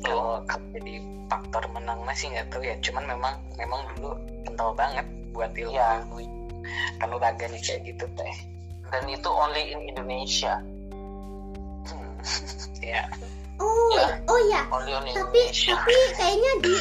Kalau 0.00 0.44
kalau 0.44 0.66
jadi 0.70 1.00
faktor 1.26 1.64
menang 1.70 2.04
masih 2.04 2.28
nggak 2.28 2.52
tahu 2.52 2.60
ya. 2.60 2.76
Cuman 2.80 3.08
memang 3.08 3.34
memang 3.56 3.80
dulu 3.94 4.12
kental 4.44 4.76
banget 4.76 5.06
buat 5.32 5.48
ilmu 5.50 5.72
Iya. 5.72 6.04
Kanuraganya 6.98 7.58
kayak 7.60 7.86
gitu 7.86 8.04
teh. 8.14 8.34
dan 8.90 9.02
itu 9.06 9.28
only 9.28 9.70
in 9.70 9.80
Indonesia 9.86 10.58
Hmm. 11.80 12.12
ya. 12.84 13.08
oh 13.56 13.90
Ya. 13.96 14.06
oh 14.28 14.40
ya 14.52 14.60
only 14.70 14.92
on 14.92 15.02
tapi 15.10 15.40
Indonesia 15.42 15.74
tapi 15.74 15.96
kayaknya 16.14 16.52
di 16.60 16.74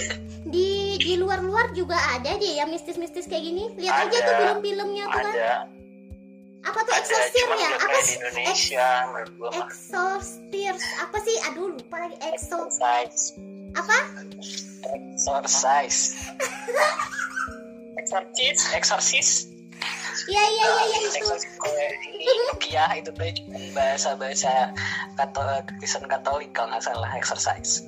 di 0.50 0.70
di 1.00 1.14
luar 1.16 1.40
luar 1.40 1.72
juga 1.72 1.96
ada 2.12 2.36
deh 2.36 2.54
yang 2.56 2.70
mistis-mistis 2.70 3.26
kayak 3.26 3.44
gini 3.44 3.72
lihat 3.76 4.06
aja 4.06 4.18
Ada. 4.18 4.26
tuh 4.26 4.34
film-filmnya 4.38 5.06
tuh 5.08 5.14
kan 5.16 5.26
ada 5.32 5.54
apa 6.60 6.80
tuh 6.84 6.94
exorcism 6.94 7.50
ya 7.56 7.70
apa 7.72 7.98
sih 8.04 8.16
Indonesia 8.20 8.88
exorcism 9.56 10.76
apa 11.00 11.18
sih 11.24 11.36
aduh 11.48 11.68
lupa 11.72 11.96
lagi 11.98 12.18
exo 12.22 12.58
Exercise. 12.68 13.22
apa 13.74 13.98
Exercise. 14.84 16.16
Exorcis. 18.00 18.60
Exorcis. 18.80 19.30
Iya 20.30 20.44
iya 20.44 20.66
iya 20.66 20.84
iya 20.90 21.00
itu. 21.08 21.28
Ini 22.10 22.32
rupiah 22.54 22.90
itu 22.98 23.10
tuh 23.14 23.32
bahasa 23.74 24.16
bahasa 24.16 24.74
katolik 25.16 25.66
Kristen 25.80 26.06
Katolik 26.06 26.52
kalau 26.54 26.74
nggak 26.74 26.84
salah 26.86 27.12
exercise. 27.16 27.86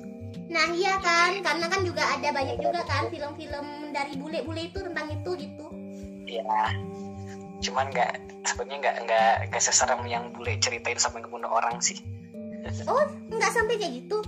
Nah 0.52 0.68
iya 0.74 1.00
kan, 1.00 1.40
karena 1.40 1.66
kan 1.70 1.80
juga 1.80 2.04
ada 2.04 2.28
banyak 2.28 2.60
juga 2.60 2.84
kan 2.84 3.08
film-film 3.08 3.92
dari 3.92 4.16
bule-bule 4.16 4.68
itu 4.68 4.78
tentang 4.84 5.06
itu 5.12 5.30
gitu. 5.38 5.66
ya 6.32 6.72
cuman 7.62 7.92
nggak 7.92 8.12
sebenarnya 8.42 8.78
nggak 8.82 8.96
nggak 9.06 9.34
nggak 9.52 9.62
seserem 9.62 10.00
yang 10.08 10.32
bule 10.34 10.56
ceritain 10.58 10.98
sampai 10.98 11.20
ngebunuh 11.22 11.48
orang 11.52 11.78
sih 11.78 12.00
Oh, 12.88 13.04
nggak 13.28 13.52
sampai 13.52 13.74
kayak 13.76 14.00
gitu. 14.00 14.18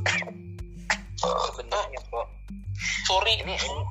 sebenarnya 1.17 2.01
kok 2.13 2.27
sorry 3.09 3.41
ini 3.41 3.57
ini 3.57 3.83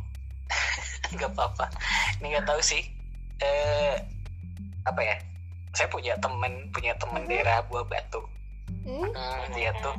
nggak 1.18 1.32
apa-apa 1.34 1.66
ini 2.22 2.38
nggak 2.38 2.46
tahu 2.46 2.62
sih 2.62 2.86
eh 3.44 3.96
apa 4.84 5.02
ya 5.02 5.16
saya 5.74 5.88
punya 5.90 6.14
temen 6.18 6.70
punya 6.72 6.94
temen 6.96 7.24
Mhm. 7.24 7.30
daerah 7.30 7.60
buah 7.68 7.86
batu 7.86 8.22
Hmm? 8.84 9.08
Hmm, 9.08 9.44
dia 9.56 9.72
tuh 9.80 9.96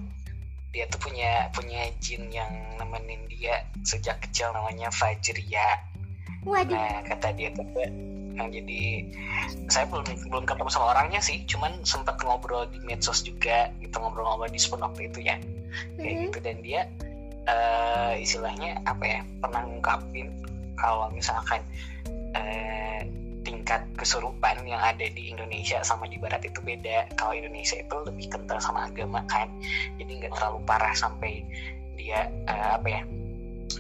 dia 0.69 0.85
tuh 0.89 1.01
punya 1.01 1.49
punya 1.53 1.89
jin 2.03 2.29
yang 2.29 2.51
nemenin 2.77 3.25
dia 3.31 3.65
sejak 3.81 4.21
kecil 4.21 4.53
namanya 4.53 4.91
Fajria 4.91 5.81
Waduh. 6.45 6.75
nah 6.77 7.01
kata 7.01 7.33
dia 7.33 7.49
tuh 7.55 7.65
nah, 8.35 8.45
jadi 8.51 9.09
saya 9.71 9.87
belum 9.89 10.05
belum 10.29 10.45
ketemu 10.45 10.69
sama 10.69 10.93
orangnya 10.93 11.23
sih 11.23 11.47
cuman 11.47 11.81
sempat 11.87 12.21
ngobrol 12.21 12.67
di 12.69 12.77
medsos 12.83 13.23
juga 13.23 13.71
gitu 13.79 13.95
ngobrol-ngobrol 13.97 14.51
di 14.51 14.61
spoon 14.61 14.83
waktu 14.83 15.09
itu 15.09 15.25
ya 15.25 15.37
kayak 15.97 16.13
Mhm. 16.13 16.23
gitu 16.29 16.39
dan 16.43 16.57
dia 16.61 16.81
eh, 17.45 18.13
istilahnya 18.21 18.81
apa 18.85 19.05
ya 19.05 19.21
pernah 19.41 19.63
ngungkapin 19.65 20.29
kalau 20.77 21.09
misalkan 21.09 21.61
eh, 22.35 23.01
tingkat 23.65 23.89
kesurupan 23.97 24.61
yang 24.69 24.77
ada 24.77 25.09
di 25.09 25.33
Indonesia 25.33 25.81
sama 25.81 26.05
di 26.05 26.21
Barat 26.21 26.45
itu 26.45 26.61
beda. 26.61 27.09
Kalau 27.17 27.33
Indonesia 27.33 27.81
itu 27.81 27.97
lebih 28.05 28.29
kental 28.29 28.61
sama 28.61 28.93
agama 28.93 29.25
kan? 29.25 29.49
Jadi 29.97 30.21
nggak 30.21 30.37
terlalu 30.37 30.61
parah 30.69 30.93
sampai 30.93 31.41
dia 31.97 32.29
eh, 32.45 32.71
apa 32.77 32.85
ya 32.85 33.01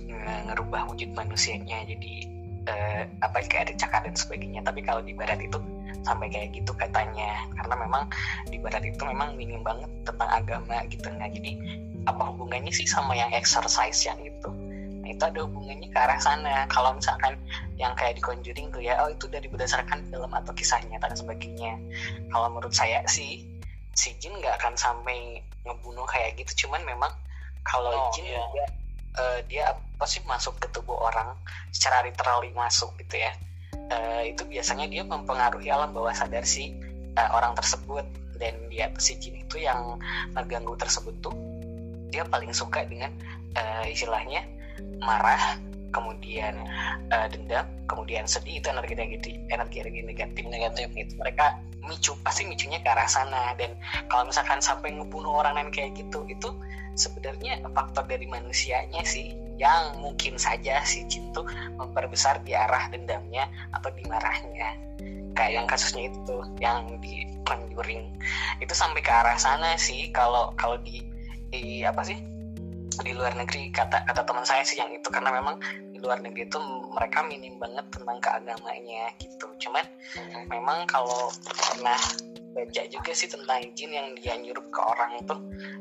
nge- 0.08 0.42
ngerubah 0.48 0.88
wujud 0.88 1.12
manusianya. 1.12 1.84
Jadi 1.84 2.24
eh, 2.64 3.04
apa 3.20 3.44
kayak 3.44 3.68
ada 3.68 3.74
cakar 3.76 4.08
dan 4.08 4.16
sebagainya. 4.16 4.64
Tapi 4.64 4.80
kalau 4.80 5.04
di 5.04 5.12
Barat 5.12 5.36
itu 5.44 5.60
sampai 6.00 6.32
kayak 6.32 6.56
gitu 6.56 6.72
katanya. 6.72 7.44
Karena 7.52 7.84
memang 7.84 8.08
di 8.48 8.56
Barat 8.56 8.88
itu 8.88 9.04
memang 9.04 9.36
minim 9.36 9.60
banget 9.60 9.92
tentang 10.08 10.32
agama 10.32 10.80
gitu 10.88 11.12
nah 11.20 11.28
jadi 11.28 11.60
apa 12.08 12.32
hubungannya 12.32 12.72
sih 12.72 12.88
sama 12.88 13.12
yang 13.16 13.32
exercise 13.36 14.04
yang 14.08 14.16
itu 14.24 14.48
nah 15.04 15.12
itu 15.12 15.20
ada 15.20 15.44
hubungannya 15.44 15.92
ke 15.92 15.98
arah 16.00 16.16
sana. 16.16 16.64
Kalau 16.72 16.96
misalkan 16.96 17.36
yang 17.76 17.92
kayak 17.92 18.16
di 18.16 18.22
Conjuring 18.24 18.72
tuh 18.72 18.80
ya 18.80 18.96
oh 19.04 19.12
itu 19.12 19.28
dari 19.28 19.44
berdasarkan 19.52 20.08
film 20.08 20.32
atau 20.32 20.56
kisah 20.56 20.80
nyata 20.88 21.12
dan 21.12 21.18
sebagainya. 21.20 21.76
Kalau 22.32 22.48
menurut 22.48 22.72
saya 22.72 23.04
sih 23.04 23.44
si 23.92 24.16
Jin 24.18 24.40
nggak 24.40 24.64
akan 24.64 24.74
sampai 24.80 25.44
ngebunuh 25.68 26.08
kayak 26.08 26.40
gitu. 26.40 26.66
Cuman 26.66 26.80
memang 26.88 27.12
kalau 27.68 27.92
Oh, 27.92 28.08
Jin 28.16 28.24
iya. 28.32 28.40
dia 28.48 28.66
eh, 29.14 29.38
dia 29.46 29.64
apa 29.76 30.08
sih 30.08 30.24
masuk 30.24 30.56
ke 30.56 30.72
tubuh 30.72 30.96
orang 30.96 31.36
secara 31.70 32.00
literally 32.08 32.48
masuk 32.56 32.90
gitu 33.04 33.20
ya. 33.20 33.36
Eh, 33.92 34.32
itu 34.32 34.48
biasanya 34.48 34.88
dia 34.88 35.04
mempengaruhi 35.04 35.68
alam 35.68 35.92
bawah 35.92 36.16
sadar 36.16 36.48
si 36.48 36.72
eh, 37.14 37.30
orang 37.36 37.52
tersebut. 37.52 38.08
Dan 38.34 38.66
dia 38.72 38.90
si 38.98 39.14
Jin 39.20 39.46
itu 39.46 39.60
yang 39.62 40.00
ngeganggu 40.34 40.74
tersebut 40.80 41.14
tuh 41.22 41.36
dia 42.10 42.26
paling 42.26 42.50
suka 42.50 42.82
dengan 42.86 43.14
eh, 43.54 43.90
istilahnya 43.94 44.42
marah 45.02 45.58
kemudian 45.94 46.58
eh, 47.14 47.26
dendam 47.30 47.66
kemudian 47.86 48.26
sedih 48.26 48.58
itu 48.58 48.66
energi 48.66 48.94
negatif 48.98 49.34
energi 49.52 49.76
energi 49.84 50.02
negatif 50.02 50.44
negatif 50.50 50.86
itu 50.98 51.14
mereka 51.20 51.58
micu 51.86 52.16
pasti 52.24 52.48
micunya 52.48 52.80
ke 52.80 52.88
arah 52.88 53.08
sana. 53.08 53.52
Dan 53.56 53.76
kalau 54.08 54.28
misalkan 54.28 54.58
sampai 54.58 54.96
ngebunuh 54.96 55.44
orang 55.44 55.54
lain 55.56 55.70
kayak 55.70 55.96
gitu 55.96 56.24
itu 56.26 56.48
sebenarnya 56.96 57.60
faktor 57.74 58.06
dari 58.08 58.24
manusianya 58.24 59.02
sih 59.04 59.36
yang 59.58 59.98
mungkin 60.02 60.34
saja 60.34 60.82
si 60.82 61.06
jin 61.06 61.30
tuh 61.30 61.46
memperbesar 61.78 62.42
di 62.42 62.56
arah 62.56 62.90
dendamnya 62.90 63.46
atau 63.76 63.92
di 63.94 64.02
marahnya. 64.08 64.74
Kayak 65.34 65.52
yang 65.62 65.66
kasusnya 65.66 66.10
itu 66.10 66.36
yang 66.62 66.98
di 67.02 67.26
Conjuring 67.44 68.08
itu 68.64 68.72
sampai 68.72 69.04
ke 69.04 69.12
arah 69.12 69.36
sana 69.36 69.76
sih 69.76 70.08
kalau 70.16 70.56
kalau 70.56 70.80
di, 70.80 71.04
di 71.52 71.84
apa 71.84 72.00
sih 72.00 72.16
di 73.02 73.12
luar 73.16 73.34
negeri 73.34 73.72
kata 73.74 74.06
kata 74.06 74.22
teman 74.22 74.46
saya 74.46 74.62
sih 74.62 74.78
yang 74.78 74.90
itu. 74.92 75.08
Karena 75.10 75.34
memang 75.34 75.58
di 75.90 75.98
luar 75.98 76.20
negeri 76.20 76.46
itu 76.46 76.60
mereka 76.94 77.24
minim 77.26 77.58
banget 77.58 77.86
tentang 77.90 78.18
keagamanya 78.22 79.10
gitu. 79.18 79.46
Cuman 79.58 79.84
memang 80.52 80.86
kalau 80.86 81.32
pernah 81.42 81.98
baca 82.54 82.82
juga 82.86 83.10
sih 83.10 83.26
tentang 83.26 83.66
jin 83.74 83.90
yang 83.90 84.14
dia 84.14 84.38
nyurup 84.38 84.62
ke 84.70 84.78
orang 84.78 85.18
itu 85.18 85.36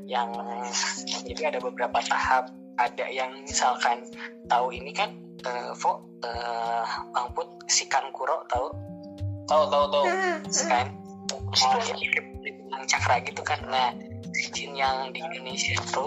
yang 0.09 0.33
jadi 1.27 1.53
ada 1.53 1.59
beberapa 1.61 2.01
tahap. 2.01 2.49
Ada 2.73 3.05
yang 3.13 3.45
misalkan 3.45 4.01
tahu 4.49 4.73
ini 4.73 4.89
kan 4.97 5.13
eh 5.45 5.71
Vo 5.77 6.01
eh, 6.25 6.85
Bang 7.13 7.29
Put 7.37 7.69
si 7.69 7.85
Kankuro 7.85 8.49
tahu? 8.49 8.73
Tahu 9.45 9.63
tahu 9.69 9.85
tahu. 9.93 10.05
Kan 10.65 10.87
oh, 11.29 11.77
ya, 11.85 11.93
cakra 12.89 13.21
gitu 13.21 13.45
kan. 13.45 13.61
Nah 13.69 13.93
jin 14.33 14.73
yang 14.73 15.13
di 15.13 15.21
Indonesia 15.21 15.77
itu 15.77 16.03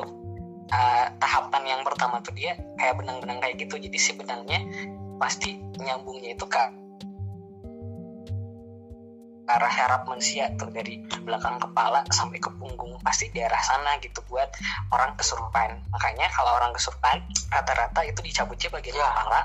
uh, 0.73 1.07
tahapan 1.21 1.63
yang 1.77 1.81
pertama 1.87 2.19
tuh 2.23 2.35
dia 2.35 2.57
kayak 2.79 2.99
benang-benang 2.99 3.39
kayak 3.43 3.57
gitu 3.61 3.79
jadi 3.79 3.99
si 3.99 4.11
benangnya 4.15 4.61
pasti 5.17 5.59
nyambungnya 5.81 6.37
itu 6.37 6.47
ke 6.47 6.63
arah 9.47 9.71
harap 9.71 10.03
manusia 10.11 10.51
tuh 10.59 10.67
dari 10.75 11.07
belakang 11.23 11.63
kepala 11.63 12.03
sampai 12.11 12.43
ke 12.43 12.51
punggung 12.59 12.99
pasti 13.07 13.31
di 13.31 13.39
arah 13.39 13.63
sana 13.63 13.95
gitu 14.03 14.19
buat 14.27 14.51
orang 14.91 15.15
kesurupan 15.15 15.79
makanya 15.95 16.27
kalau 16.35 16.51
orang 16.59 16.75
kesurupan 16.75 17.23
rata-rata 17.55 18.03
itu 18.03 18.21
dicabutnya 18.27 18.69
bagian 18.75 18.99
Ya. 18.99 19.07
kepala 19.07 19.41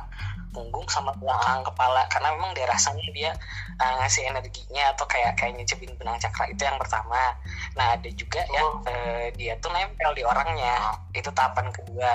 punggung 0.52 0.84
sama 0.92 1.16
belakang 1.18 1.64
kepala 1.64 2.06
karena 2.12 2.36
memang 2.36 2.52
daerah 2.54 2.76
sana 2.76 3.00
dia 3.16 3.32
uh, 3.80 3.94
ngasih 4.04 4.28
energinya 4.28 4.92
atau 4.96 5.08
kayak 5.08 5.40
kayak 5.40 5.56
nyecipin 5.58 5.96
benang 5.96 6.20
cakra 6.20 6.52
itu 6.52 6.62
yang 6.64 6.78
pertama. 6.78 7.36
Nah 7.80 7.96
ada 7.96 8.10
juga 8.14 8.44
yang 8.52 8.70
Oh. 8.72 8.88
eh, 8.88 9.34
dia 9.36 9.58
tuh 9.60 9.72
nempel 9.74 10.12
di 10.16 10.24
orangnya. 10.24 10.96
Itu 11.16 11.32
tahapan 11.34 11.72
kedua. 11.74 12.12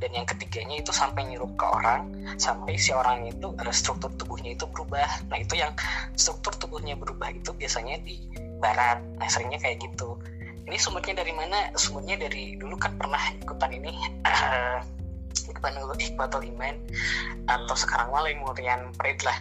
Dan 0.00 0.10
yang 0.16 0.26
ketiganya 0.26 0.80
itu 0.80 0.90
sampai 0.90 1.28
nyirup 1.28 1.54
ke 1.54 1.64
orang 1.64 2.10
sampai 2.40 2.74
si 2.76 2.90
orang 2.90 3.28
itu 3.28 3.52
ada 3.60 3.70
struktur 3.70 4.10
tubuhnya 4.16 4.56
itu 4.56 4.66
berubah. 4.68 5.06
Nah 5.30 5.38
itu 5.38 5.54
yang 5.60 5.72
struktur 6.18 6.52
tubuhnya 6.56 6.98
berubah 6.98 7.30
itu 7.30 7.52
biasanya 7.54 8.00
di 8.02 8.26
barat. 8.58 9.00
Nah 9.20 9.28
seringnya 9.28 9.60
kayak 9.60 9.84
gitu. 9.84 10.18
Ini 10.64 10.80
sumbernya 10.80 11.20
dari 11.20 11.32
mana? 11.36 11.70
Sumbernya 11.76 12.16
dari 12.16 12.56
dulu 12.56 12.80
kan 12.80 12.96
pernah 12.96 13.20
ikutan 13.36 13.70
ini 13.76 13.92
Iqbal 15.50 15.74
Iqbatul 15.98 16.42
Iman 16.46 16.76
atau 17.46 17.76
sekarang 17.76 18.08
malah 18.10 18.32
Murian 18.38 18.90
Pred 18.96 19.20
lah. 19.22 19.38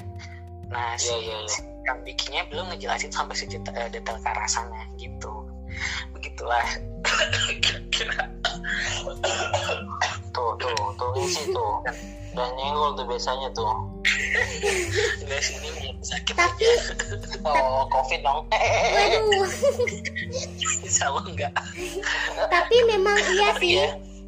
Nah 0.69 0.97
si, 0.97 1.13
Iya, 1.13 1.17
iya, 1.21 1.35
iya. 1.43 1.49
si 1.49 1.59
yang 1.83 1.99
bikinnya 2.01 2.43
belum 2.47 2.71
ngejelasin 2.71 3.11
sampai 3.11 3.35
sedetail 3.35 3.75
eh, 3.75 3.91
detail 3.91 4.15
ke 4.17 4.27
arah 4.27 4.47
sana 4.47 4.87
gitu. 4.95 5.45
Begitulah. 6.15 6.63
Tuh 10.33 10.51
tuh 10.57 10.73
tuh 10.97 11.09
isi 11.21 11.43
tuh. 11.51 11.73
Dan 12.33 12.49
nyenggol 12.57 12.97
tuh 12.97 13.05
biasanya 13.05 13.51
tuh. 13.53 13.69
Enggak 15.21 15.41
sih 15.45 15.53
ini 15.61 15.69
belum 15.77 15.97
sakit 16.01 16.33
Tapi- 16.33 16.65
aja. 16.65 17.45
Oh 17.45 17.85
covid 17.91 18.21
dong. 18.25 18.41
Waduh. 18.49 19.45
insya 20.81 21.13
Allah 21.13 21.23
enggak? 21.29 21.53
Tapi 22.49 22.75
memang 22.89 23.13
iya 23.19 23.49
sih. 23.61 23.77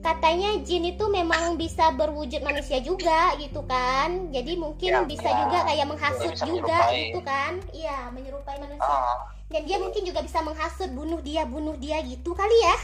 Ya. 0.06 0.14
Katanya 0.14 0.50
jin 0.62 0.86
itu 0.86 1.06
memang 1.10 1.58
bisa 1.58 1.90
berwujud 1.90 2.46
manusia 2.46 2.78
juga 2.78 3.34
gitu 3.36 3.66
kan. 3.66 4.30
Jadi 4.30 4.54
mungkin 4.56 4.92
Ya, 4.94 5.02
bisa 5.02 5.26
ya. 5.26 5.38
juga 5.42 5.58
kayak 5.66 5.86
menghasut 5.90 6.32
Bisa 6.32 6.46
juga 6.46 6.78
menyerupai. 6.78 7.02
gitu 7.10 7.20
kan. 7.26 7.52
Iya, 7.74 7.98
menyerupai 8.14 8.56
manusia. 8.62 8.86
ah 8.86 9.18
Dan 9.50 9.62
dia 9.66 9.78
mungkin 9.78 10.02
juga 10.06 10.22
bisa 10.22 10.40
menghasut 10.42 10.90
bunuh 10.94 11.22
dia, 11.22 11.46
bunuh 11.46 11.74
dia 11.76 11.98
gitu 12.06 12.38
kali 12.38 12.58
ya. 12.62 12.78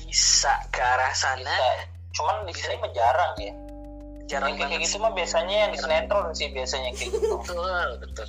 bisa 0.00 0.50
ke 0.74 0.82
arah 0.82 1.14
sana 1.14 1.46
bisa 1.54 1.86
cuman 2.10 2.42
di 2.42 2.50
sini 2.50 2.74
mah 2.82 2.90
jarang 2.90 3.30
ya 3.38 3.54
jarang 4.30 4.54
yang 4.54 4.70
kayak 4.70 4.86
gitu 4.86 4.96
mah 5.02 5.10
biasanya 5.10 5.56
yang 5.66 5.70
di 5.74 5.78
sinetron 5.82 6.30
sih 6.38 6.48
biasanya 6.54 6.90
kayak 6.94 7.10
gitu. 7.10 7.34
Betul 7.42 7.86
betul. 7.98 8.28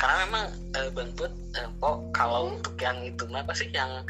Karena 0.00 0.14
memang 0.26 0.44
eh, 0.74 0.90
Bang 0.90 1.10
Put 1.14 1.32
eh, 1.54 1.68
Pok 1.78 2.10
kalau 2.10 2.50
untuk 2.50 2.74
yang 2.82 2.98
itu 3.06 3.22
mah 3.30 3.46
pasti 3.46 3.70
yang 3.70 4.02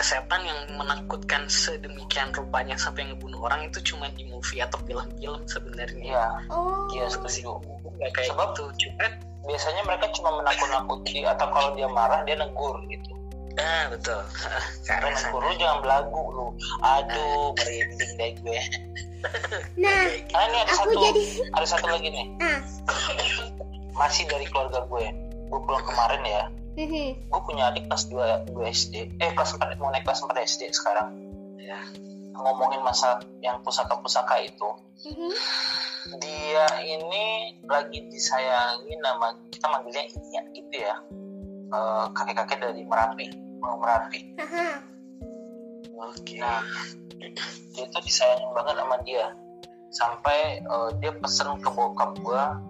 setan 0.00 0.44
yang 0.44 0.60
menakutkan 0.76 1.48
sedemikian 1.48 2.32
rupanya 2.32 2.76
sampai 2.76 3.08
ngebunuh 3.08 3.48
orang 3.48 3.68
itu 3.68 3.80
cuma 3.92 4.08
di 4.12 4.28
movie 4.28 4.60
atau 4.64 4.80
film-film 4.88 5.44
sebenarnya. 5.48 6.04
Iya. 6.16 6.28
Oh. 6.52 6.88
iya 6.92 7.08
setuju 7.08 7.60
nggak 7.96 8.12
kayak 8.12 8.28
Sebab- 8.32 8.52
gitu 8.52 8.64
cuman 8.86 9.10
biasanya 9.46 9.82
mereka 9.86 10.06
cuma 10.12 10.30
menakut-nakuti 10.42 11.22
atau 11.22 11.46
kalau 11.54 11.70
dia 11.78 11.88
marah 11.88 12.20
dia 12.26 12.36
negur 12.36 12.76
gitu 12.90 13.15
ah 13.56 13.84
betul. 13.88 14.20
Sana 14.86 15.08
lu 15.12 15.52
jangan 15.56 15.78
belagu 15.82 16.22
lu. 16.32 16.46
Aduh 16.84 17.52
merinding 17.56 18.12
deh 18.20 18.32
gue. 18.40 18.60
Nah, 19.80 20.06
nah 20.30 20.42
ini 20.46 20.56
ada 20.62 20.72
aku 20.72 20.92
satu 20.92 20.98
jadi 21.02 21.22
ada 21.56 21.66
satu 21.66 21.86
lagi 21.90 22.08
nih. 22.12 22.26
Ah. 22.40 22.60
masih 24.00 24.28
dari 24.28 24.46
keluarga 24.48 24.84
gue. 24.86 25.04
Gue 25.48 25.60
pulang 25.64 25.84
kemarin 25.84 26.22
ya. 26.24 26.44
Mhm. 26.76 27.32
gue 27.32 27.40
punya 27.48 27.72
adik 27.72 27.88
kelas 27.88 28.04
2, 28.12 28.52
2 28.52 28.68
SD 28.68 29.16
eh 29.16 29.32
kelas 29.32 29.56
4 29.56 29.80
mau 29.80 29.88
naik 29.88 30.04
kelas 30.04 30.20
4 30.20 30.36
SD 30.44 30.68
sekarang. 30.76 31.08
Ya. 31.56 31.80
Ngomongin 32.36 32.84
masa 32.84 33.24
yang 33.40 33.64
pusaka-pusaka 33.64 34.44
itu. 34.44 34.68
Mhm. 35.08 35.32
dia 36.22 36.64
ini 36.86 37.58
lagi 37.66 37.98
disayangi 38.06 38.94
nama 39.02 39.34
kita 39.50 39.66
manggilnya 39.66 40.06
Inya 40.06 40.42
gitu 40.54 40.76
ya. 40.78 40.94
Eh, 41.66 42.06
kakek-kakek 42.14 42.62
dari 42.62 42.86
Merapi 42.86 43.45
Gunung 43.66 43.82
Merapi. 43.82 44.20
Oke. 45.98 46.38
nah 46.38 46.62
dia 47.74 47.84
tuh 47.90 48.02
disayangin 48.06 48.46
banget 48.54 48.78
sama 48.78 48.96
dia. 49.02 49.26
Sampai 49.90 50.62
eh, 50.62 50.90
dia 51.02 51.10
pesen 51.18 51.58
ke 51.58 51.66
bokap 51.74 52.14
gua 52.22 52.62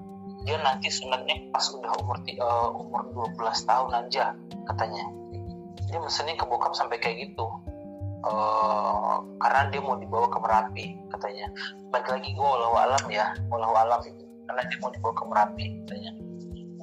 dia 0.49 0.57
nanti 0.63 0.89
sunatnya 0.89 1.53
pas 1.53 1.69
udah 1.69 1.93
umur 2.01 2.17
eh, 2.25 2.69
umur 2.81 3.13
12 3.13 3.69
tahun 3.69 3.91
aja 4.09 4.33
katanya. 4.73 5.05
Dia 5.93 6.01
mesennya 6.01 6.41
ke 6.41 6.49
bokap 6.49 6.73
sampai 6.73 6.97
kayak 6.97 7.29
gitu. 7.29 7.45
Eh, 8.25 9.17
karena 9.37 9.69
dia 9.69 9.85
mau 9.85 10.01
dibawa 10.01 10.33
ke 10.33 10.39
Merapi 10.41 10.87
katanya. 11.13 11.53
Balik 11.93 12.09
lagi 12.09 12.33
gue 12.33 12.41
walau 12.41 12.73
alam 12.73 13.05
ya. 13.13 13.37
Walau 13.53 13.77
alam 13.77 14.01
itu 14.01 14.25
karena 14.49 14.65
dia 14.65 14.79
mau 14.81 14.89
dibawa 14.89 15.13
ke 15.13 15.25
Merapi 15.29 15.65
katanya 15.85 16.26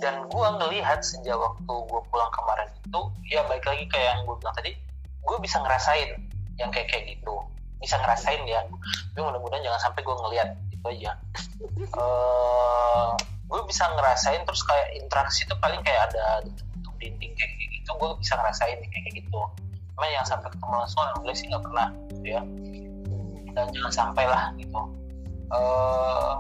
dan 0.02 0.26
gue 0.26 0.48
ngelihat 0.62 1.06
sejak 1.06 1.38
waktu 1.38 1.74
gue 1.74 2.02
pulang 2.10 2.32
kemarin 2.34 2.70
itu 2.82 3.02
ya 3.30 3.46
balik 3.46 3.66
lagi 3.68 3.86
kayak 3.92 4.08
yang 4.18 4.22
gue 4.26 4.36
bilang 4.42 4.56
tadi 4.58 4.72
gue 5.24 5.38
bisa 5.40 5.58
ngerasain 5.62 6.10
yang 6.58 6.70
kayak 6.74 6.90
kayak 6.90 7.18
gitu. 7.18 7.36
Bisa 7.82 8.00
ngerasain 8.00 8.42
ya. 8.48 8.64
Tapi 9.14 9.20
mudah-mudahan 9.20 9.64
jangan 9.66 9.82
sampai 9.92 10.02
gue 10.02 10.16
ngelihat 10.16 10.50
itu 10.72 10.86
aja. 10.88 11.12
Eh 11.94 13.10
gue 13.54 13.62
bisa 13.70 13.86
ngerasain 13.94 14.42
terus 14.50 14.66
kayak 14.66 14.98
interaksi 14.98 15.46
itu 15.46 15.54
paling 15.62 15.78
kayak 15.86 16.10
ada 16.10 16.42
bentuk 16.42 16.94
dinding 16.98 17.34
kayak 17.38 17.54
gitu 17.70 17.92
gue 17.94 18.10
bisa 18.18 18.34
ngerasain 18.40 18.82
kayak 18.82 19.04
kayak 19.06 19.16
gitu. 19.22 19.40
Cuma 19.94 20.10
yang 20.10 20.26
sampai 20.26 20.50
ketemu 20.50 20.74
langsung 20.74 21.02
alhamdulillah 21.06 21.38
sih 21.38 21.48
nggak 21.54 21.64
pernah 21.64 21.88
gitu 22.10 22.28
ya. 22.34 22.42
Dan 23.54 23.66
jangan 23.78 23.94
sampai 23.94 24.26
lah 24.26 24.50
gitu. 24.58 24.82
Eh 25.54 26.34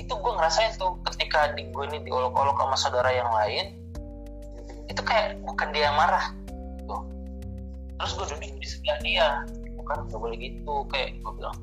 itu 0.00 0.12
gue 0.12 0.32
ngerasain 0.32 0.72
tuh 0.80 0.96
ketika 1.12 1.52
di 1.52 1.68
gue 1.68 1.84
ini 1.92 1.98
diolok-olok 2.06 2.56
sama 2.56 2.76
saudara 2.76 3.10
yang 3.12 3.28
lain 3.28 3.76
itu 4.88 5.02
kayak 5.04 5.40
bukan 5.44 5.68
dia 5.72 5.88
yang 5.92 5.96
marah 5.96 6.32
gitu. 6.80 6.96
terus 8.00 8.12
gue 8.16 8.26
duduk 8.36 8.52
di 8.60 8.66
sebelah 8.66 8.98
dia 9.04 9.28
bukan 9.76 9.96
nggak 10.08 10.20
boleh 10.20 10.36
gitu 10.40 10.74
kayak 10.88 11.16
gue 11.20 11.32
bilang 11.36 11.56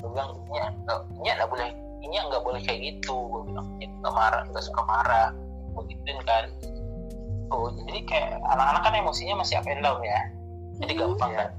gue 0.00 0.08
bilang 0.12 0.30
ini 0.48 0.58
nggak 0.84 1.00
ini 1.20 1.28
nggak 1.32 1.50
boleh 1.50 1.68
ini 2.04 2.14
nggak 2.20 2.42
boleh 2.44 2.60
kayak 2.64 2.80
gitu 2.80 3.16
gue 3.32 3.42
bilang 3.48 3.66
ini 3.80 3.92
nggak 4.00 4.14
marah 4.14 4.42
nggak 4.48 4.64
suka 4.64 4.82
marah 4.84 5.28
gue 5.74 5.82
gituin 5.90 6.20
kan 6.24 6.44
tuh 7.52 7.70
jadi 7.86 8.00
kayak 8.08 8.30
anak-anak 8.50 8.82
kan 8.82 8.92
emosinya 8.96 9.34
masih 9.40 9.60
up 9.60 9.68
and 9.68 9.80
down 9.84 10.00
ya 10.00 10.20
jadi 10.80 10.92
Mhm. 10.96 11.00
gampang 11.00 11.32
kan 11.36 11.50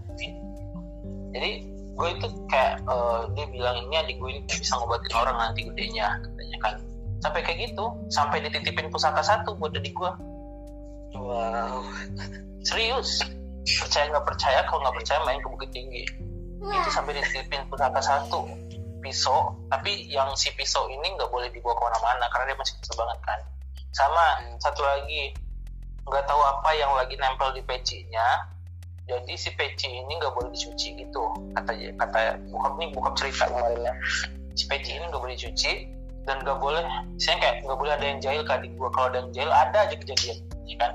jadi 1.36 1.50
gue 1.96 2.10
itu 2.12 2.28
kayak 2.52 2.84
eh, 2.84 3.22
dia 3.40 3.46
bilang 3.48 3.76
ini 3.88 3.96
adik 3.96 4.20
gue 4.20 4.30
ini 4.36 4.42
bisa 4.48 4.76
ngobatin 4.76 5.14
orang 5.16 5.38
nanti 5.40 5.64
gedenya 5.64 6.20
katanya 6.20 6.58
kan. 6.60 6.76
Sampai 7.24 7.42
kayak 7.42 7.72
gitu 7.72 7.86
sampai 8.12 8.44
dititipin 8.44 8.92
pusaka 8.92 9.24
satu 9.24 9.56
buat 9.56 9.72
adik 9.74 9.96
gue 9.96 10.12
Wow. 11.16 11.88
serius. 12.68 13.24
Percaya 13.66 14.12
nggak 14.12 14.28
percaya 14.28 14.60
kalau 14.68 14.84
nggak 14.84 14.96
percaya 15.02 15.20
main 15.24 15.40
ke 15.40 15.48
bukit 15.48 15.72
tinggi. 15.72 16.04
Itu 16.60 16.90
sampai 16.92 17.16
dititipin 17.16 17.66
pusaka 17.72 18.04
satu 18.04 18.46
pisau. 19.00 19.56
Tapi 19.72 20.12
yang 20.12 20.36
si 20.36 20.52
pisau 20.54 20.86
ini 20.92 21.16
nggak 21.16 21.32
boleh 21.32 21.48
dibawa 21.56 21.74
ke 21.78 21.84
mana-mana 21.88 22.26
karena 22.30 22.52
dia 22.52 22.58
masih 22.60 22.74
kecil 22.82 22.96
banget 23.00 23.20
kan. 23.24 23.40
Sama 23.96 24.26
satu 24.60 24.84
lagi. 24.84 25.32
Nggak 26.06 26.26
tahu 26.30 26.42
apa 26.44 26.70
yang 26.78 26.92
lagi 26.94 27.16
nempel 27.18 27.50
di 27.58 27.64
pecinya 27.66 28.55
jadi 29.06 29.34
si 29.38 29.54
peci 29.54 29.86
ini 29.86 30.18
nggak 30.18 30.34
boleh 30.34 30.50
dicuci 30.50 30.98
gitu. 30.98 31.24
Kata 31.54 31.72
kata 32.02 32.42
bokap 32.50 32.74
nih 32.82 32.90
bokap 32.90 33.14
cerita 33.14 33.46
kemarin 33.54 33.86
ya 33.86 33.94
si 34.58 34.66
peci 34.66 34.98
ini 34.98 35.06
nggak 35.14 35.22
boleh 35.22 35.38
dicuci 35.38 35.94
dan 36.26 36.42
nggak 36.42 36.58
boleh 36.58 36.82
saya 37.22 37.38
kayak 37.38 37.56
nggak 37.62 37.78
boleh 37.78 37.94
ada 37.94 38.06
yang 38.06 38.20
jahil 38.20 38.42
ke 38.42 38.52
adik 38.58 38.74
gua. 38.82 38.90
Kalau 38.90 39.08
ada 39.14 39.18
yang 39.22 39.30
jahil 39.30 39.52
ada 39.54 39.78
aja 39.86 39.96
kejadian 39.96 40.38
ya 40.66 40.78
kan? 40.82 40.94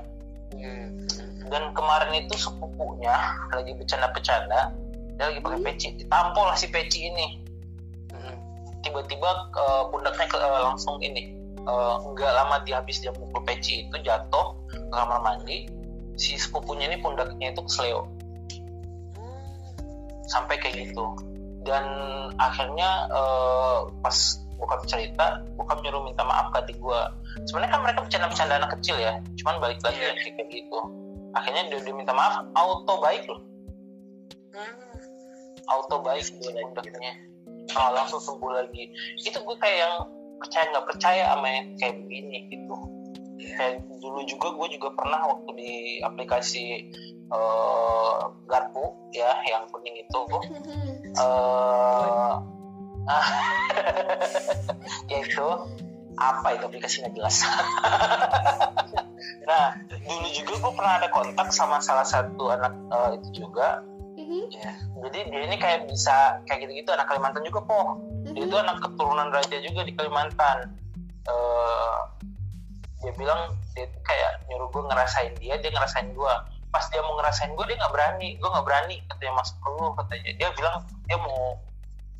Hmm. 0.51 1.07
dan 1.47 1.71
kemarin 1.71 2.27
itu 2.27 2.35
sepupunya 2.35 3.15
lagi 3.55 3.71
bercanda-bercanda 3.71 4.75
dia 5.15 5.23
lagi 5.31 5.39
pakai 5.39 5.61
peci. 5.63 5.87
Ditampol 5.95 6.51
lah 6.51 6.59
si 6.59 6.67
peci 6.67 7.07
ini. 7.07 7.39
Hmm. 8.11 8.35
tiba-tiba 8.83 9.47
eh, 9.55 9.83
pundaknya 9.87 10.27
ke, 10.27 10.35
eh, 10.35 10.61
langsung 10.67 10.99
ini 10.99 11.31
eh, 11.63 11.93
nggak 12.03 12.31
lama 12.35 12.59
dia 12.67 12.83
habis 12.83 12.99
dia 12.99 13.15
mukul 13.15 13.39
peci 13.47 13.87
itu 13.87 13.95
jatuh 14.03 14.51
ke 14.67 14.91
kamar 14.91 15.23
mandi 15.23 15.71
si 16.21 16.37
sepupunya 16.37 16.85
ini 16.85 17.01
pundaknya 17.01 17.49
itu 17.49 17.65
kesleo 17.65 18.05
sampai 20.29 20.61
kayak 20.61 20.93
gitu. 20.93 21.05
Dan 21.65 21.83
akhirnya 22.37 23.09
eh, 23.09 23.79
pas 24.05 24.17
bokap 24.61 24.85
cerita 24.85 25.41
bokap 25.57 25.81
nyuruh 25.81 26.05
minta 26.05 26.21
maaf 26.21 26.53
ke 26.53 26.61
adik 26.61 26.77
gue 26.77 27.01
sebenarnya 27.49 27.73
kan 27.73 27.81
mereka 27.81 27.99
bercanda-bercanda 28.05 28.53
anak 28.61 28.71
kecil 28.77 28.93
ya 29.01 29.17
cuman 29.41 29.57
balik 29.57 29.81
lagi 29.81 29.97
Iya. 29.97 30.13
lagi 30.13 30.29
kayak 30.37 30.49
gitu. 30.53 30.79
Akhirnya 31.33 31.63
dia, 31.73 31.79
dia 31.81 31.95
minta 31.97 32.13
maaf 32.13 32.45
auto 32.53 33.01
baik 33.01 33.25
loh. 33.25 33.41
Hmm. 34.53 34.73
auto 35.65 36.03
baik 36.05 36.27
dia 36.37 36.51
pundaknya. 36.61 37.13
oh, 37.73 37.89
langsung 37.95 38.21
sembuh 38.21 38.51
lagi. 38.51 38.91
Itu 39.17 39.39
gue 39.41 39.57
kayak 39.57 39.77
yang 39.81 39.95
percaya 40.37 40.65
nggak 40.75 40.85
percaya 40.93 41.23
sama 41.33 41.47
yang 41.49 41.65
kayak 41.79 41.95
begini 42.05 42.37
gitu 42.53 42.75
kayak 43.57 43.75
dulu 43.97 44.21
juga 44.23 44.47
gue 44.53 44.67
juga 44.75 44.89
pernah 44.93 45.19
waktu 45.25 45.51
di 45.57 45.71
aplikasi 45.99 46.65
eh, 47.27 48.17
Garpu 48.45 48.85
ya 49.11 49.31
yang 49.45 49.67
kuning 49.69 49.97
itu 49.97 50.21
Mhm. 50.51 51.11
eh 51.21 52.33
ah, 53.09 53.27
ya 55.09 55.17
itu 55.19 55.47
apa 56.15 56.47
itu 56.53 56.63
aplikasinya 56.69 57.09
jelas 57.11 57.41
nah 59.49 59.73
dulu 59.89 60.27
juga 60.29 60.53
gue 60.59 60.71
pernah 60.77 60.93
ada 61.01 61.09
kontak 61.09 61.49
sama 61.49 61.81
salah 61.81 62.05
satu 62.05 62.49
anak 62.49 62.73
eh, 62.91 63.09
itu 63.17 63.45
juga 63.45 63.81
Mhm. 64.11 64.43
Ya. 64.51 64.75
jadi 65.01 65.19
dia 65.31 65.41
ini 65.47 65.55
kayak 65.55 65.87
bisa 65.87 66.43
kayak 66.45 66.67
gitu-gitu 66.67 66.91
anak 66.91 67.07
Kalimantan 67.07 67.41
juga 67.41 67.63
po 67.63 67.95
dia 68.27 68.43
itu 68.43 68.53
Mhm. 68.53 68.63
anak 68.67 68.77
keturunan 68.83 69.29
raja 69.31 69.57
juga 69.59 69.81
di 69.81 69.93
Kalimantan 69.95 70.77
Eh, 71.21 71.99
dia 73.01 73.11
bilang 73.17 73.57
dia 73.73 73.89
kayak 74.05 74.45
nyuruh 74.47 74.69
gue 74.69 74.83
ngerasain 74.87 75.33
dia 75.41 75.57
dia 75.57 75.71
ngerasain 75.73 76.13
gue 76.13 76.33
pas 76.71 76.87
dia 76.87 77.03
mau 77.03 77.19
ngerasain 77.19 77.51
gue 77.51 77.65
dia 77.67 77.77
nggak 77.77 77.93
berani. 77.93 78.39
Gue 78.39 78.49
nggak 78.49 78.65
berani 78.65 78.95
katanya 79.11 79.33
masuk 79.43 79.55
ke 79.59 79.69
lu 79.75 79.87
katanya. 79.99 80.31
Dia 80.39 80.49
bilang 80.55 80.75
dia 81.05 81.17
mau 81.19 81.59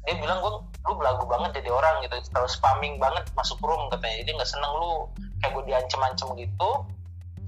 dia 0.01 0.15
bilang 0.19 0.37
gue 0.43 0.51
lu 0.91 0.93
belagu 0.99 1.23
banget 1.25 1.63
jadi 1.63 1.71
orang 1.71 2.03
gitu. 2.03 2.15
Terlalu 2.29 2.51
spamming 2.51 2.95
banget 2.99 3.23
masuk 3.33 3.57
room 3.63 3.87
katanya. 3.87 4.15
Jadi 4.21 4.29
nggak 4.35 4.51
seneng 4.51 4.71
lu. 4.75 5.07
Kayak 5.39 5.51
gue 5.55 5.63
diancem-ancem 5.71 6.29
gitu. 6.35 6.69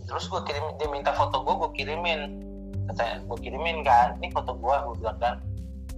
Terus 0.07 0.25
gue 0.31 0.41
kirim 0.47 0.65
dia 0.79 0.87
minta 0.87 1.11
foto 1.11 1.43
gue 1.43 1.53
gue 1.59 1.71
kirimin. 1.75 2.21
Katanya 2.87 3.15
gue 3.27 3.37
kirimin 3.37 3.83
kan 3.83 4.15
ini 4.23 4.31
foto 4.31 4.55
gue 4.55 4.75
gue 4.87 4.95
bilang 5.03 5.19
kan. 5.19 5.35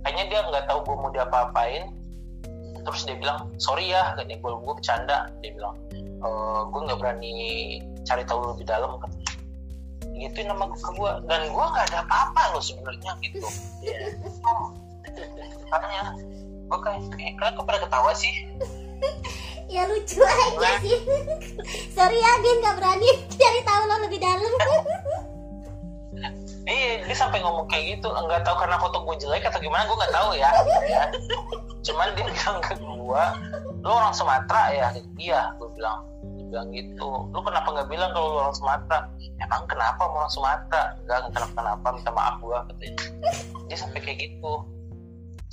Kayaknya 0.02 0.24
dia 0.30 0.40
nggak 0.50 0.66
tahu 0.70 0.80
gue 0.90 0.96
mau 0.98 1.10
diapa-apain 1.14 1.94
terus 2.86 3.02
dia 3.10 3.18
bilang 3.18 3.50
sorry 3.58 3.90
ya 3.90 4.14
katanya 4.14 4.38
gue 4.40 4.52
gue 4.54 4.74
bercanda. 4.78 5.18
Dia 5.42 5.52
bilang 5.58 5.76
e, 5.98 6.30
gue 6.70 6.82
nggak 6.86 7.00
berani 7.02 7.34
cari 8.06 8.24
tahu 8.30 8.54
lebih 8.54 8.66
dalam. 8.70 9.02
Katanya 9.02 9.34
gitu 10.16 10.48
nama 10.48 10.72
ke 10.72 10.80
gue 10.80 11.12
dan 11.28 11.42
gue 11.52 11.66
nggak 11.66 11.86
ada 11.92 12.00
apa-apa 12.08 12.56
loh 12.56 12.64
sebenarnya 12.64 13.12
gitu. 13.20 13.48
Iya. 13.84 14.16
katanya 15.72 16.02
gue 16.66 16.80
kayak 16.82 17.02
eh, 17.20 17.64
pada 17.66 17.80
ketawa 17.84 18.12
sih? 18.16 18.34
Ya 19.66 19.90
lucu 19.90 20.22
aja 20.22 20.78
sih. 20.80 20.98
Sorry 21.90 22.18
ya 22.22 22.32
Gen 22.40 22.58
nggak 22.62 22.76
berani 22.80 23.10
cari 23.34 23.62
tahu 23.66 23.82
lo 23.90 23.96
lebih 24.06 24.20
dalam. 24.22 24.54
Iya, 26.66 27.06
dia 27.06 27.18
sampai 27.18 27.46
ngomong 27.46 27.70
kayak 27.70 27.98
gitu. 27.98 28.10
Nggak 28.10 28.42
tahu 28.42 28.58
karena 28.58 28.78
foto 28.82 29.06
gue 29.06 29.16
jelek 29.22 29.46
atau 29.46 29.62
gimana, 29.62 29.86
gue 29.86 29.98
nggak 30.02 30.16
tahu 30.18 30.30
ya. 30.34 30.50
ya. 31.86 31.94
Cuman 31.94 32.18
dia 32.18 32.26
bilang 32.26 32.58
ke 32.66 32.74
gue, 32.82 33.24
lo 33.86 33.90
orang 33.94 34.14
Sumatera 34.18 34.64
ya? 34.74 34.88
Iya, 35.22 35.54
gue 35.62 35.70
bilang. 35.78 36.02
Dia 36.34 36.46
bilang 36.50 36.68
gitu. 36.74 37.10
Lu 37.30 37.40
kenapa 37.46 37.68
nggak 37.70 37.90
bilang 37.94 38.10
kalau 38.18 38.28
lu 38.34 38.38
orang 38.42 38.58
Sumatera? 38.58 39.00
Emang 39.38 39.64
kenapa 39.70 40.02
mau 40.10 40.26
orang 40.26 40.34
Sumatera? 40.34 40.98
Enggak, 41.06 41.30
kenapa 41.30 41.54
kenapa 41.54 41.88
minta 41.94 42.12
maaf 42.12 42.36
gue 42.42 42.58
katanya. 42.58 42.98
Dia 43.70 43.78
sampai 43.78 44.00
kayak 44.02 44.18
gitu. 44.26 44.54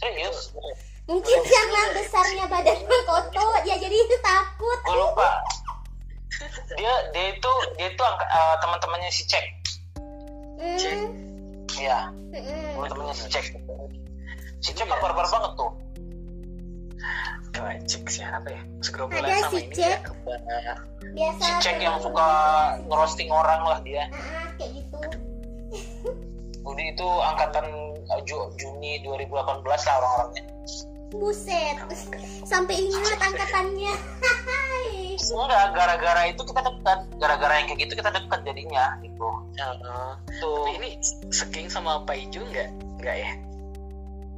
Serius? 0.01 0.57
mungkin 1.03 1.35
karena 1.43 1.99
besarnya 1.99 2.47
badan 2.47 2.79
Koto 2.87 3.45
dia 3.67 3.75
jadi 3.75 3.97
takut 4.23 4.79
Gue 4.87 4.97
lupa. 4.97 5.43
Dia 6.79 6.95
dia 7.11 7.25
itu 7.35 7.53
dia 7.77 7.91
itu 7.91 8.05
eh, 8.07 8.55
teman-temannya 8.63 9.11
si 9.11 9.27
Cek. 9.27 9.47
Hmm. 10.63 11.07
Iya, 11.75 12.07
Hmm. 12.09 12.71
teman-temannya 12.79 13.15
si 13.19 13.27
Cek. 13.29 13.47
Si 14.63 14.71
Cek 14.73 14.87
kan 14.87 14.99
barbar 15.03 15.27
banget 15.27 15.53
tuh. 15.59 15.82
Coba 17.53 17.77
cek 17.81 18.05
siapa 18.07 18.49
ya? 18.49 18.63
Segerombolan 18.81 19.25
Ada 19.25 19.37
sama 19.43 19.51
si 19.51 19.59
ini 19.61 19.75
Cek. 19.75 20.01
ya. 20.25 20.75
Biasa 21.13 21.43
Si 21.43 21.53
Cek 21.61 21.77
yang 21.79 21.97
suka 21.99 22.29
ngerosting 22.85 23.29
orang 23.29 23.61
lah 23.63 23.79
dia. 23.81 24.09
Ah, 24.09 24.49
kayak 24.57 24.71
gitu 24.73 24.99
Jadi 26.63 26.85
itu 26.89 27.09
angkatan 27.21 27.67
eh, 27.99 28.23
Ju- 28.23 28.51
Juni 28.55 29.03
2018 29.03 29.35
lah 29.61 29.95
orang-orangnya 29.99 30.45
buset 31.13 31.77
sampai 32.49 32.73
ingat 32.81 33.21
angkatannya 33.29 33.93
Hai. 33.93 35.13
enggak 35.13 35.65
gara-gara 35.77 36.23
itu 36.25 36.41
kita 36.41 36.61
dekat 36.63 36.99
gara-gara 37.21 37.53
yang 37.53 37.67
kayak 37.69 37.81
gitu 37.83 37.93
kita 37.95 38.11
dekat 38.11 38.41
jadinya 38.43 38.97
gitu 38.99 39.21
Oh, 39.21 40.13
tuh 40.41 40.65
tapi 40.65 40.81
ini 40.81 40.89
segeng 41.29 41.69
sama 41.69 42.01
Pak 42.03 42.17
Ijo 42.17 42.41
nggak 42.43 42.69
nggak 42.97 43.17
ya 43.19 43.33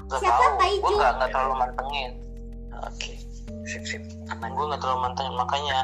gak 0.05 0.19
Siapa 0.19 0.35
tahu 0.35 0.51
Pak 0.57 0.67
gue 0.67 0.81
Ijo? 0.83 0.97
nggak 0.99 1.13
nggak 1.15 1.29
terlalu 1.31 1.55
mantengin 1.55 2.11
oke. 2.83 3.13
Sip 3.69 3.85
sip. 3.85 4.03
Aman. 4.33 4.53
Gue 4.55 4.65
nggak 4.71 4.81
terlalu 4.83 5.01
mantengin 5.07 5.35
makanya. 5.39 5.79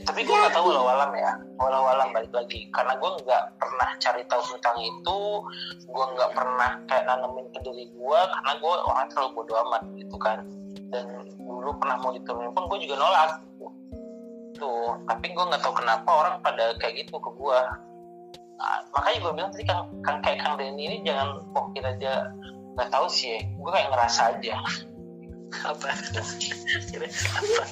Tapi 0.00 0.24
gue 0.24 0.32
Jadi- 0.32 0.40
nggak 0.46 0.54
tahu 0.56 0.64
walau 0.72 0.86
alam 0.88 1.10
ya. 1.12 1.32
Walau 1.60 1.84
alam 1.90 2.08
balik 2.14 2.32
lagi. 2.32 2.70
Karena 2.72 2.96
gue 2.96 3.10
nggak 3.20 3.44
pernah 3.60 3.88
cari 4.00 4.22
tahu 4.26 4.42
tentang 4.56 4.76
itu. 4.80 5.20
Gue 5.86 6.04
nggak 6.16 6.30
pernah 6.32 6.70
kayak 6.88 7.04
nanemin 7.04 7.46
ke 7.52 7.58
diri 7.62 7.84
gue 7.92 8.20
karena 8.32 8.52
gue 8.56 8.72
orang 8.88 9.06
terlalu 9.12 9.30
bodoh 9.36 9.56
amat 9.68 9.82
gitu 9.98 10.16
kan. 10.16 10.38
Dan 10.90 11.06
dulu 11.36 11.70
pernah 11.76 11.96
mau 12.00 12.10
diturunin 12.10 12.50
pun 12.56 12.64
gue 12.66 12.78
juga 12.88 12.96
nolak 12.98 13.30
gitu. 13.46 13.66
tuh 14.60 14.92
tapi 15.08 15.32
gue 15.32 15.40
nggak 15.40 15.62
tahu 15.64 15.72
kenapa 15.72 16.10
orang 16.10 16.36
pada 16.44 16.76
kayak 16.76 17.06
gitu 17.06 17.16
ke 17.16 17.30
gue 17.32 17.58
Nah, 18.60 18.84
makanya 18.92 19.18
gue 19.24 19.32
bilang 19.32 19.50
tadi 19.56 19.64
kang, 19.64 19.88
kang 20.04 20.18
kayak 20.20 20.44
kang 20.44 20.60
Denny 20.60 20.84
ini 20.84 20.96
jangan 21.00 21.40
oh 21.56 21.72
kita 21.72 21.96
aja 21.96 22.28
nggak 22.76 22.92
tahu 22.92 23.08
sih 23.08 23.32
ya. 23.32 23.40
Gue 23.56 23.70
kayak 23.72 23.88
ngerasa 23.88 24.20
aja 24.36 24.54
apa? 25.64 25.88
Apa? 25.90 27.64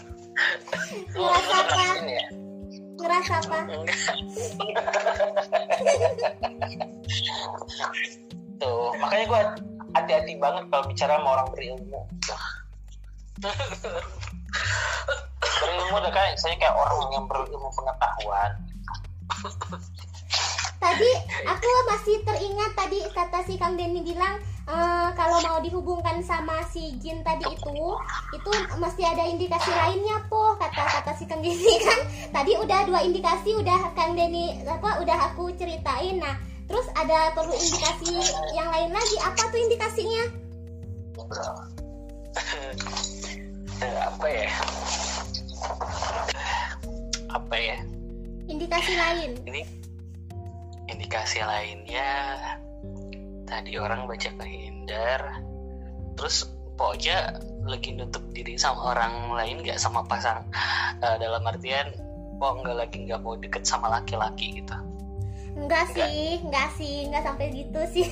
Ngerasa 1.15 1.55
apa? 1.63 2.07
ya? 2.07 2.27
Ngerasa 2.99 3.33
apa? 3.43 3.57
Enggak. 3.71 4.15
Tuh 8.59 8.91
makanya 8.99 9.25
gue 9.31 9.43
hati-hati 9.95 10.33
banget 10.43 10.65
kalau 10.71 10.85
bicara 10.91 11.19
sama 11.19 11.29
orang 11.39 11.49
berilmu. 11.55 12.01
Berilmu 15.59 15.95
udah 15.95 16.13
kayak 16.15 16.31
misalnya 16.35 16.59
kayak 16.59 16.75
orang 16.75 16.99
yang 17.15 17.25
berilmu 17.31 17.69
pengetahuan 17.71 18.51
tadi 20.79 21.11
aku 21.43 21.69
masih 21.91 22.17
teringat 22.23 22.73
tadi 22.79 22.99
kata 23.11 23.39
si 23.43 23.59
Kang 23.59 23.75
Denny 23.75 24.07
bilang 24.07 24.39
eh, 24.71 25.09
kalau 25.19 25.43
mau 25.43 25.59
dihubungkan 25.59 26.23
sama 26.23 26.63
si 26.71 26.95
Jin 27.03 27.27
tadi 27.27 27.43
itu 27.51 27.87
itu 28.35 28.51
mesti 28.79 29.03
ada 29.03 29.27
indikasi 29.27 29.71
lainnya 29.75 30.23
po 30.31 30.55
kata 30.55 31.03
kata 31.03 31.13
si 31.19 31.27
Kang 31.27 31.43
Denny 31.43 31.75
kan. 31.87 32.01
Tadi 32.31 32.53
udah 32.63 32.81
dua 32.87 33.01
indikasi 33.03 33.59
udah 33.59 33.91
Kang 33.99 34.15
Denny 34.15 34.63
apa 34.63 35.03
udah 35.03 35.35
aku 35.35 35.51
ceritain. 35.59 36.23
Nah 36.23 36.39
terus 36.71 36.87
ada 36.95 37.35
perlu 37.35 37.55
indikasi 37.59 38.15
yang 38.55 38.71
lain 38.71 38.95
lagi? 38.95 39.17
Apa 39.27 39.43
tuh 39.51 39.59
indikasinya? 39.59 40.25
Eh, 43.79 43.99
apa 43.99 44.27
ya? 44.27 44.51
Apa 47.35 47.57
ya? 47.59 47.79
Indikasi 48.47 48.93
lain. 48.95 49.31
Ini 49.45 49.63
indikasi 50.89 51.45
lainnya 51.45 52.37
tadi 53.49 53.81
orang 53.81 54.05
baca 54.05 54.29
kehindar 54.37 55.41
terus 56.19 56.49
pokoknya 56.79 57.43
lagi 57.67 57.91
nutup 57.93 58.23
diri 58.31 58.55
sama 58.55 58.95
orang 58.95 59.35
lain 59.35 59.67
nggak 59.67 59.77
sama 59.83 60.07
pasang? 60.07 60.47
Eh, 60.99 61.17
dalam 61.23 61.47
artian 61.47 61.95
kok 62.39 62.53
nggak 62.63 62.75
lagi 62.75 62.97
nggak 63.07 63.21
mau 63.23 63.35
deket 63.39 63.63
sama 63.67 63.87
laki-laki 63.87 64.63
gitu? 64.63 64.75
Enggak 65.59 65.91
Enggak. 65.91 66.07
sih 66.11 66.23
enggak 66.43 66.69
sih 66.79 66.95
enggak 67.11 67.23
sampai 67.27 67.47
gitu 67.51 67.81
sih. 67.91 68.07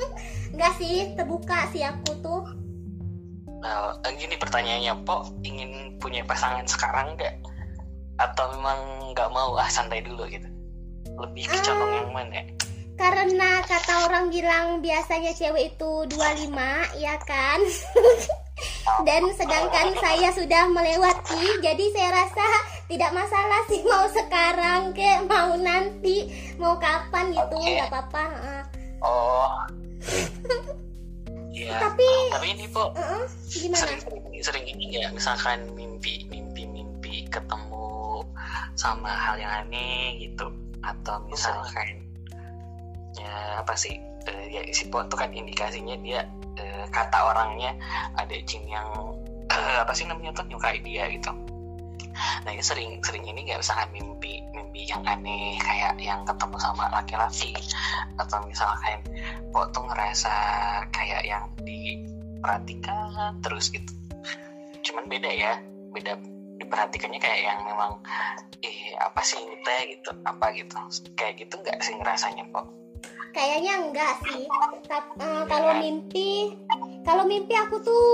Enggak 0.56 0.72
sih 0.80 1.12
terbuka 1.12 1.68
sih 1.72 1.84
aku 1.84 2.12
tuh. 2.24 2.44
Nah 3.60 4.00
eh, 4.00 4.12
gini 4.16 4.40
pertanyaannya 4.40 4.94
po 5.04 5.28
ingin 5.44 6.00
punya 6.00 6.24
pasangan 6.24 6.64
sekarang 6.64 7.16
nggak? 7.20 7.36
Atau 8.16 8.48
memang 8.56 9.12
nggak 9.12 9.28
mau? 9.28 9.60
Ah 9.60 9.68
santai 9.68 10.00
dulu 10.00 10.24
gitu 10.28 10.55
lebih 11.16 11.44
ke 11.48 11.58
condong 11.64 11.92
yang 11.92 12.12
mana 12.12 12.40
karena 12.96 13.60
kata 13.68 14.08
orang 14.08 14.32
bilang 14.32 14.80
biasanya 14.80 15.36
cewek 15.36 15.76
itu 15.76 15.92
25 16.16 16.48
ya 16.96 17.20
kan? 17.28 17.60
Dan 19.06 19.28
sedangkan 19.36 19.92
saya 20.00 20.32
sudah 20.32 20.64
melewati 20.72 21.60
jadi 21.60 21.84
saya 21.92 22.24
rasa 22.24 22.46
tidak 22.88 23.12
masalah 23.12 23.60
sih 23.68 23.84
mau 23.84 24.08
sekarang 24.08 24.96
ke 24.96 25.28
mau 25.28 25.52
nanti 25.60 26.32
mau 26.56 26.80
kapan 26.80 27.36
gitu 27.36 27.56
Oke. 27.60 27.68
nggak 27.76 27.90
apa-apa 27.92 28.22
heeh. 28.32 28.62
oh. 29.04 29.56
Ya 31.56 31.80
tapi 31.80 32.04
tapi 32.28 32.52
ini 32.52 32.68
po 32.68 32.92
heeh, 32.92 33.24
gimana? 33.48 33.80
sering 33.80 34.00
sering 34.44 34.64
ini 34.68 34.92
nggak 34.92 35.16
misalkan 35.16 35.64
mimpi 35.72 36.28
mimpi 36.28 36.68
mimpi 36.68 37.24
ketemu 37.32 38.20
sama 38.76 39.08
hal 39.08 39.40
yang 39.40 39.64
aneh 39.64 40.20
gitu 40.20 40.52
atau 40.86 41.18
misalkan 41.26 42.06
ya 43.18 43.64
apa 43.64 43.74
sih 43.74 43.98
eh, 44.28 44.44
ya 44.52 44.60
si 44.70 44.86
Po 44.92 45.02
tuh 45.08 45.18
kan 45.18 45.32
indikasinya 45.34 45.96
dia 45.98 46.28
eh, 46.60 46.84
kata 46.92 47.18
orangnya 47.34 47.74
ada 48.14 48.36
jin 48.46 48.64
yang 48.70 48.86
eh, 49.50 49.76
apa 49.82 49.92
sih 49.96 50.06
namanya 50.06 50.36
tuh 50.36 50.46
nyukai 50.46 50.78
dia 50.84 51.10
gitu. 51.10 51.32
Nah 52.16 52.50
ini 52.52 52.64
sering 52.64 53.04
sering 53.04 53.28
ini 53.28 53.44
nggak 53.44 53.60
misalkan 53.60 53.92
mimpi 53.92 54.40
mimpi 54.56 54.88
yang 54.88 55.04
aneh 55.04 55.60
kayak 55.60 56.00
yang 56.00 56.24
ketemu 56.24 56.56
sama 56.60 56.88
laki-laki. 56.92 57.52
Atau 58.16 58.40
misalkan 58.48 59.00
Po 59.52 59.68
tuh 59.72 59.84
ngerasa 59.84 60.32
kayak 60.92 61.22
yang 61.28 61.44
diperhatikan 61.64 63.36
terus 63.44 63.68
gitu. 63.72 63.92
Cuman 64.84 65.08
beda 65.10 65.28
ya 65.28 65.60
beda 65.92 66.35
diperhatikannya 66.66 67.20
kayak 67.22 67.40
yang 67.46 67.58
memang 67.62 68.02
eh 68.60 68.98
apa 68.98 69.22
sih 69.22 69.38
teh? 69.38 69.80
gitu 69.94 70.10
apa 70.26 70.50
gitu. 70.52 70.74
Kayak 71.14 71.46
gitu 71.46 71.54
nggak 71.62 71.78
sih 71.80 71.94
ngerasanya 71.94 72.44
kok? 72.50 72.66
Kayaknya 73.30 73.72
enggak 73.84 74.12
sih. 74.24 74.48
Eh, 75.20 75.42
kalau 75.46 75.72
mimpi 75.76 76.56
kalau 77.04 77.22
mimpi 77.28 77.54
aku 77.54 77.78
tuh 77.84 78.04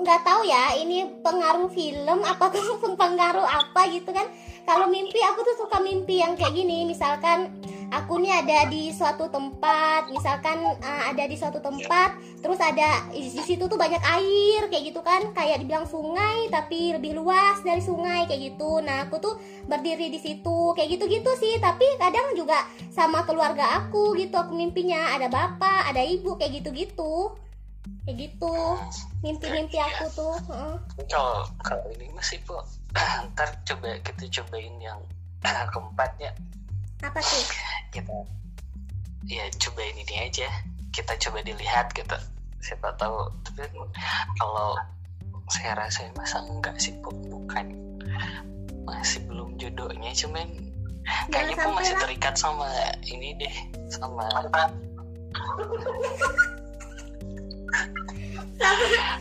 nggak 0.00 0.22
tahu 0.22 0.46
ya 0.46 0.72
ini 0.78 1.20
pengaruh 1.20 1.68
film 1.68 2.18
apa 2.24 2.48
pengaruh 2.96 3.44
apa 3.44 3.80
gitu 3.92 4.08
kan 4.14 4.24
kalau 4.68 4.84
mimpi 4.84 5.16
aku 5.24 5.40
tuh 5.48 5.64
suka 5.64 5.80
mimpi 5.80 6.20
yang 6.20 6.36
kayak 6.36 6.52
gini. 6.52 6.84
Misalkan 6.84 7.56
aku 7.88 8.20
nih 8.20 8.44
ada 8.44 8.68
di 8.68 8.92
suatu 8.92 9.32
tempat 9.32 10.12
misalkan 10.12 10.60
eh, 10.76 11.02
ada 11.08 11.24
di 11.24 11.32
suatu 11.40 11.56
tempat 11.56 12.20
terus 12.44 12.60
ada 12.60 13.08
di 13.08 13.32
situ 13.32 13.64
tuh 13.64 13.80
banyak 13.80 14.04
air 14.04 14.68
kayak 14.68 14.92
gitu 14.92 15.00
kan. 15.00 15.32
Kayak 15.32 15.64
dibilang 15.64 15.88
sungai 15.88 16.52
tapi 16.52 16.92
lebih 16.92 17.16
luas 17.16 17.64
dari 17.64 17.80
sungai 17.80 18.28
kayak 18.28 18.52
gitu. 18.52 18.84
Nah 18.84 19.08
aku 19.08 19.16
tuh 19.16 19.40
berdiri 19.64 20.12
di 20.12 20.20
situ 20.20 20.76
kayak 20.76 21.00
gitu-gitu 21.00 21.32
sih. 21.40 21.56
Tapi 21.64 21.96
kadang 21.96 22.36
juga 22.36 22.68
sama 22.92 23.24
keluarga 23.24 23.80
aku 23.80 24.12
gitu 24.20 24.36
aku 24.36 24.52
mimpinya. 24.52 25.16
Ada 25.16 25.32
bapak 25.32 25.96
ada 25.96 26.04
ibu 26.04 26.36
kayak 26.36 26.60
gitu-gitu. 26.60 27.32
Kayak 28.04 28.16
gitu 28.20 28.52
mimpi-mimpi 29.24 29.80
aku 29.80 30.04
tuh 30.12 30.36
kalau 31.64 31.88
ini 31.96 32.12
masih 32.12 32.36
po 32.44 32.60
ntar 33.34 33.48
coba 33.64 34.00
kita 34.04 34.24
cobain 34.40 34.74
yang 34.80 35.00
keempatnya. 35.74 36.32
Apa 37.04 37.18
tuh? 37.20 37.44
Kita 37.94 38.16
ya 39.28 39.44
cobain 39.60 39.96
ini 39.96 40.14
aja. 40.24 40.48
Kita 40.92 41.14
coba 41.20 41.44
dilihat 41.44 41.92
gitu. 41.94 42.18
Siapa 42.58 42.96
tahu 42.98 43.30
tapi 43.46 43.70
kalau 44.40 44.74
saya 45.48 45.72
rasa 45.78 46.08
masa 46.12 46.44
enggak 46.44 46.76
sih 46.76 46.92
bukan 47.00 47.72
masih 48.84 49.20
belum 49.28 49.56
jodohnya 49.60 50.12
cuman 50.16 50.48
kayaknya 51.32 51.56
sampai 51.56 51.76
masih 51.76 51.94
lah. 51.96 52.02
terikat 52.04 52.34
sama 52.36 52.68
ini 53.04 53.36
deh 53.36 53.56
sama 53.88 54.24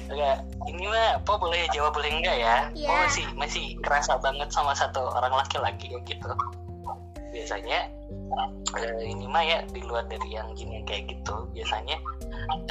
Enggak, 0.08 0.38
ini 0.66 0.84
mah 0.90 1.22
po 1.24 1.38
boleh 1.38 1.70
jawab 1.72 1.94
boleh 1.94 2.10
enggak 2.10 2.38
ya? 2.42 2.58
Iya. 2.74 2.88
Po 2.90 2.94
masih 3.06 3.26
masih 3.38 3.66
kerasa 3.86 4.18
banget 4.20 4.50
sama 4.50 4.74
satu 4.74 5.14
orang 5.14 5.34
laki-laki 5.36 5.94
gitu. 6.08 6.32
Biasanya 7.32 7.92
eh, 8.82 9.02
ini 9.06 9.26
mah 9.30 9.44
ya 9.46 9.62
di 9.70 9.82
luar 9.86 10.10
dari 10.10 10.34
yang 10.34 10.50
gini 10.58 10.82
kayak 10.88 11.12
gitu. 11.12 11.46
Biasanya 11.54 11.98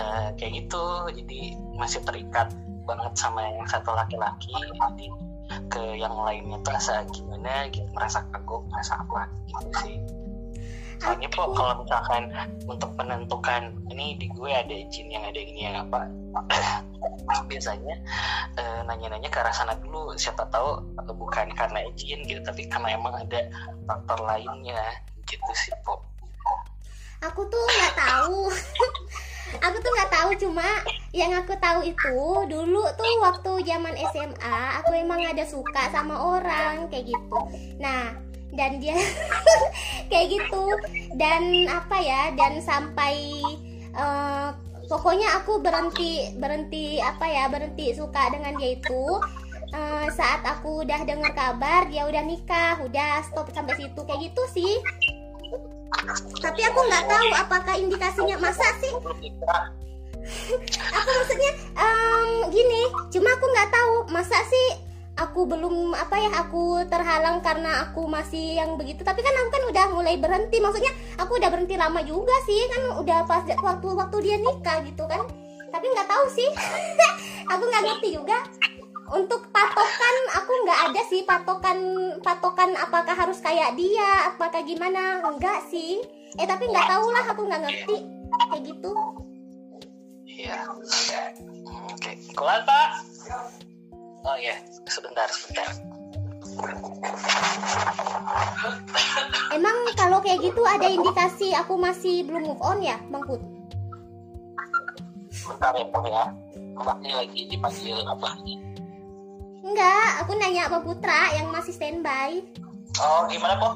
eh, 0.00 0.28
kayak 0.34 0.52
gitu, 0.64 0.84
jadi 1.12 1.40
masih 1.76 2.00
terikat 2.02 2.50
banget 2.86 3.12
sama 3.18 3.46
yang 3.46 3.68
satu 3.68 3.94
laki-laki. 3.94 4.54
Jadi 4.54 5.06
ke 5.70 5.82
yang 5.94 6.14
lainnya 6.26 6.58
tuh 6.66 6.74
rasa 6.74 7.06
gimana 7.14 7.70
gitu, 7.70 7.86
merasa 7.94 8.26
kagum, 8.34 8.66
merasa 8.66 8.98
apa 8.98 9.30
gitu 9.46 9.70
sih. 9.86 9.96
Soalnya 11.00 11.28
po 11.32 11.52
kalau 11.52 11.84
misalkan 11.84 12.32
untuk 12.66 12.90
menentukan 12.96 13.74
ini 13.92 14.16
di 14.16 14.26
gue 14.32 14.50
ada 14.50 14.76
jin 14.88 15.12
yang 15.12 15.24
ada 15.24 15.40
ini 15.40 15.60
yang 15.68 15.76
apa 15.88 16.08
biasanya 17.50 17.94
eh, 18.56 18.80
nanya-nanya 18.84 19.28
ke 19.28 19.38
arah 19.40 19.52
sana 19.52 19.76
dulu 19.78 20.16
siapa 20.16 20.48
tahu 20.48 20.80
atau 20.98 21.12
bukan 21.16 21.52
karena 21.54 21.84
jin 21.94 22.24
gitu 22.24 22.40
tapi 22.44 22.66
karena 22.66 22.96
emang 22.96 23.14
ada 23.16 23.40
faktor 23.84 24.18
lainnya 24.24 24.80
gitu 25.24 25.52
sih 25.52 25.74
po 25.84 26.06
aku 27.24 27.42
tuh 27.48 27.62
nggak 27.62 27.94
tahu. 27.96 28.40
Aku 29.62 29.78
tuh 29.78 29.92
nggak 29.94 30.10
tahu 30.10 30.30
cuma 30.42 30.68
yang 31.14 31.30
aku 31.38 31.54
tahu 31.62 31.86
itu 31.86 32.18
dulu 32.50 32.82
tuh 32.98 33.14
waktu 33.22 33.62
zaman 33.62 33.94
SMA 34.10 34.58
aku 34.82 34.90
emang 34.90 35.22
ada 35.22 35.46
suka 35.46 35.86
sama 35.94 36.18
orang 36.18 36.90
kayak 36.90 37.14
gitu. 37.14 37.38
Nah 37.78 38.10
dan 38.52 38.78
dia 38.78 38.94
kayak 40.10 40.36
gitu. 40.36 40.64
Dan 41.16 41.66
apa 41.66 41.96
ya 41.98 42.30
dan 42.36 42.62
sampai 42.62 43.16
uh, 43.96 44.54
pokoknya 44.86 45.42
aku 45.42 45.58
berhenti 45.58 46.30
berhenti 46.36 47.00
apa 47.00 47.26
ya 47.26 47.50
berhenti 47.50 47.96
suka 47.96 48.30
dengan 48.30 48.54
dia 48.58 48.78
itu. 48.78 49.18
Uh, 49.74 50.06
saat 50.14 50.46
aku 50.46 50.86
udah 50.86 51.02
dengar 51.02 51.34
kabar 51.34 51.90
dia 51.90 52.06
udah 52.06 52.22
nikah 52.22 52.78
udah 52.86 53.24
stop 53.26 53.50
sampai 53.50 53.74
situ. 53.74 54.00
Kayak 54.06 54.30
gitu 54.30 54.42
sih. 54.54 54.74
Tapi 56.38 56.60
aku 56.62 56.80
nggak 56.86 57.04
tahu 57.08 57.28
apakah 57.34 57.74
indikasinya 57.74 58.36
masa 58.38 58.66
sih. 58.78 58.94
Aku 60.98 61.10
maksudnya 61.22 61.52
um, 61.78 62.50
gini 62.50 62.90
cuma 63.14 63.30
aku 63.30 63.46
nggak 63.46 63.70
tahu 63.70 63.94
masa 64.10 64.34
sih 64.42 64.85
aku 65.16 65.48
belum 65.48 65.96
apa 65.96 66.16
ya 66.20 66.30
aku 66.44 66.84
terhalang 66.86 67.40
karena 67.40 67.88
aku 67.88 68.04
masih 68.04 68.60
yang 68.60 68.76
begitu. 68.76 69.00
Tapi 69.02 69.24
kan 69.24 69.32
aku 69.32 69.48
kan 69.52 69.62
udah 69.72 69.84
mulai 69.96 70.14
berhenti. 70.20 70.60
Maksudnya 70.60 70.92
aku 71.16 71.40
udah 71.40 71.48
berhenti 71.48 71.74
lama 71.74 72.00
juga 72.04 72.32
sih. 72.44 72.60
Kan 72.68 72.82
udah 73.00 73.24
pas 73.24 73.44
waktu 73.48 73.88
waktu 73.96 74.16
dia 74.22 74.36
nikah 74.36 74.84
gitu 74.84 75.04
kan. 75.08 75.24
Tapi 75.72 75.86
nggak 75.92 76.08
tahu 76.08 76.24
sih. 76.32 76.48
Aku 77.52 77.62
nggak 77.62 77.84
ngerti 77.84 78.08
juga. 78.18 78.38
Untuk 79.06 79.54
patokan 79.54 80.16
aku 80.34 80.50
nggak 80.66 80.80
ada 80.90 81.02
sih 81.06 81.22
patokan 81.22 81.78
patokan 82.26 82.74
apakah 82.74 83.14
harus 83.14 83.38
kayak 83.38 83.78
dia 83.78 84.34
apakah 84.34 84.66
gimana. 84.66 85.22
Enggak 85.22 85.62
sih. 85.70 86.02
Eh 86.34 86.42
tapi 86.42 86.66
nggak 86.66 86.90
tahu 86.90 87.06
lah 87.14 87.24
aku 87.30 87.46
nggak 87.46 87.62
ngerti. 87.70 87.96
Kayak 88.50 88.62
gitu. 88.66 88.90
Iya. 90.26 90.58
Oke 91.86 92.12
keluar 92.34 92.66
pak 92.66 92.88
oh 94.26 94.38
ya 94.38 94.56
sebentar 94.90 95.30
sebentar 95.30 95.70
Emang 99.52 99.76
kalau 99.96 100.18
kayak 100.24 100.40
gitu 100.42 100.62
ada 100.64 100.88
indikasi 100.88 101.52
aku 101.52 101.76
masih 101.76 102.24
belum 102.24 102.54
move 102.54 102.62
on 102.64 102.80
ya, 102.80 102.96
Bang 103.12 103.24
Put? 103.24 103.40
Bentar 105.46 105.72
ya, 105.76 105.86
ya. 105.86 106.24
Mbaknya 106.76 107.12
lagi 107.24 107.40
dipanggil 107.48 107.98
apa? 108.04 108.36
Enggak, 109.64 110.08
aku 110.24 110.32
nanya 110.36 110.70
Pak 110.72 110.82
Putra 110.84 111.34
yang 111.36 111.48
masih 111.52 111.72
standby. 111.76 112.40
Oh, 112.96 113.28
gimana 113.28 113.60
kok? 113.60 113.74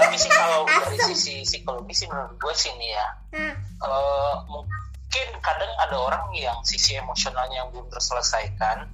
Tapi 0.00 0.16
sih 0.16 0.30
kalau 0.32 0.64
dari 0.70 0.96
sisi 1.12 1.44
psikologi 1.44 1.92
sih 1.92 2.06
menurut 2.08 2.36
gue 2.40 2.54
sih 2.56 2.72
nih 2.76 2.90
ya. 2.96 3.08
Nah. 3.36 3.54
Uh, 3.82 4.34
mungkin 4.48 5.28
kadang 5.44 5.72
ada 5.76 5.96
orang 5.96 6.24
yang 6.32 6.56
sisi 6.64 6.96
emosionalnya 6.96 7.64
yang 7.64 7.68
belum 7.74 7.92
terselesaikan 7.92 8.88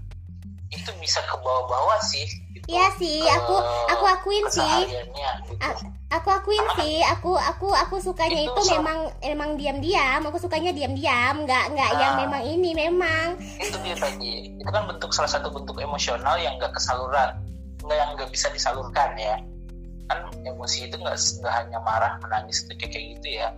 itu 0.68 0.90
bisa 1.00 1.24
ke 1.24 1.36
bawah-bawah 1.40 2.00
sih. 2.04 2.28
Gitu, 2.52 2.64
iya 2.68 2.92
sih, 3.00 3.24
aku 3.24 3.56
aku 3.88 4.04
akuin 4.04 4.44
sih. 4.52 4.76
Gitu. 4.84 5.84
Aku 6.08 6.28
akuin 6.32 6.64
sih 6.80 7.04
aku 7.04 7.36
aku 7.36 7.68
aku 7.72 8.00
sukanya 8.00 8.48
itu, 8.48 8.52
itu 8.52 8.62
memang 8.76 9.12
emang 9.24 9.56
diam-diam. 9.56 10.24
Aku 10.28 10.36
sukanya 10.36 10.72
diam-diam 10.72 11.44
nggak 11.44 11.64
nggak 11.72 11.90
nah, 11.92 12.00
yang 12.00 12.12
memang 12.20 12.42
ini 12.44 12.76
memang. 12.76 13.40
Itu 13.60 13.76
dia 13.80 13.96
tadi. 13.96 14.56
Itu 14.60 14.68
kan 14.68 14.88
bentuk 14.88 15.12
salah 15.12 15.28
satu 15.28 15.52
bentuk 15.52 15.80
emosional 15.80 16.36
yang 16.40 16.56
nggak 16.60 16.76
kesaluran. 16.76 17.40
Nggak 17.84 17.96
yang 17.96 18.10
nggak 18.16 18.30
bisa 18.32 18.52
disalurkan 18.52 19.16
ya. 19.16 19.36
Kan 20.08 20.28
emosi 20.44 20.88
itu 20.88 20.96
nggak 20.96 21.16
hanya 21.48 21.80
marah 21.84 22.16
menangis 22.24 22.64
itu 22.64 22.76
kayak, 22.76 22.92
kayak 22.92 23.06
gitu 23.16 23.28
ya. 23.40 23.48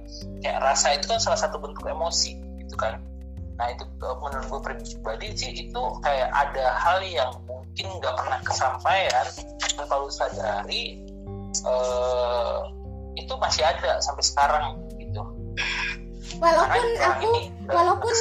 Kayak 0.43 0.59
rasa 0.63 0.95
itu 0.95 1.07
kan 1.11 1.19
salah 1.19 1.39
satu 1.39 1.59
bentuk 1.59 1.87
emosi 1.87 2.39
gitu 2.63 2.79
kan 2.79 3.03
nah 3.61 3.69
itu 3.69 3.85
menurut 4.01 4.47
gue 4.49 4.61
pribadi 4.65 5.29
sih 5.37 5.53
itu 5.69 5.83
kayak 6.01 6.33
ada 6.33 6.73
hal 6.81 7.05
yang 7.05 7.29
mungkin 7.45 7.93
nggak 8.01 8.15
pernah 8.17 8.41
kesampaian 8.41 9.27
dan 9.37 9.85
kalau 9.85 10.09
sadari 10.09 11.05
uh, 11.69 12.65
itu 13.21 13.37
masih 13.37 13.69
ada 13.69 14.01
sampai 14.01 14.25
sekarang 14.25 14.81
gitu. 14.97 15.21
Walaupun 16.41 16.87
aku 17.05 17.31
walaupun 17.69 18.15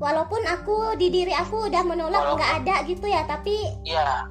walaupun 0.00 0.42
aku 0.48 0.76
di 0.96 1.12
diri 1.12 1.36
aku 1.36 1.68
udah 1.68 1.84
menolak 1.84 2.24
nggak 2.32 2.52
ada 2.64 2.74
gitu 2.88 3.04
ya 3.04 3.28
tapi 3.28 3.60
ya 3.84 4.24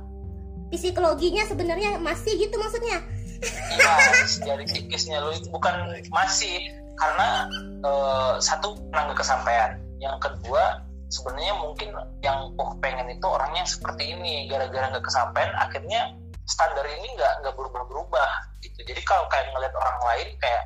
psikologinya 0.74 1.46
sebenarnya 1.46 2.02
masih 2.02 2.34
gitu 2.34 2.58
maksudnya. 2.58 2.98
Iya 3.46 3.94
dari 4.42 4.66
psikisnya 4.66 5.22
lo 5.22 5.38
itu 5.38 5.54
bukan 5.54 6.02
masih 6.10 6.66
karena 6.98 7.46
uh, 7.86 8.42
satu 8.42 8.74
pernah 8.90 9.14
nggak 9.14 9.22
kesampaian 9.22 9.85
yang 10.00 10.18
kedua 10.20 10.84
sebenarnya 11.10 11.54
mungkin 11.62 11.90
yang 12.26 12.52
oh 12.60 12.74
pengen 12.82 13.08
itu 13.12 13.26
orangnya 13.26 13.64
seperti 13.64 14.16
ini. 14.16 14.50
Gara-gara 14.50 14.92
nggak 14.92 15.06
kesampaian 15.06 15.52
akhirnya 15.56 16.14
standar 16.46 16.86
ini 16.86 17.08
nggak 17.16 17.34
nggak 17.46 17.56
berubah-berubah 17.56 18.32
gitu. 18.62 18.80
Jadi 18.86 19.02
kalau 19.06 19.26
kayak 19.32 19.50
ngeliat 19.54 19.74
orang 19.74 20.00
lain 20.04 20.30
kayak 20.42 20.64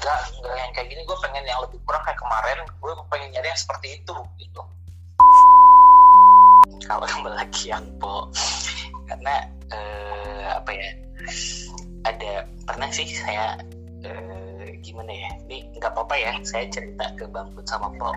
nggak 0.00 0.20
nggak 0.40 0.56
yang 0.56 0.70
kayak 0.72 0.88
gini 0.88 1.02
gue 1.02 1.18
pengen 1.20 1.44
yang 1.44 1.60
lebih 1.64 1.78
kurang 1.84 2.02
kayak 2.06 2.20
kemarin. 2.20 2.58
Gue 2.78 2.92
pengen 3.10 3.28
nyari 3.34 3.48
yang 3.50 3.60
seperti 3.60 3.88
itu 4.00 4.16
gitu. 4.38 4.62
Kalau 6.86 7.06
kembali 7.06 7.36
lagi 7.36 7.70
yang 7.70 7.86
po 8.02 8.30
karena 9.06 9.46
uh, 9.74 10.46
apa 10.62 10.70
ya 10.70 10.88
ada 12.06 12.46
pernah 12.64 12.88
sih 12.94 13.06
saya 13.10 13.58
uh, 14.06 14.66
gimana 14.80 15.12
ya 15.12 15.30
ini 15.46 15.66
nggak 15.76 15.92
apa-apa 15.92 16.14
ya 16.16 16.32
saya 16.46 16.70
cerita 16.72 17.10
ke 17.18 17.26
bang 17.28 17.50
sama 17.66 17.92
po 17.98 18.14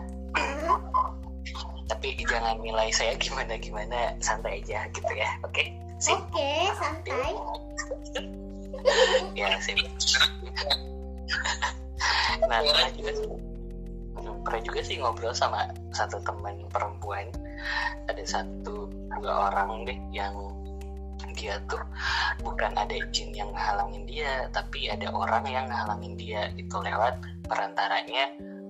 tapi 1.83 2.15
jangan 2.25 2.57
nilai 2.63 2.89
saya 2.89 3.13
gimana 3.19 3.59
gimana 3.59 4.15
santai 4.23 4.63
aja 4.63 4.87
gitu 4.91 5.13
ya 5.13 5.29
oke 5.43 5.53
okay? 5.53 5.67
Oke, 6.03 6.35
okay, 6.35 6.67
santai. 6.75 7.31
ya, 9.39 9.55
sih. 9.63 9.71
nah, 12.51 12.59
pernah 12.59 12.91
juga 12.91 13.11
sih, 13.15 13.31
pernah 14.43 14.61
juga 14.67 14.79
sih 14.83 14.95
ngobrol 14.99 15.31
sama 15.31 15.71
satu 15.95 16.19
teman 16.27 16.59
perempuan. 16.67 17.31
Ada 18.11 18.19
satu 18.27 18.91
dua 18.91 19.47
orang 19.47 19.87
deh 19.87 19.95
yang 20.11 20.35
dia 21.39 21.55
tuh 21.71 21.79
bukan 22.43 22.75
ada 22.75 22.99
jin 23.15 23.31
yang 23.31 23.55
halangin 23.55 24.03
dia, 24.03 24.51
tapi 24.51 24.91
ada 24.91 25.07
orang 25.07 25.47
yang 25.47 25.71
halangin 25.71 26.19
dia 26.19 26.51
itu 26.59 26.83
lewat 26.83 27.15
perantaranya 27.47 28.27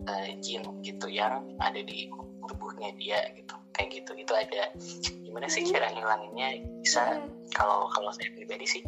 uh, 0.07 0.29
jin 0.39 0.63
gitu 0.83 1.07
yang 1.09 1.43
ada 1.59 1.79
di 1.79 2.09
tubuhnya 2.47 2.91
dia 2.97 3.19
gitu. 3.37 3.55
Kayak 3.73 3.89
gitu 4.01 4.11
itu 4.17 4.33
ada. 4.33 4.63
Gimana 5.25 5.47
sih 5.49 5.65
cara 5.65 5.89
ngilanginnya? 5.89 6.61
Bisa 6.85 7.21
kalau 7.55 7.89
kalau 7.89 8.11
saya 8.13 8.29
pribadi 8.35 8.65
sih. 8.65 8.83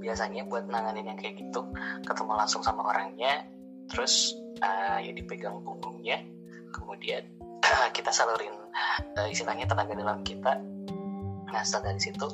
Biasanya 0.00 0.46
buat 0.46 0.70
nanganin 0.70 1.10
yang 1.10 1.18
kayak 1.18 1.38
gitu 1.38 1.66
ketemu 2.06 2.32
langsung 2.38 2.62
sama 2.62 2.86
orangnya 2.86 3.46
terus 3.90 4.34
uh, 4.62 4.98
ya 4.98 5.14
dipegang 5.14 5.62
punggungnya 5.62 6.22
kemudian 6.74 7.22
uh, 7.62 7.88
kita 7.96 8.10
salurin 8.10 8.54
uh, 9.16 9.28
istilahnya 9.30 9.66
tenaga 9.66 9.94
dalam 9.94 10.20
kita. 10.26 10.58
Nah 11.46 11.62
setelah 11.62 11.94
dari 11.94 12.02
situ 12.02 12.26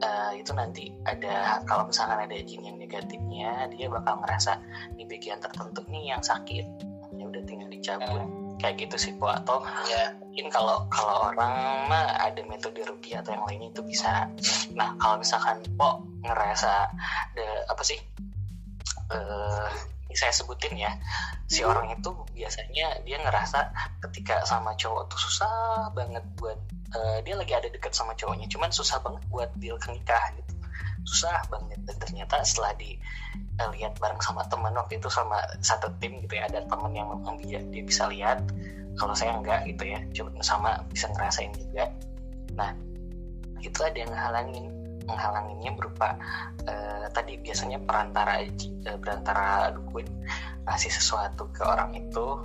uh, 0.00 0.32
itu 0.32 0.54
nanti 0.54 0.94
ada 1.04 1.60
kalau 1.66 1.90
misalkan 1.90 2.22
ada 2.24 2.36
jin 2.38 2.62
yang 2.62 2.78
negatifnya 2.78 3.66
dia 3.74 3.90
bakal 3.90 4.22
ngerasa 4.22 4.62
di 4.94 5.04
bagian 5.04 5.42
tertentu 5.42 5.82
nih 5.90 6.14
yang 6.14 6.22
sakit 6.22 6.93
udah 7.34 7.44
tinggal 7.44 7.68
dicabut. 7.68 8.22
Kayak 8.62 8.86
gitu 8.86 8.96
sih 8.96 9.12
po 9.18 9.28
atau 9.28 9.60
ya 9.90 10.14
mungkin 10.22 10.46
kalau 10.48 10.86
kalau 10.88 11.34
orang 11.34 11.84
mah 11.90 12.16
ada 12.22 12.40
metode 12.46 12.80
rugi 12.86 13.18
atau 13.18 13.34
yang 13.34 13.44
lainnya 13.44 13.68
itu 13.74 13.82
bisa. 13.82 14.30
Nah 14.72 14.94
kalau 15.02 15.18
misalkan 15.18 15.60
po 15.74 16.06
ngerasa 16.22 16.88
ada 17.34 17.48
apa 17.68 17.82
sih 17.82 17.98
uh, 19.10 19.68
saya 20.14 20.30
sebutin 20.30 20.78
ya 20.78 20.94
si 21.50 21.60
hmm. 21.60 21.70
orang 21.74 21.86
itu 21.98 22.10
biasanya 22.32 23.02
dia 23.02 23.18
ngerasa 23.18 23.74
ketika 24.08 24.46
sama 24.46 24.72
cowok 24.78 25.10
tuh 25.10 25.18
susah 25.18 25.90
banget 25.92 26.22
buat 26.38 26.56
uh, 26.94 27.18
dia 27.26 27.34
lagi 27.34 27.52
ada 27.52 27.68
deket 27.68 27.92
sama 27.92 28.14
cowoknya 28.14 28.46
cuman 28.46 28.70
susah 28.70 29.02
banget 29.02 29.22
buat 29.28 29.50
deal 29.58 29.76
ke 29.76 29.90
nikah 29.90 30.22
gitu 30.38 30.53
susah 31.04 31.44
banget. 31.48 31.80
Dan 31.84 31.96
ternyata 32.00 32.40
setelah 32.42 32.72
di 32.76 32.96
uh, 33.60 33.70
lihat 33.76 33.96
bareng 34.00 34.20
sama 34.20 34.42
temen 34.48 34.74
waktu 34.74 34.98
itu 34.98 35.08
sama 35.08 35.40
satu 35.60 35.92
tim 36.00 36.18
gitu 36.24 36.34
ya 36.36 36.48
ada 36.48 36.64
temen 36.66 36.92
yang 36.92 37.08
memang 37.12 37.38
dia, 37.40 37.60
dia 37.70 37.82
bisa 37.84 38.08
lihat. 38.10 38.42
Kalau 38.94 39.14
saya 39.14 39.34
enggak 39.34 39.66
gitu 39.66 39.90
ya 39.90 39.98
coba 40.22 40.30
sama 40.42 40.70
bisa 40.90 41.10
ngerasain 41.10 41.52
juga. 41.54 41.90
Nah 42.54 42.70
itu 43.64 43.80
ada 43.80 43.96
yang 43.96 44.10
menghalangin 44.12 44.66
menghalanginya 45.04 45.70
berupa 45.76 46.16
uh, 46.64 47.06
tadi 47.12 47.36
biasanya 47.40 47.76
perantara 47.84 48.40
uh, 48.44 48.98
perantara 49.00 49.72
dukun 49.76 50.06
ngasih 50.64 50.92
sesuatu 50.92 51.44
ke 51.52 51.60
orang 51.60 51.92
itu 51.92 52.40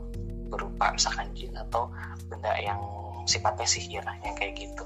berupa 0.49 0.91
misalkan 0.91 1.29
jin 1.37 1.55
atau 1.55 1.87
benda 2.27 2.51
yang 2.59 2.81
sifatnya 3.29 3.67
sihir 3.69 4.03
yang 4.25 4.35
kayak 4.35 4.57
gitu. 4.57 4.83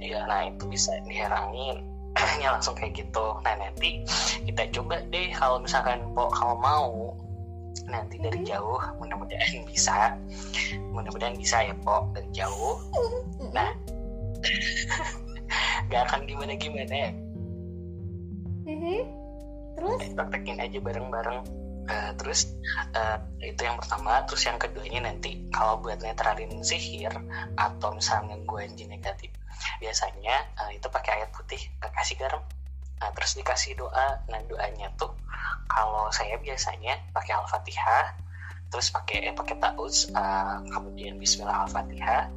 Ya 0.00 0.24
nah 0.26 0.46
itu 0.46 0.64
bisa 0.70 0.96
diherangin 1.04 1.95
nya 2.40 2.48
langsung 2.56 2.72
kayak 2.76 2.96
gitu. 2.96 3.26
Nah 3.44 3.54
nanti 3.60 4.00
kita 4.48 4.68
coba 4.72 5.04
deh 5.12 5.28
kalau 5.36 5.60
misalkan 5.60 6.00
po 6.16 6.32
kamu 6.32 6.56
mau 6.60 7.12
nanti 7.86 8.16
dari 8.18 8.40
jauh 8.42 8.80
mudah-mudahan 8.98 9.62
bisa. 9.68 10.16
Mudah-mudahan 10.96 11.36
bisa 11.36 11.62
ya 11.62 11.74
pok 11.84 12.12
dari 12.16 12.28
jauh. 12.32 12.80
Nah. 13.52 13.72
Gak 15.92 16.10
akan 16.10 16.26
gimana-gimana. 16.26 16.90
Ya 16.90 17.10
Mhm. 18.66 18.98
Terus? 19.78 20.00
praktekin 20.18 20.58
aja 20.58 20.78
bareng-bareng. 20.82 21.40
Eh, 21.86 22.10
terus 22.18 22.50
eh, 22.98 23.18
itu 23.46 23.62
yang 23.62 23.78
pertama. 23.78 24.26
Terus 24.26 24.42
yang 24.42 24.58
keduanya 24.58 25.06
nanti 25.06 25.46
kalau 25.54 25.78
buat 25.78 26.02
netralin 26.02 26.50
sihir 26.66 27.14
atau 27.54 27.94
misalnya 27.94 28.34
gangguan 28.34 28.74
jin 28.74 28.90
negatif 28.90 29.30
biasanya 29.82 30.36
eh, 30.66 30.70
itu 30.78 30.86
pakai 30.88 31.22
air 31.22 31.28
putih 31.32 31.60
kasih 31.80 32.16
garam. 32.18 32.42
Nah 33.00 33.10
terus 33.12 33.36
dikasih 33.36 33.76
doa 33.76 34.20
nah 34.28 34.40
doanya 34.48 34.88
tuh 34.96 35.12
kalau 35.68 36.08
saya 36.14 36.40
biasanya 36.40 36.96
pakai 37.12 37.36
al-fatihah 37.36 38.16
terus 38.72 38.90
pakai 38.90 39.30
eh, 39.30 39.34
pakai 39.34 39.56
tauz 39.60 40.10
eh, 40.10 40.56
kemudian 40.72 41.20
Bismillah 41.20 41.68
al-fatihah. 41.68 42.30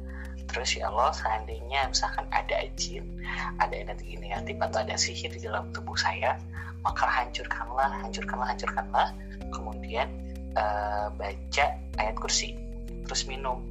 Terus 0.50 0.74
ya 0.74 0.90
Allah 0.90 1.14
seandainya 1.14 1.94
misalkan 1.94 2.26
ada 2.34 2.58
jin 2.74 3.22
ada 3.62 3.70
energi 3.70 4.18
negatif 4.18 4.58
atau 4.58 4.82
ada 4.82 4.98
sihir 4.98 5.30
di 5.30 5.46
dalam 5.46 5.70
tubuh 5.70 5.94
saya 5.94 6.34
maka 6.82 7.06
hancurkanlah 7.06 8.02
hancurkanlah 8.02 8.48
hancurkanlah. 8.50 9.08
Kemudian 9.54 10.08
eh, 10.54 11.06
baca 11.14 11.66
ayat 11.98 12.16
kursi 12.18 12.58
terus 13.06 13.26
minum. 13.26 13.62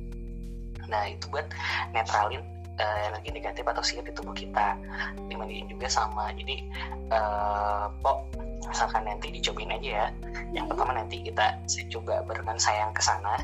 Nah 0.87 1.07
itu 1.07 1.29
buat 1.31 1.47
netralin 1.93 2.43
eh, 2.79 2.99
energi 3.11 3.29
negatif 3.35 3.63
atau 3.67 3.83
sihir 3.83 4.07
di 4.07 4.13
tubuh 4.15 4.33
kita 4.33 4.79
dimandiin 5.27 5.67
juga 5.67 5.91
sama. 5.91 6.31
Jadi 6.33 6.63
eh, 7.11 7.85
pok 7.99 8.17
misalkan 8.65 9.03
nanti 9.05 9.27
dicobain 9.29 9.75
aja 9.75 9.89
ya. 9.89 10.07
Yang 10.55 10.65
pertama 10.73 10.91
nanti 10.95 11.21
kita 11.21 11.59
coba 11.93 12.23
barengan 12.25 12.57
sayang 12.57 12.91
ke 12.95 13.01
sana 13.03 13.35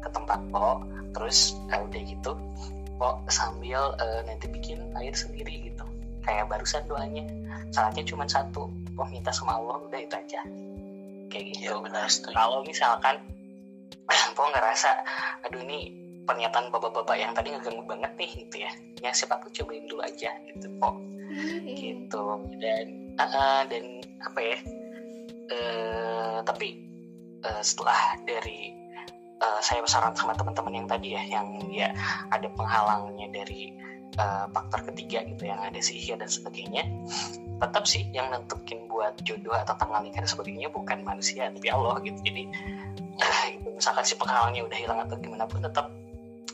ke 0.00 0.08
tempat 0.10 0.40
pok. 0.48 0.82
Terus 1.12 1.60
eh, 1.70 1.80
udah 1.80 2.00
gitu 2.02 2.32
pok 2.96 3.24
sambil 3.28 3.94
eh, 4.00 4.20
nanti 4.24 4.48
bikin 4.48 4.80
air 4.96 5.12
sendiri 5.12 5.70
gitu. 5.70 5.84
Kayak 6.24 6.48
barusan 6.48 6.84
doanya. 6.88 7.24
Syaratnya 7.70 8.04
cuma 8.08 8.24
satu 8.26 8.72
pok 8.96 9.06
minta 9.12 9.30
sama 9.30 9.60
Allah 9.60 9.76
udah 9.84 10.00
itu 10.00 10.16
aja. 10.16 10.40
Kayak 11.30 11.44
gitu. 11.54 11.70
Iya 11.70 11.74
benar 11.84 12.06
setuju. 12.10 12.34
kalau 12.34 12.58
misalkan 12.66 13.16
po 14.36 14.42
ngerasa 14.50 14.90
aduh 15.46 15.62
ini 15.62 16.09
pernyataan 16.26 16.68
bapak-bapak 16.72 17.16
yang 17.16 17.32
tadi 17.32 17.52
ngeganggu 17.54 17.84
banget 17.88 18.12
nih 18.16 18.30
gitu 18.46 18.56
ya. 18.64 18.70
Ya 19.00 19.10
siapa 19.16 19.40
tuh 19.44 19.50
cobain 19.62 19.84
dulu 19.88 20.02
aja 20.04 20.30
gitu 20.50 20.68
po 20.78 20.94
Mhm. 21.30 21.74
gitu. 21.78 22.24
Dan 22.60 22.86
ah, 23.20 23.62
dan 23.68 23.84
apa 24.24 24.40
ya 24.40 24.58
eh 25.50 26.38
tapi 26.46 26.68
eh, 27.42 27.62
setelah 27.62 28.18
dari 28.22 28.70
eh, 29.40 29.60
saya 29.64 29.82
saran 29.88 30.14
sama 30.14 30.36
teman-teman 30.36 30.84
yang 30.84 30.88
tadi 30.88 31.08
ya 31.16 31.22
yang 31.26 31.48
ya 31.72 31.90
ada 32.30 32.46
penghalangnya 32.54 33.28
dari 33.34 33.74
eh, 34.14 34.46
faktor 34.54 34.86
ketiga 34.92 35.26
gitu 35.26 35.50
yang 35.50 35.58
ada 35.58 35.78
sihir 35.82 36.18
dan 36.20 36.30
sebagainya 36.30 36.86
tetap 37.60 37.84
sih 37.84 38.08
yang 38.16 38.32
nentukin 38.32 38.88
buat 38.88 39.20
jodoh 39.20 39.52
atau 39.52 39.76
tanggal 39.76 40.00
nikah 40.00 40.24
dan 40.24 40.30
sebagainya 40.32 40.72
bukan 40.72 41.04
manusia 41.04 41.52
tapi 41.52 41.68
Allah 41.68 42.00
gitu. 42.00 42.16
Jadi 42.24 42.48
misalkan 43.76 44.04
si 44.04 44.16
penghalangnya 44.16 44.64
udah 44.64 44.78
hilang 44.80 45.00
atau 45.04 45.16
gimana 45.20 45.44
pun 45.44 45.60
tetap 45.60 45.92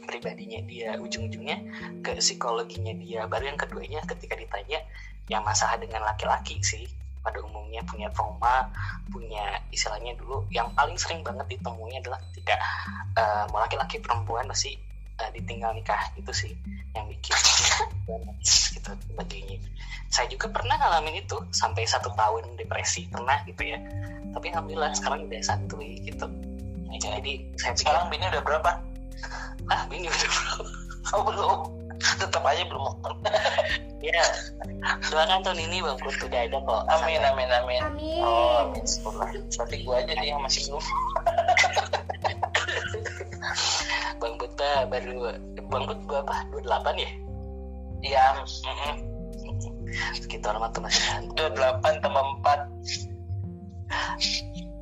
pribadinya 0.07 0.63
dia 0.65 0.97
ujung-ujungnya 0.97 1.59
ke 2.01 2.17
psikologinya 2.23 2.95
dia. 2.97 3.27
Baru 3.27 3.51
yang 3.51 3.59
keduanya 3.59 4.01
ketika 4.07 4.39
ditanya 4.39 4.81
yang 5.27 5.43
masalah 5.43 5.77
dengan 5.77 6.07
laki-laki 6.07 6.63
sih. 6.63 6.87
Pada 7.27 7.43
umumnya 7.43 7.83
punya 7.83 8.07
trauma 8.15 8.71
punya 9.11 9.59
istilahnya 9.75 10.15
dulu 10.15 10.47
yang 10.55 10.71
paling 10.79 10.95
sering 10.95 11.27
banget 11.27 11.59
ditemui 11.59 11.99
adalah 11.99 12.23
ketika 12.31 12.55
eh, 13.19 13.45
mau 13.51 13.59
laki-laki 13.59 13.99
perempuan 13.99 14.47
pasti 14.47 14.79
eh, 15.19 15.31
ditinggal 15.35 15.75
nikah. 15.75 16.15
Itu 16.15 16.31
sih 16.31 16.55
yang 16.95 17.11
bikin 17.11 17.35
gitu 18.79 18.91
sebagainya 19.11 19.59
saya 20.11 20.31
juga 20.31 20.47
pernah 20.51 20.79
ngalamin 20.79 21.23
itu 21.23 21.37
sampai 21.51 21.85
satu 21.85 22.15
tahun 22.15 22.55
depresi 22.57 23.11
pernah 23.11 23.43
gitu 23.45 23.75
ya. 23.75 23.79
Tapi 24.33 24.47
alhamdulillah 24.53 24.93
sekarang 24.95 25.27
udah 25.27 25.43
santuy 25.43 25.99
gitu. 26.05 26.27
Iya. 26.87 27.19
jadi 27.19 27.33
saya 27.59 27.73
pikir 27.75 27.83
Sekarang 27.83 28.05
bini 28.09 28.25
udah 28.31 28.43
berapa? 28.47 28.71
ah 29.73 29.83
ini 29.91 30.09
udah 30.09 30.31
belum 30.31 30.67
oh, 31.15 31.23
belum. 31.27 31.59
Tetap 31.97 32.45
aja 32.45 32.63
belum 32.69 32.93
ya 34.05 34.21
doakan 35.09 35.41
tahun 35.43 35.59
ini 35.67 35.81
bang 35.81 35.97
sudah 35.97 36.29
udah 36.29 36.41
ada 36.45 36.59
kok. 36.61 36.83
Amin 36.93 37.25
amin 37.25 37.49
amin, 37.49 37.81
amin. 37.83 38.21
oh 38.21 38.69
amin 38.69 38.85
sekolah 38.85 39.33
berarti 39.33 39.77
gue 39.83 39.97
aja 39.97 40.13
nih 40.13 40.37
yang 40.37 40.45
masih 40.45 40.69
belum. 40.69 40.85
Bang 44.21 44.37
Buta 44.37 44.85
baru 44.93 45.41
bang 45.57 45.85
Put 45.89 45.99
ah, 46.13 46.23
berapa 46.23 46.95
28 46.95 47.03
ya? 47.03 47.11
Iya. 48.05 48.25
Mm 48.37 48.45
-mm. 48.45 48.95
sekitar 50.21 50.53
sama 50.53 50.69
teman 50.77 50.93
28 51.35 52.05
tambah 52.05 52.25
4 52.45 52.69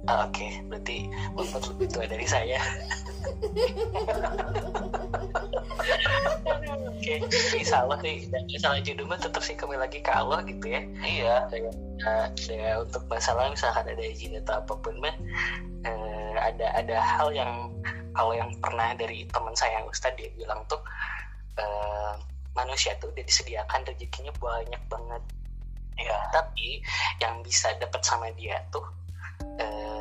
Ah, 0.05 0.28
oke, 0.28 0.36
okay. 0.36 0.61
berarti 0.68 1.09
Bapak 1.32 1.64
lebih 1.72 1.88
tua 1.88 2.05
dari 2.05 2.26
saya. 2.28 2.61
Oke, 6.94 7.20
okay. 7.24 7.57
insya 7.57 7.84
Allah 7.84 7.96
sih, 8.05 8.28
salah 8.61 8.80
judul 8.84 9.09
mah 9.09 9.16
tetap 9.16 9.40
sih 9.40 9.57
kami 9.57 9.80
lagi 9.80 10.05
ke 10.05 10.12
Allah 10.12 10.44
gitu 10.44 10.68
ya. 10.68 10.84
Iya. 11.00 11.36
Nah, 12.05 12.28
ya, 12.36 12.84
untuk 12.84 13.05
masalah 13.09 13.48
misalkan 13.48 13.88
ada 13.88 14.05
izin 14.05 14.36
atau 14.44 14.61
apa 14.61 14.72
pun 14.76 14.94
mah, 15.00 15.16
eh, 15.88 16.34
ada 16.36 16.66
ada 16.76 16.96
hal 17.00 17.32
yang 17.32 17.72
kalau 18.12 18.32
yang 18.36 18.52
pernah 18.61 18.92
dari 18.96 19.24
teman 19.32 19.57
saya 19.57 19.80
yang 19.80 19.88
Ustadz 19.88 20.20
dia 20.20 20.28
bilang 20.36 20.62
tuh 20.68 20.80
eh, 21.57 22.12
manusia 22.52 22.92
tuh 23.00 23.09
udah 23.11 23.24
disediakan 23.24 23.88
rezekinya 23.88 24.32
banyak 24.36 24.82
banget. 24.92 25.22
Ya. 25.96 26.18
Tapi 26.28 26.82
yang 27.24 27.40
bisa 27.40 27.72
dapat 27.80 28.02
sama 28.05 28.28
dia 28.36 28.61
tuh 28.68 28.84
eh, 29.59 29.93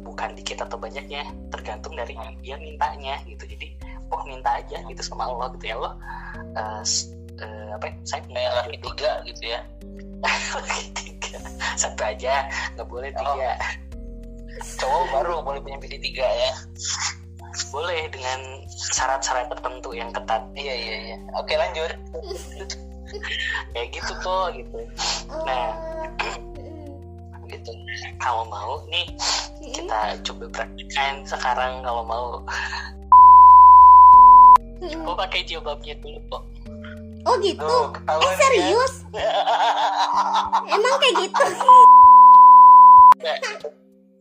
bukan 0.00 0.32
dikit 0.34 0.60
atau 0.60 0.76
banyaknya 0.76 1.22
tergantung 1.48 1.94
dari 1.94 2.16
dia 2.40 2.56
mintanya 2.56 3.20
gitu 3.24 3.44
jadi 3.44 3.76
oh 4.10 4.22
minta 4.24 4.58
aja 4.58 4.80
gitu 4.82 5.00
sama 5.00 5.28
Allah 5.28 5.52
gitu 5.54 5.64
ya 5.66 5.74
Allah 5.78 5.94
eh, 6.56 6.80
s- 6.82 7.12
eh, 7.38 7.68
apa 7.72 7.84
ya, 7.86 7.94
saya 8.02 8.20
Kayak 8.22 8.30
minta 8.30 8.52
laki 8.58 8.76
tiga 8.82 9.10
gitu 9.24 9.42
ya. 9.46 9.60
laki 10.56 10.86
tiga 10.98 11.38
satu 11.74 12.02
aja 12.02 12.34
nggak 12.74 12.88
boleh 12.88 13.10
tiga 13.12 13.50
Cowok 14.76 15.04
baru 15.10 15.34
boleh 15.40 15.60
punya 15.62 15.78
bini 15.78 15.96
tiga 15.96 16.26
ya. 16.26 16.52
boleh 17.72 18.06
dengan 18.12 18.40
syarat-syarat 18.68 19.48
tertentu 19.48 19.90
yang 19.90 20.10
ketat 20.10 20.44
Iya 20.52 20.74
iya 20.74 20.96
iya. 21.02 21.16
Oke 21.34 21.56
lanjut. 21.56 21.90
kayak 23.72 23.88
gitu 23.90 24.12
kok 24.20 24.54
gitu 24.54 24.78
Nah. 25.42 25.70
Oh. 27.50 27.54
gitu 27.58 27.70
kalau 28.16 28.44
mau 28.46 28.72
nih 28.86 29.06
kita 29.74 29.98
coba 30.22 30.44
praktekkan 30.54 31.26
sekarang 31.26 31.82
kalau 31.82 32.02
mau 32.06 32.26
kok 34.80 35.16
pakai 35.18 35.42
jilbabnya 35.42 35.98
dulu 35.98 36.20
kok 36.30 36.44
Oh 37.20 37.36
gitu. 37.44 37.60
Tuh 37.60 37.92
Eh 38.08 38.16
ya. 38.16 38.32
serius? 38.40 39.04
Emang 40.72 40.94
kayak 40.96 41.14
gitu? 41.20 41.44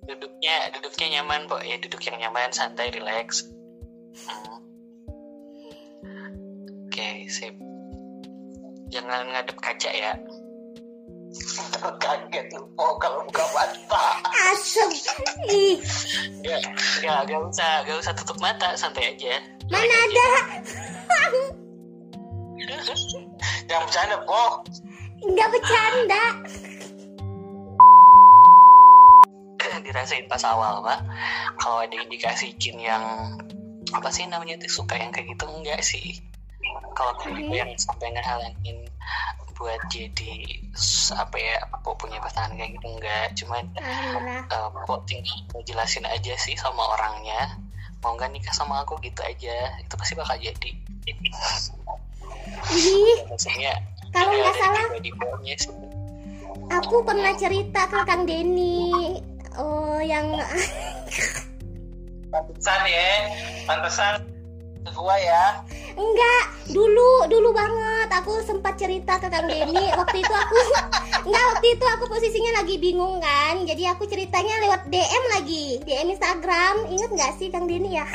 Duduknya 0.03 0.55
duduknya 0.75 1.07
nyaman 1.15 1.47
kok 1.47 1.63
ya 1.63 1.80
duduk 1.80 2.03
yang 2.03 2.19
nyaman 2.19 2.51
santai 2.51 2.91
relax 2.91 3.47
Hmm. 6.03 6.34
oke 6.91 7.09
sip 7.32 7.55
jangan 8.91 9.32
ngadep 9.32 9.55
kaca 9.63 9.91
ya 9.95 10.11
Kaget 12.01 12.45
lu 12.57 12.65
oh, 12.80 12.97
kalau 12.97 13.21
buka 13.30 13.45
mata. 13.53 14.05
Asem. 14.49 14.89
Ih, 15.49 15.77
ya 16.41 16.57
ya 17.05 17.21
gak 17.25 17.39
usah 17.53 17.86
gak 17.86 17.97
usah 18.01 18.13
tutup 18.17 18.41
mata 18.41 18.73
santai 18.73 19.13
aja 19.13 19.38
mana 19.69 19.86
ada? 19.93 20.27
Jangan 23.69 23.86
bercanda, 23.86 24.17
Po. 24.25 24.65
Enggak 25.30 25.47
bercanda. 25.53 26.23
dirasain 29.86 30.27
pas 30.30 30.43
awal 30.45 30.86
pak 30.86 31.01
kalau 31.57 31.82
ada 31.82 31.97
indikasi 31.97 32.53
jin 32.61 32.77
yang 32.77 33.03
apa 33.89 34.13
sih 34.13 34.30
namanya 34.30 34.61
itu 34.61 34.69
suka 34.82 34.93
yang 34.99 35.09
kayak 35.09 35.34
gitu 35.34 35.49
enggak 35.49 35.82
sih 35.82 36.21
kalau 36.97 37.13
gitu 37.24 37.53
yang 37.53 37.72
sampai 37.80 38.11
ngehalangin 38.13 38.86
buat 39.59 39.80
jadi 39.91 40.63
apa 41.20 41.36
ya 41.36 41.59
apa 41.67 41.91
punya 41.99 42.15
pasangan 42.24 42.55
kayak 42.55 42.80
gitu 42.80 42.88
enggak. 42.95 43.28
Cuman 43.36 43.63
eh, 43.76 44.67
kok 44.88 44.99
tinggal 45.03 45.59
jelasin 45.67 46.07
aja 46.07 46.34
sih 46.39 46.55
sama 46.55 46.80
orangnya. 46.95 47.59
Mau 47.99 48.15
nggak 48.15 48.32
nikah 48.32 48.55
sama 48.55 48.88
aku 48.88 48.95
gitu 49.03 49.20
aja. 49.20 49.76
Itu 49.84 49.99
pasti 49.99 50.15
bakal 50.15 50.39
jadi. 50.39 50.72
Ih, 52.72 53.17
maksudnya 53.28 53.76
Kalau 54.15 54.32
ya, 54.32 54.41
nggak 54.47 54.55
salah- 54.57 54.91
aku 56.80 56.95
pernah 57.03 57.34
cerita 57.36 57.82
ke 57.91 57.99
Kang 58.07 58.24
Denny. 58.24 59.20
Oh, 59.59 59.99
yang 59.99 60.39
pantesan 62.30 62.82
ya 62.86 63.09
pantesan 63.65 64.13
gua 64.95 65.15
ya 65.19 65.45
Enggak, 65.99 66.43
dulu 66.71 67.27
dulu 67.27 67.51
banget 67.51 68.07
aku 68.15 68.39
sempat 68.47 68.80
cerita 68.80 69.19
ke 69.19 69.27
Kang 69.27 69.51
Denny. 69.51 69.91
Waktu 69.91 70.23
itu 70.23 70.32
aku 70.32 70.55
enggak 71.27 71.43
waktu 71.51 71.67
itu 71.75 71.86
aku 71.86 72.03
posisinya 72.07 72.63
lagi 72.63 72.75
bingung 72.80 73.19
kan. 73.19 73.67
Jadi 73.67 73.84
aku 73.84 74.07
ceritanya 74.07 74.63
lewat 74.63 74.88
DM 74.88 75.23
lagi, 75.36 75.65
DM 75.84 76.15
Instagram. 76.15 76.88
Ingat 76.88 77.09
nggak 77.11 77.32
sih 77.36 77.51
Kang 77.51 77.67
Denny 77.67 77.99
ya? 77.99 78.07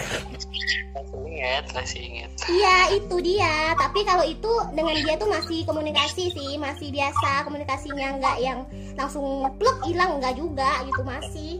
ingat 1.35 1.67
masih 1.75 2.01
ingat 2.07 2.31
Iya, 2.47 2.77
itu 2.95 3.17
dia. 3.21 3.75
Tapi 3.75 4.07
kalau 4.07 4.23
itu 4.23 4.53
dengan 4.73 4.95
dia 5.03 5.19
tuh 5.19 5.27
masih 5.27 5.67
komunikasi 5.67 6.31
sih, 6.31 6.55
masih 6.57 6.95
biasa 6.95 7.43
komunikasinya 7.43 8.17
enggak 8.17 8.37
yang 8.39 8.63
langsung 8.95 9.51
plek 9.59 9.79
hilang 9.85 10.23
enggak 10.23 10.39
juga 10.39 10.81
gitu 10.87 11.03
masih. 11.03 11.53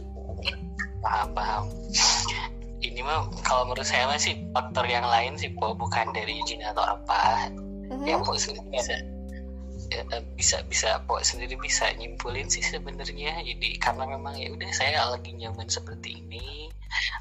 paham 1.05 1.29
paham 1.37 1.63
ini 2.91 3.01
mah 3.05 3.29
kalau 3.45 3.69
menurut 3.69 3.87
saya 3.87 4.05
masih 4.09 4.37
faktor 4.51 4.85
yang 4.85 5.05
lain 5.05 5.37
sih 5.39 5.51
po 5.55 5.73
bukan 5.73 6.11
dari 6.13 6.37
izin 6.45 6.61
atau 6.65 6.83
apa. 6.83 7.49
Mhm. 7.85 8.05
yang 8.09 8.21
po 8.25 8.33
sendiri 8.33 8.65
bisa 8.73 8.97
ya, 9.93 10.01
bisa 10.33 10.57
bisa 10.65 10.89
po 11.05 11.21
sendiri 11.21 11.53
bisa 11.61 11.93
nyimpulin 11.97 12.49
sih 12.49 12.65
sebenarnya. 12.65 13.45
Jadi 13.45 13.77
karena 13.77 14.09
memang 14.09 14.33
ya 14.37 14.49
udah 14.49 14.69
saya 14.73 15.05
lagi 15.09 15.33
nyaman 15.37 15.69
seperti 15.69 16.17
ini. 16.25 16.73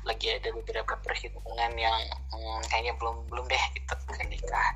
Lagi 0.08 0.32
ada 0.32 0.48
beberapa 0.56 0.96
perhitungan 1.04 1.72
yang 1.76 2.00
hmm, 2.32 2.60
kayaknya 2.72 2.96
belum 2.96 3.28
belum 3.28 3.44
deh 3.48 3.64
gitu. 3.76 3.94
Kan 4.08 4.26
nikah. 4.32 4.68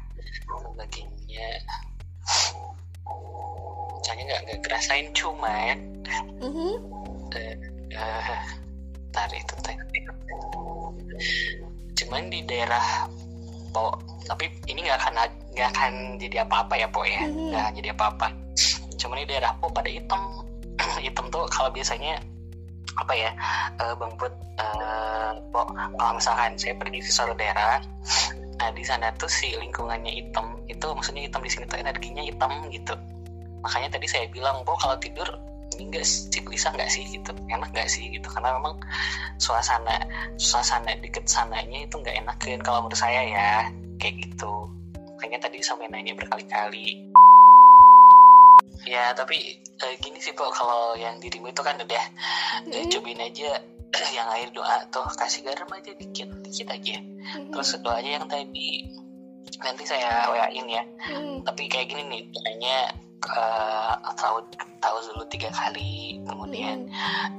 Bagiannya 0.77 1.49
saya 4.05 4.23
nggak 4.25 4.41
nggak 4.49 4.61
kerasain 4.65 5.09
cuman 5.13 5.77
Mhm. 6.41 6.73
eh 7.37 7.55
eh, 7.93 8.41
tar 9.13 9.31
itu 9.33 9.55
cuman 11.99 12.31
di 12.31 12.41
daerah 12.47 13.11
po 13.75 13.99
tapi 14.29 14.49
ini 14.69 14.85
nggak 14.85 14.99
akan 15.01 15.15
nggak 15.57 15.69
akan 15.75 15.93
jadi 16.21 16.37
apa-apa 16.45 16.75
ya 16.79 16.87
po 16.87 17.03
ya. 17.03 17.25
Mhm. 17.25 17.51
nggak 17.51 17.69
jadi 17.81 17.89
apa-apa. 17.97 18.27
Cuman 19.01 19.17
di 19.25 19.27
daerah 19.27 19.53
po 19.59 19.67
pada 19.73 19.89
hitam 19.89 20.21
hitam 21.01 21.27
tuh 21.35 21.49
kalau 21.51 21.73
biasanya 21.73 22.21
apa 22.99 23.15
ya 23.15 23.31
eh, 23.83 23.95
bang 23.95 24.13
Put 24.19 24.35
eh, 24.59 25.31
po 25.51 25.67
kalau 25.75 26.13
misalkan 26.19 26.55
saya 26.59 26.75
pergi 26.79 27.01
ke 27.03 27.11
suatu 27.11 27.35
daerah 27.35 27.83
nah 28.59 28.75
di 28.75 28.83
sana 28.83 29.15
tuh 29.15 29.31
si 29.31 29.55
lingkungannya 29.55 30.11
hitam 30.19 30.59
itu 30.67 30.87
maksudnya 30.91 31.31
hitam 31.31 31.43
di 31.47 31.51
sini 31.51 31.65
tuh 31.67 31.79
energinya 31.79 32.23
hitam 32.23 32.53
gitu. 32.71 32.95
Makanya 33.63 33.99
tadi 33.99 34.07
saya 34.07 34.27
bilang 34.31 34.63
po 34.63 34.79
kalau 34.79 34.99
tidur 35.03 35.27
enggak 35.85 36.03
sih 36.03 36.43
bisa 36.43 36.73
nggak 36.73 36.91
sih 36.91 37.05
gitu 37.07 37.31
enak 37.49 37.71
nggak 37.71 37.87
sih 37.87 38.09
gitu 38.11 38.27
karena 38.27 38.57
memang 38.59 38.81
suasana 39.39 40.03
suasana 40.35 40.97
deket 40.99 41.29
sananya 41.29 41.85
itu 41.85 41.95
nggak 41.95 42.17
enak 42.25 42.37
kan 42.41 42.61
kalau 42.63 42.79
menurut 42.83 42.99
saya 42.99 43.23
ya 43.23 43.49
kayak 43.99 44.19
gitu 44.25 44.67
makanya 45.19 45.47
tadi 45.47 45.59
sampai 45.61 45.91
nanya 45.91 46.15
berkali-kali 46.15 47.03
ya 48.87 49.13
tapi 49.13 49.59
eh, 49.59 49.95
gini 50.01 50.19
sih 50.19 50.33
po 50.33 50.49
kalau 50.49 50.97
yang 50.97 51.19
dirimu 51.19 51.51
itu 51.51 51.61
kan 51.61 51.77
udah 51.77 52.05
eh, 52.71 52.83
Mhm. 52.87 52.91
cobain 52.95 53.21
aja 53.21 53.51
yang 54.17 54.29
air 54.33 54.49
doa 54.55 54.85
tuh 54.89 55.05
kasih 55.19 55.45
garam 55.45 55.69
aja 55.75 55.93
dikit 55.95 56.29
dikit 56.47 56.69
aja 56.71 56.97
Mhm. 57.37 57.53
terus 57.53 57.77
doanya 57.83 58.23
yang 58.23 58.27
tadi 58.27 58.89
nanti 59.59 59.85
saya 59.85 60.31
wain 60.31 60.67
ya 60.71 60.83
Mhm. 61.11 61.43
tapi 61.45 61.67
kayak 61.67 61.91
gini 61.91 62.03
nih 62.07 62.23
doanya 62.31 62.79
eh, 63.27 63.95
tahu 64.15 64.39
tahu 64.79 64.97
dulu 65.11 65.25
tiga 65.27 65.51
kali 65.51 66.23
kemudian 66.23 66.87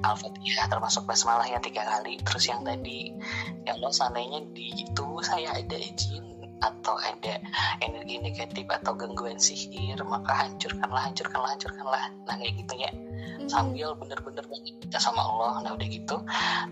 al-fatihah 0.04 0.68
termasuk 0.68 1.08
basmalahnya 1.08 1.60
tiga 1.64 1.88
kali. 1.88 2.20
Terus 2.24 2.52
yang 2.52 2.62
tadi 2.68 3.16
ya 3.64 3.76
Allah 3.80 3.92
seandainya 3.92 4.40
di 4.52 4.72
tubuh 4.92 5.24
saya 5.24 5.56
ada 5.56 5.78
izin 5.78 6.30
atau 6.60 7.00
ada 7.00 7.40
energi 7.80 8.20
negatif 8.20 8.68
atau 8.68 8.92
gangguan 8.92 9.40
sihir 9.40 9.96
maka 10.04 10.48
hancurkanlah 10.48 11.08
hancurkanlah 11.08 11.50
hancurkanlah. 11.56 12.04
Nah 12.28 12.36
kayak 12.36 12.54
gitu 12.60 12.76
ya. 12.76 12.92
Mhm. 13.40 13.48
sambil 13.50 13.96
bener-bener 13.96 14.46
minta 14.48 15.00
sama 15.00 15.24
Allah. 15.24 15.64
Nah 15.64 15.72
udah 15.76 15.88
gitu 15.88 16.16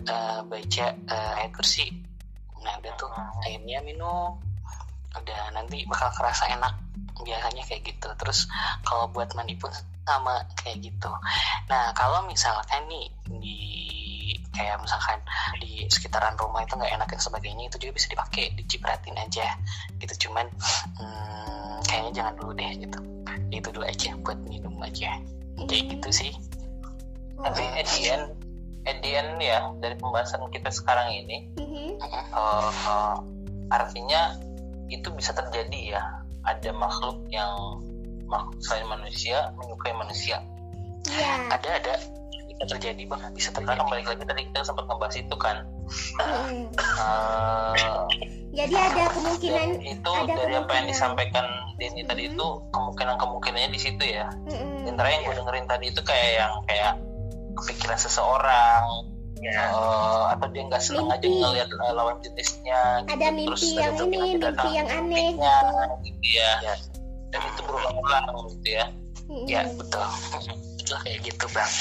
eh, 0.07 0.39
baca 0.43 0.85
eh, 0.93 1.39
ayat 1.43 1.51
kursi. 1.55 1.87
Nah 2.61 2.75
udah 2.83 2.93
tuh 2.99 3.11
airnya 3.47 3.79
minum. 3.81 4.35
Udah 5.17 5.49
nanti 5.55 5.81
bakal 5.89 6.13
kerasa 6.13 6.45
enak 6.53 6.87
biasanya 7.23 7.63
kayak 7.65 7.81
gitu. 7.85 8.09
Terus 8.17 8.49
kalau 8.85 9.09
buat 9.11 9.31
mandi 9.33 9.55
pun 9.57 9.71
sama 10.07 10.43
kayak 10.59 10.87
gitu. 10.87 11.11
Nah 11.67 11.91
kalau 11.93 12.23
misalkan 12.25 12.83
nih 12.87 13.07
di 13.27 13.59
kayak 14.55 14.81
misalkan 14.81 15.19
di 15.61 15.85
sekitaran 15.91 16.33
rumah 16.39 16.65
itu 16.65 16.73
nggak 16.73 16.93
enak 16.97 17.07
dan 17.13 17.21
sebagainya 17.21 17.69
itu 17.69 17.77
juga 17.77 17.91
bisa 18.01 18.07
dipakai 18.09 18.43
dicipratin 18.57 19.17
aja 19.19 19.47
gitu. 20.01 20.27
Cuman 20.27 20.47
hmm, 20.97 21.83
kayaknya 21.85 22.11
jangan 22.23 22.33
dulu 22.39 22.51
deh 22.57 22.71
gitu. 22.79 22.99
Itu 23.53 23.67
dulu 23.71 23.85
aja 23.85 24.09
buat 24.23 24.39
minum 24.49 24.75
aja. 24.81 25.21
Kayak 25.67 25.83
gitu 25.97 26.09
sih. 26.09 26.31
Tapi 27.37 27.63
at 27.77 27.87
the 27.93 28.03
end 28.09 28.25
at 28.87 28.97
the 29.03 29.11
end 29.13 29.37
ya 29.43 29.67
dari 29.83 29.99
pembahasan 29.99 30.47
kita 30.49 30.71
sekarang 30.71 31.11
ini 31.11 31.51
Mhm. 31.59 31.99
eh, 31.99 32.71
eh, 32.71 33.15
artinya 33.67 34.39
itu 34.87 35.11
bisa 35.11 35.35
terjadi 35.35 35.99
ya 35.99 36.03
ada 36.47 36.69
makhluk 36.71 37.19
yang 37.27 37.53
makhluk 38.25 38.55
selain 38.59 38.87
manusia 38.87 39.51
menyukai 39.55 39.91
manusia 39.93 40.39
Iya. 41.07 41.53
ada 41.53 41.69
ada 41.77 41.93
bisa 42.47 42.63
terjadi 42.67 43.03
bang 43.05 43.21
bisa 43.31 43.49
terjadi 43.51 43.79
kembali 43.79 44.03
lagi 44.03 44.23
tadi 44.23 44.41
kita 44.47 44.63
sempat 44.63 44.83
ngebahas 44.85 45.15
itu 45.15 45.35
kan 45.37 45.57
Mhm. 46.17 46.75
Eh, 46.75 48.03
Jadi 48.57 48.73
ada 48.73 49.03
kemungkinan 49.07 49.65
dan 49.77 49.85
itu 49.85 50.11
ada 50.11 50.25
dari 50.25 50.33
apa 50.33 50.41
yang 50.41 50.57
kemungkinan. 50.57 50.87
disampaikan 50.89 51.45
Denny 51.77 52.01
tadi 52.03 52.23
Mhm. 52.25 52.31
itu 52.33 52.45
kemungkinan 52.73 53.15
kemungkinannya 53.15 53.69
di 53.69 53.79
situ 53.79 54.03
ya 54.03 54.27
Mhm. 54.49 54.83
Sementara 54.83 55.07
yang 55.09 55.21
gue 55.23 55.35
dengerin 55.35 55.65
tadi 55.65 55.85
itu 55.87 56.01
kayak 56.01 56.29
yang 56.35 56.53
kayak 56.65 56.91
kepikiran 57.55 57.95
seseorang 57.95 58.83
ya 59.41 59.69
eh, 59.69 60.23
atau 60.33 60.47
dia 60.49 60.63
nggak 60.65 60.81
seneng 60.81 61.07
aja 61.07 61.25
Mimpi. 61.25 61.39
ngeliat 61.41 61.69
eh, 61.69 61.93
lawan 61.93 62.17
jenisnya 62.23 62.81
gitu. 63.05 63.13
ada 63.13 63.27
mimpi 63.31 63.69
yang 63.75 63.93
ada 63.93 64.03
ini, 64.05 64.17
mimpi 64.37 64.69
yang 64.73 64.87
aneh 64.89 65.27
mimpinya, 65.33 65.57
gitu. 66.01 66.05
gitu 66.05 66.27
ya. 66.37 66.51
Ya. 66.63 66.73
dan 67.27 67.41
itu 67.43 67.61
berulang-ulang 67.67 68.25
gitu 68.55 68.69
ya 68.71 68.85
Mhm. 69.27 69.45
ya 69.45 69.61
betul 69.75 70.07
betul 70.79 70.97
kayak 71.03 71.19
gitu 71.27 71.45
bang 71.51 71.71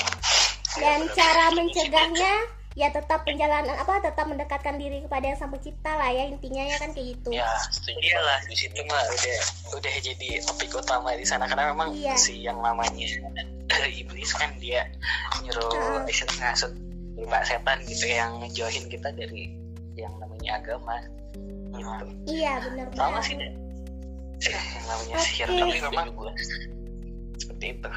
Dan 0.76 1.09
cara 1.16 1.44
mencegahnya 1.57 2.32
ya 2.76 2.92
tetap 2.92 3.24
penjalanan 3.24 3.72
apa 3.80 4.04
tetap 4.04 4.28
mendekatkan 4.28 4.76
diri 4.76 5.00
kepada 5.00 5.32
yang 5.32 5.38
sang 5.40 5.48
pencipta 5.48 5.96
lah 5.96 6.12
ya 6.12 6.28
intinya 6.28 6.61
ya 6.61 6.76
kan 6.76 6.92
kayak 6.92 7.16
gitu. 7.16 7.32
ya 7.32 7.48
setuju 7.72 7.96
iyalah 8.04 8.36
banget 8.36 8.52
di 8.52 8.57
situ 8.61 8.80
mah 8.84 9.00
udah 9.09 9.38
udah 9.81 9.93
jadi 10.05 10.28
topik 10.44 10.70
utama 10.76 11.16
di 11.16 11.24
sana 11.24 11.48
karena 11.48 11.72
memang 11.72 11.97
Iya. 11.97 12.20
si 12.20 12.44
yang 12.44 12.60
namanya 12.60 13.09
iblis 13.89 14.31
kan 14.36 14.52
dia 14.60 14.93
nyuruh 15.40 16.05
uh. 16.05 16.05
ngasut 16.05 16.76
berupa 17.16 17.40
setan 17.48 17.80
gitu 17.88 18.06
yang 18.12 18.38
ngejauhin 18.44 18.86
kita 18.93 19.09
dari 19.16 19.56
yang 19.97 20.12
namanya 20.20 20.60
agama 20.60 20.97
gitu 21.72 22.06
Iya 22.28 22.52
benar 22.60 22.86
sama 22.93 23.18
sih 23.24 23.34
deh 23.40 23.52
yang 24.44 24.84
namanya 24.84 25.16
Oke. 25.16 25.24
sihir 25.24 25.48
tapi 25.48 25.78
memang 25.80 26.09
seperti 27.40 27.66
itu 27.80 27.90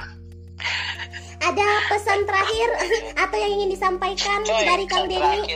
Ada 1.40 1.68
pesan 1.88 2.28
terakhir 2.28 2.70
atau 3.24 3.38
yang 3.40 3.52
ingin 3.60 3.70
disampaikan 3.72 4.44
Coy, 4.44 4.60
dari 4.68 4.86
Kang 4.92 5.08
Denny? 5.08 5.56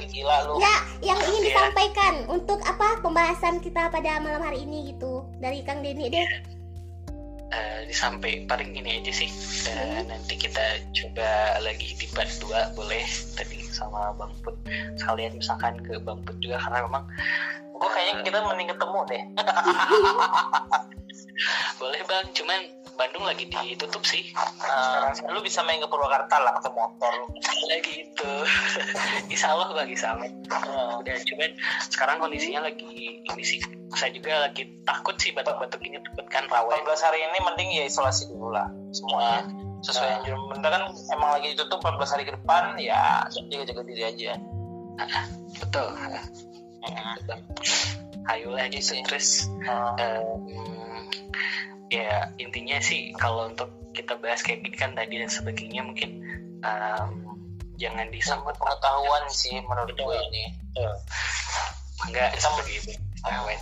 Ya, 0.64 0.76
yang 1.04 1.20
ingin 1.28 1.44
Iya. 1.44 1.48
disampaikan 1.52 2.14
untuk 2.32 2.64
apa 2.64 3.04
pembahasan 3.04 3.60
kita 3.60 3.92
pada 3.92 4.24
malam 4.24 4.40
hari 4.40 4.64
ini 4.64 4.96
gitu 4.96 5.28
dari 5.44 5.60
Kang 5.68 5.84
Denny 5.84 6.08
deh. 6.08 6.24
Eh, 7.54 7.86
disampaikan 7.86 8.50
paling 8.50 8.74
ini 8.74 8.98
aja 8.98 9.14
sih 9.14 9.30
Eh, 9.70 9.78
Hmm. 9.78 10.10
nanti 10.10 10.34
kita 10.36 10.82
coba 10.90 11.62
lagi 11.62 11.94
di 11.94 12.10
part 12.10 12.30
2 12.42 12.74
boleh 12.74 13.06
tadi 13.38 13.62
sama 13.70 14.10
Bang 14.18 14.34
Put 14.42 14.58
sekalian 14.98 15.38
misalkan 15.38 15.78
ke 15.86 16.02
Bang 16.02 16.26
Put 16.26 16.42
juga 16.42 16.58
karena 16.58 16.82
memang 16.90 17.06
gue 17.84 17.90
kayaknya 17.92 18.14
kita 18.24 18.38
mending 18.48 18.70
ketemu 18.72 19.00
deh. 19.12 19.24
Boleh 21.82 22.02
Bang. 22.08 22.26
Cuman 22.32 22.60
Bandung 22.94 23.26
lagi 23.26 23.50
ditutup 23.50 24.06
sih. 24.06 24.32
Eh, 24.38 25.06
lu 25.34 25.42
bisa 25.42 25.66
main 25.66 25.82
ke 25.82 25.90
Purwakarta 25.90 26.38
lah 26.40 26.54
pakai 26.62 26.72
motor 26.72 27.12
lu. 27.12 27.28
Lagi 27.74 28.06
itu 28.06 28.32
Insya 29.34 29.58
Allah 29.58 29.74
Bang 29.74 29.90
Insya 29.90 30.14
Allah 30.14 30.30
Eh, 30.30 30.92
udah 31.02 31.16
cuman 31.26 31.52
sekarang 31.90 32.22
kondisinya 32.22 32.62
lagi 32.64 33.20
ini 33.20 33.44
sih. 33.44 33.60
Saya 33.98 34.14
juga 34.14 34.46
lagi 34.48 34.70
takut 34.86 35.18
sih 35.18 35.34
batuk-batuk 35.34 35.82
ini 35.82 35.98
takut 36.06 36.30
kan 36.30 36.46
rawan 36.48 36.86
14 36.86 37.02
hari 37.02 37.20
ini 37.26 37.38
mending 37.42 37.70
ya 37.82 37.84
isolasi 37.90 38.30
dulu 38.30 38.54
lah 38.54 38.70
semuanya. 38.94 39.50
Sesuai 39.84 40.08
Ah. 40.08 40.12
yang 40.16 40.22
juru 40.24 40.42
bentar 40.54 40.70
kan 40.72 40.84
emang 41.12 41.30
lagi 41.36 41.58
ditutup 41.58 41.82
14 41.84 42.14
hari 42.14 42.24
ke 42.30 42.32
depan 42.38 42.78
ya 42.78 43.26
jaga-jaga 43.52 43.82
diri 43.84 44.04
aja. 44.06 44.32
Betul 45.60 45.90
Hmm. 46.84 47.40
ayolah 48.26 48.68
gitu 48.68 49.00
terus 49.04 49.48
Eh, 49.64 49.92
Em, 50.04 51.08
ya 51.88 52.28
intinya 52.36 52.80
sih 52.80 53.12
kalau 53.16 53.48
untuk 53.48 53.68
kita 53.92 54.18
bahas 54.18 54.42
kayak 54.42 54.64
gini 54.64 54.76
kan 54.76 54.92
tadi 54.92 55.16
dan 55.16 55.30
sebagainya 55.30 55.82
mungkin 55.82 56.20
em, 56.60 57.10
jangan 57.76 58.08
disambut 58.10 58.56
pengetahuan 58.56 59.24
sih 59.28 59.60
menurut 59.62 59.94
gue 59.94 60.18
ini. 60.32 60.44
enggak 62.04 62.36
Kita 62.36 62.42
seperti 62.44 62.72
itu 62.80 62.92
Awet. 63.24 63.62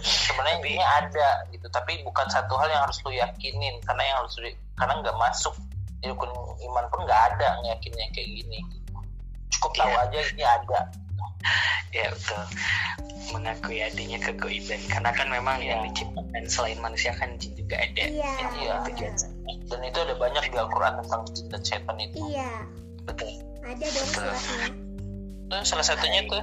Sebenarnya 0.00 0.56
ini 0.60 0.80
ada 0.80 1.44
gitu, 1.48 1.64
tapi 1.68 2.00
bukan 2.00 2.28
satu 2.28 2.56
hal 2.56 2.68
yang 2.68 2.84
harus 2.84 3.00
lu 3.04 3.12
yakinin 3.12 3.80
karena 3.84 4.04
yang 4.04 4.16
harus 4.20 4.36
lu- 4.36 4.60
karena 4.76 5.00
nggak 5.00 5.16
masuk 5.16 5.52
di 6.00 6.08
rukun 6.08 6.28
iman 6.64 6.84
pun 6.88 7.04
nggak 7.04 7.20
ada 7.36 7.60
yang 7.64 7.76
kayak 8.12 8.28
gini. 8.28 8.60
Cukup 9.50 9.72
tahu 9.76 9.92
Iya. 9.92 10.04
aja 10.08 10.18
ini 10.32 10.44
ada. 10.44 10.80
ya 11.96 12.06
betul 12.12 12.44
mengakui 13.30 13.78
adanya 13.78 14.18
kegoiban 14.18 14.80
karena 14.90 15.10
kan 15.14 15.30
memang 15.30 15.62
yang 15.62 15.86
Iya. 15.86 15.86
diciptakan 15.94 16.44
selain 16.50 16.78
manusia 16.82 17.14
kan 17.14 17.30
jin 17.38 17.54
juga 17.54 17.78
ada 17.78 18.04
Iya. 18.10 18.32
Iya. 18.58 18.74
tujuan 18.90 19.14
Dan 19.70 19.80
itu 19.86 19.98
ada 20.02 20.14
banyak 20.18 20.44
di 20.50 20.56
Al-Quran 20.58 20.94
tentang 21.06 21.22
jin 21.30 21.46
dan 21.46 21.62
setan 21.62 21.96
itu. 22.02 22.18
Iya, 22.34 22.50
betul 23.06 23.30
ada 23.62 23.86
dong 23.86 24.08
suratnya. 24.10 24.66
Tuh, 25.50 25.62
salah 25.62 25.86
satunya 25.86 26.26
tuh 26.26 26.42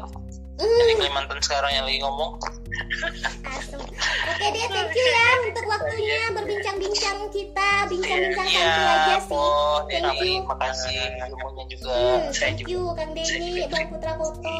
Hmm, 0.57 0.65
yang 0.65 0.87
di 0.89 0.95
Kalimantan 0.97 1.39
sekarang 1.39 1.71
yang 1.71 1.85
lagi 1.85 1.99
ngomong. 2.01 2.31
Oke 4.27 4.45
deh, 4.47 4.65
thank 4.67 4.91
you 4.91 5.05
ya 5.05 5.27
untuk 5.45 5.65
waktunya 5.65 6.19
berbincang-bincang 6.33 7.17
kita, 7.29 7.69
bincang-bincang 7.87 8.47
Iya, 8.47 8.57
santai 8.59 8.85
aja 8.87 9.15
sih. 9.21 9.33
oh, 9.33 9.77
Thank 9.85 10.03
Denny, 10.03 10.31
you. 10.35 10.45
makasih 10.45 10.99
ilmunya 11.23 11.63
juga. 11.69 11.93
Hmm, 11.93 12.21
thank 12.31 12.59
you 12.63 12.81
Kang 12.93 13.11
Denny, 13.13 13.65
Bang 13.67 13.87
Putra 13.87 14.13
Foto. 14.15 14.57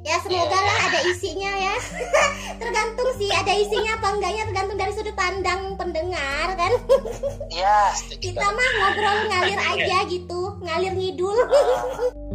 Ya 0.00 0.22
semoga 0.22 0.54
Iya. 0.54 0.62
lah 0.62 0.78
ada 0.86 1.00
isinya 1.04 1.50
ya. 1.52 1.74
tergantung 2.62 3.10
sih 3.16 3.26
ada 3.26 3.52
isinya 3.52 3.98
apa 3.98 4.06
enggaknya 4.14 4.42
tergantung 4.46 4.78
dari 4.78 4.92
sudut 4.94 5.12
pandang 5.12 5.74
pendengar 5.74 6.48
kan. 6.54 6.72
Ya, 7.50 7.90
setuju 7.92 8.32
Kita 8.32 8.46
mah 8.46 8.70
ngobrol 8.78 9.18
ngalir 9.26 9.58
aja 9.58 9.98
gitu, 10.06 10.40
ngalir 10.62 10.94
ngidul. 10.94 11.34
banget. 11.34 12.14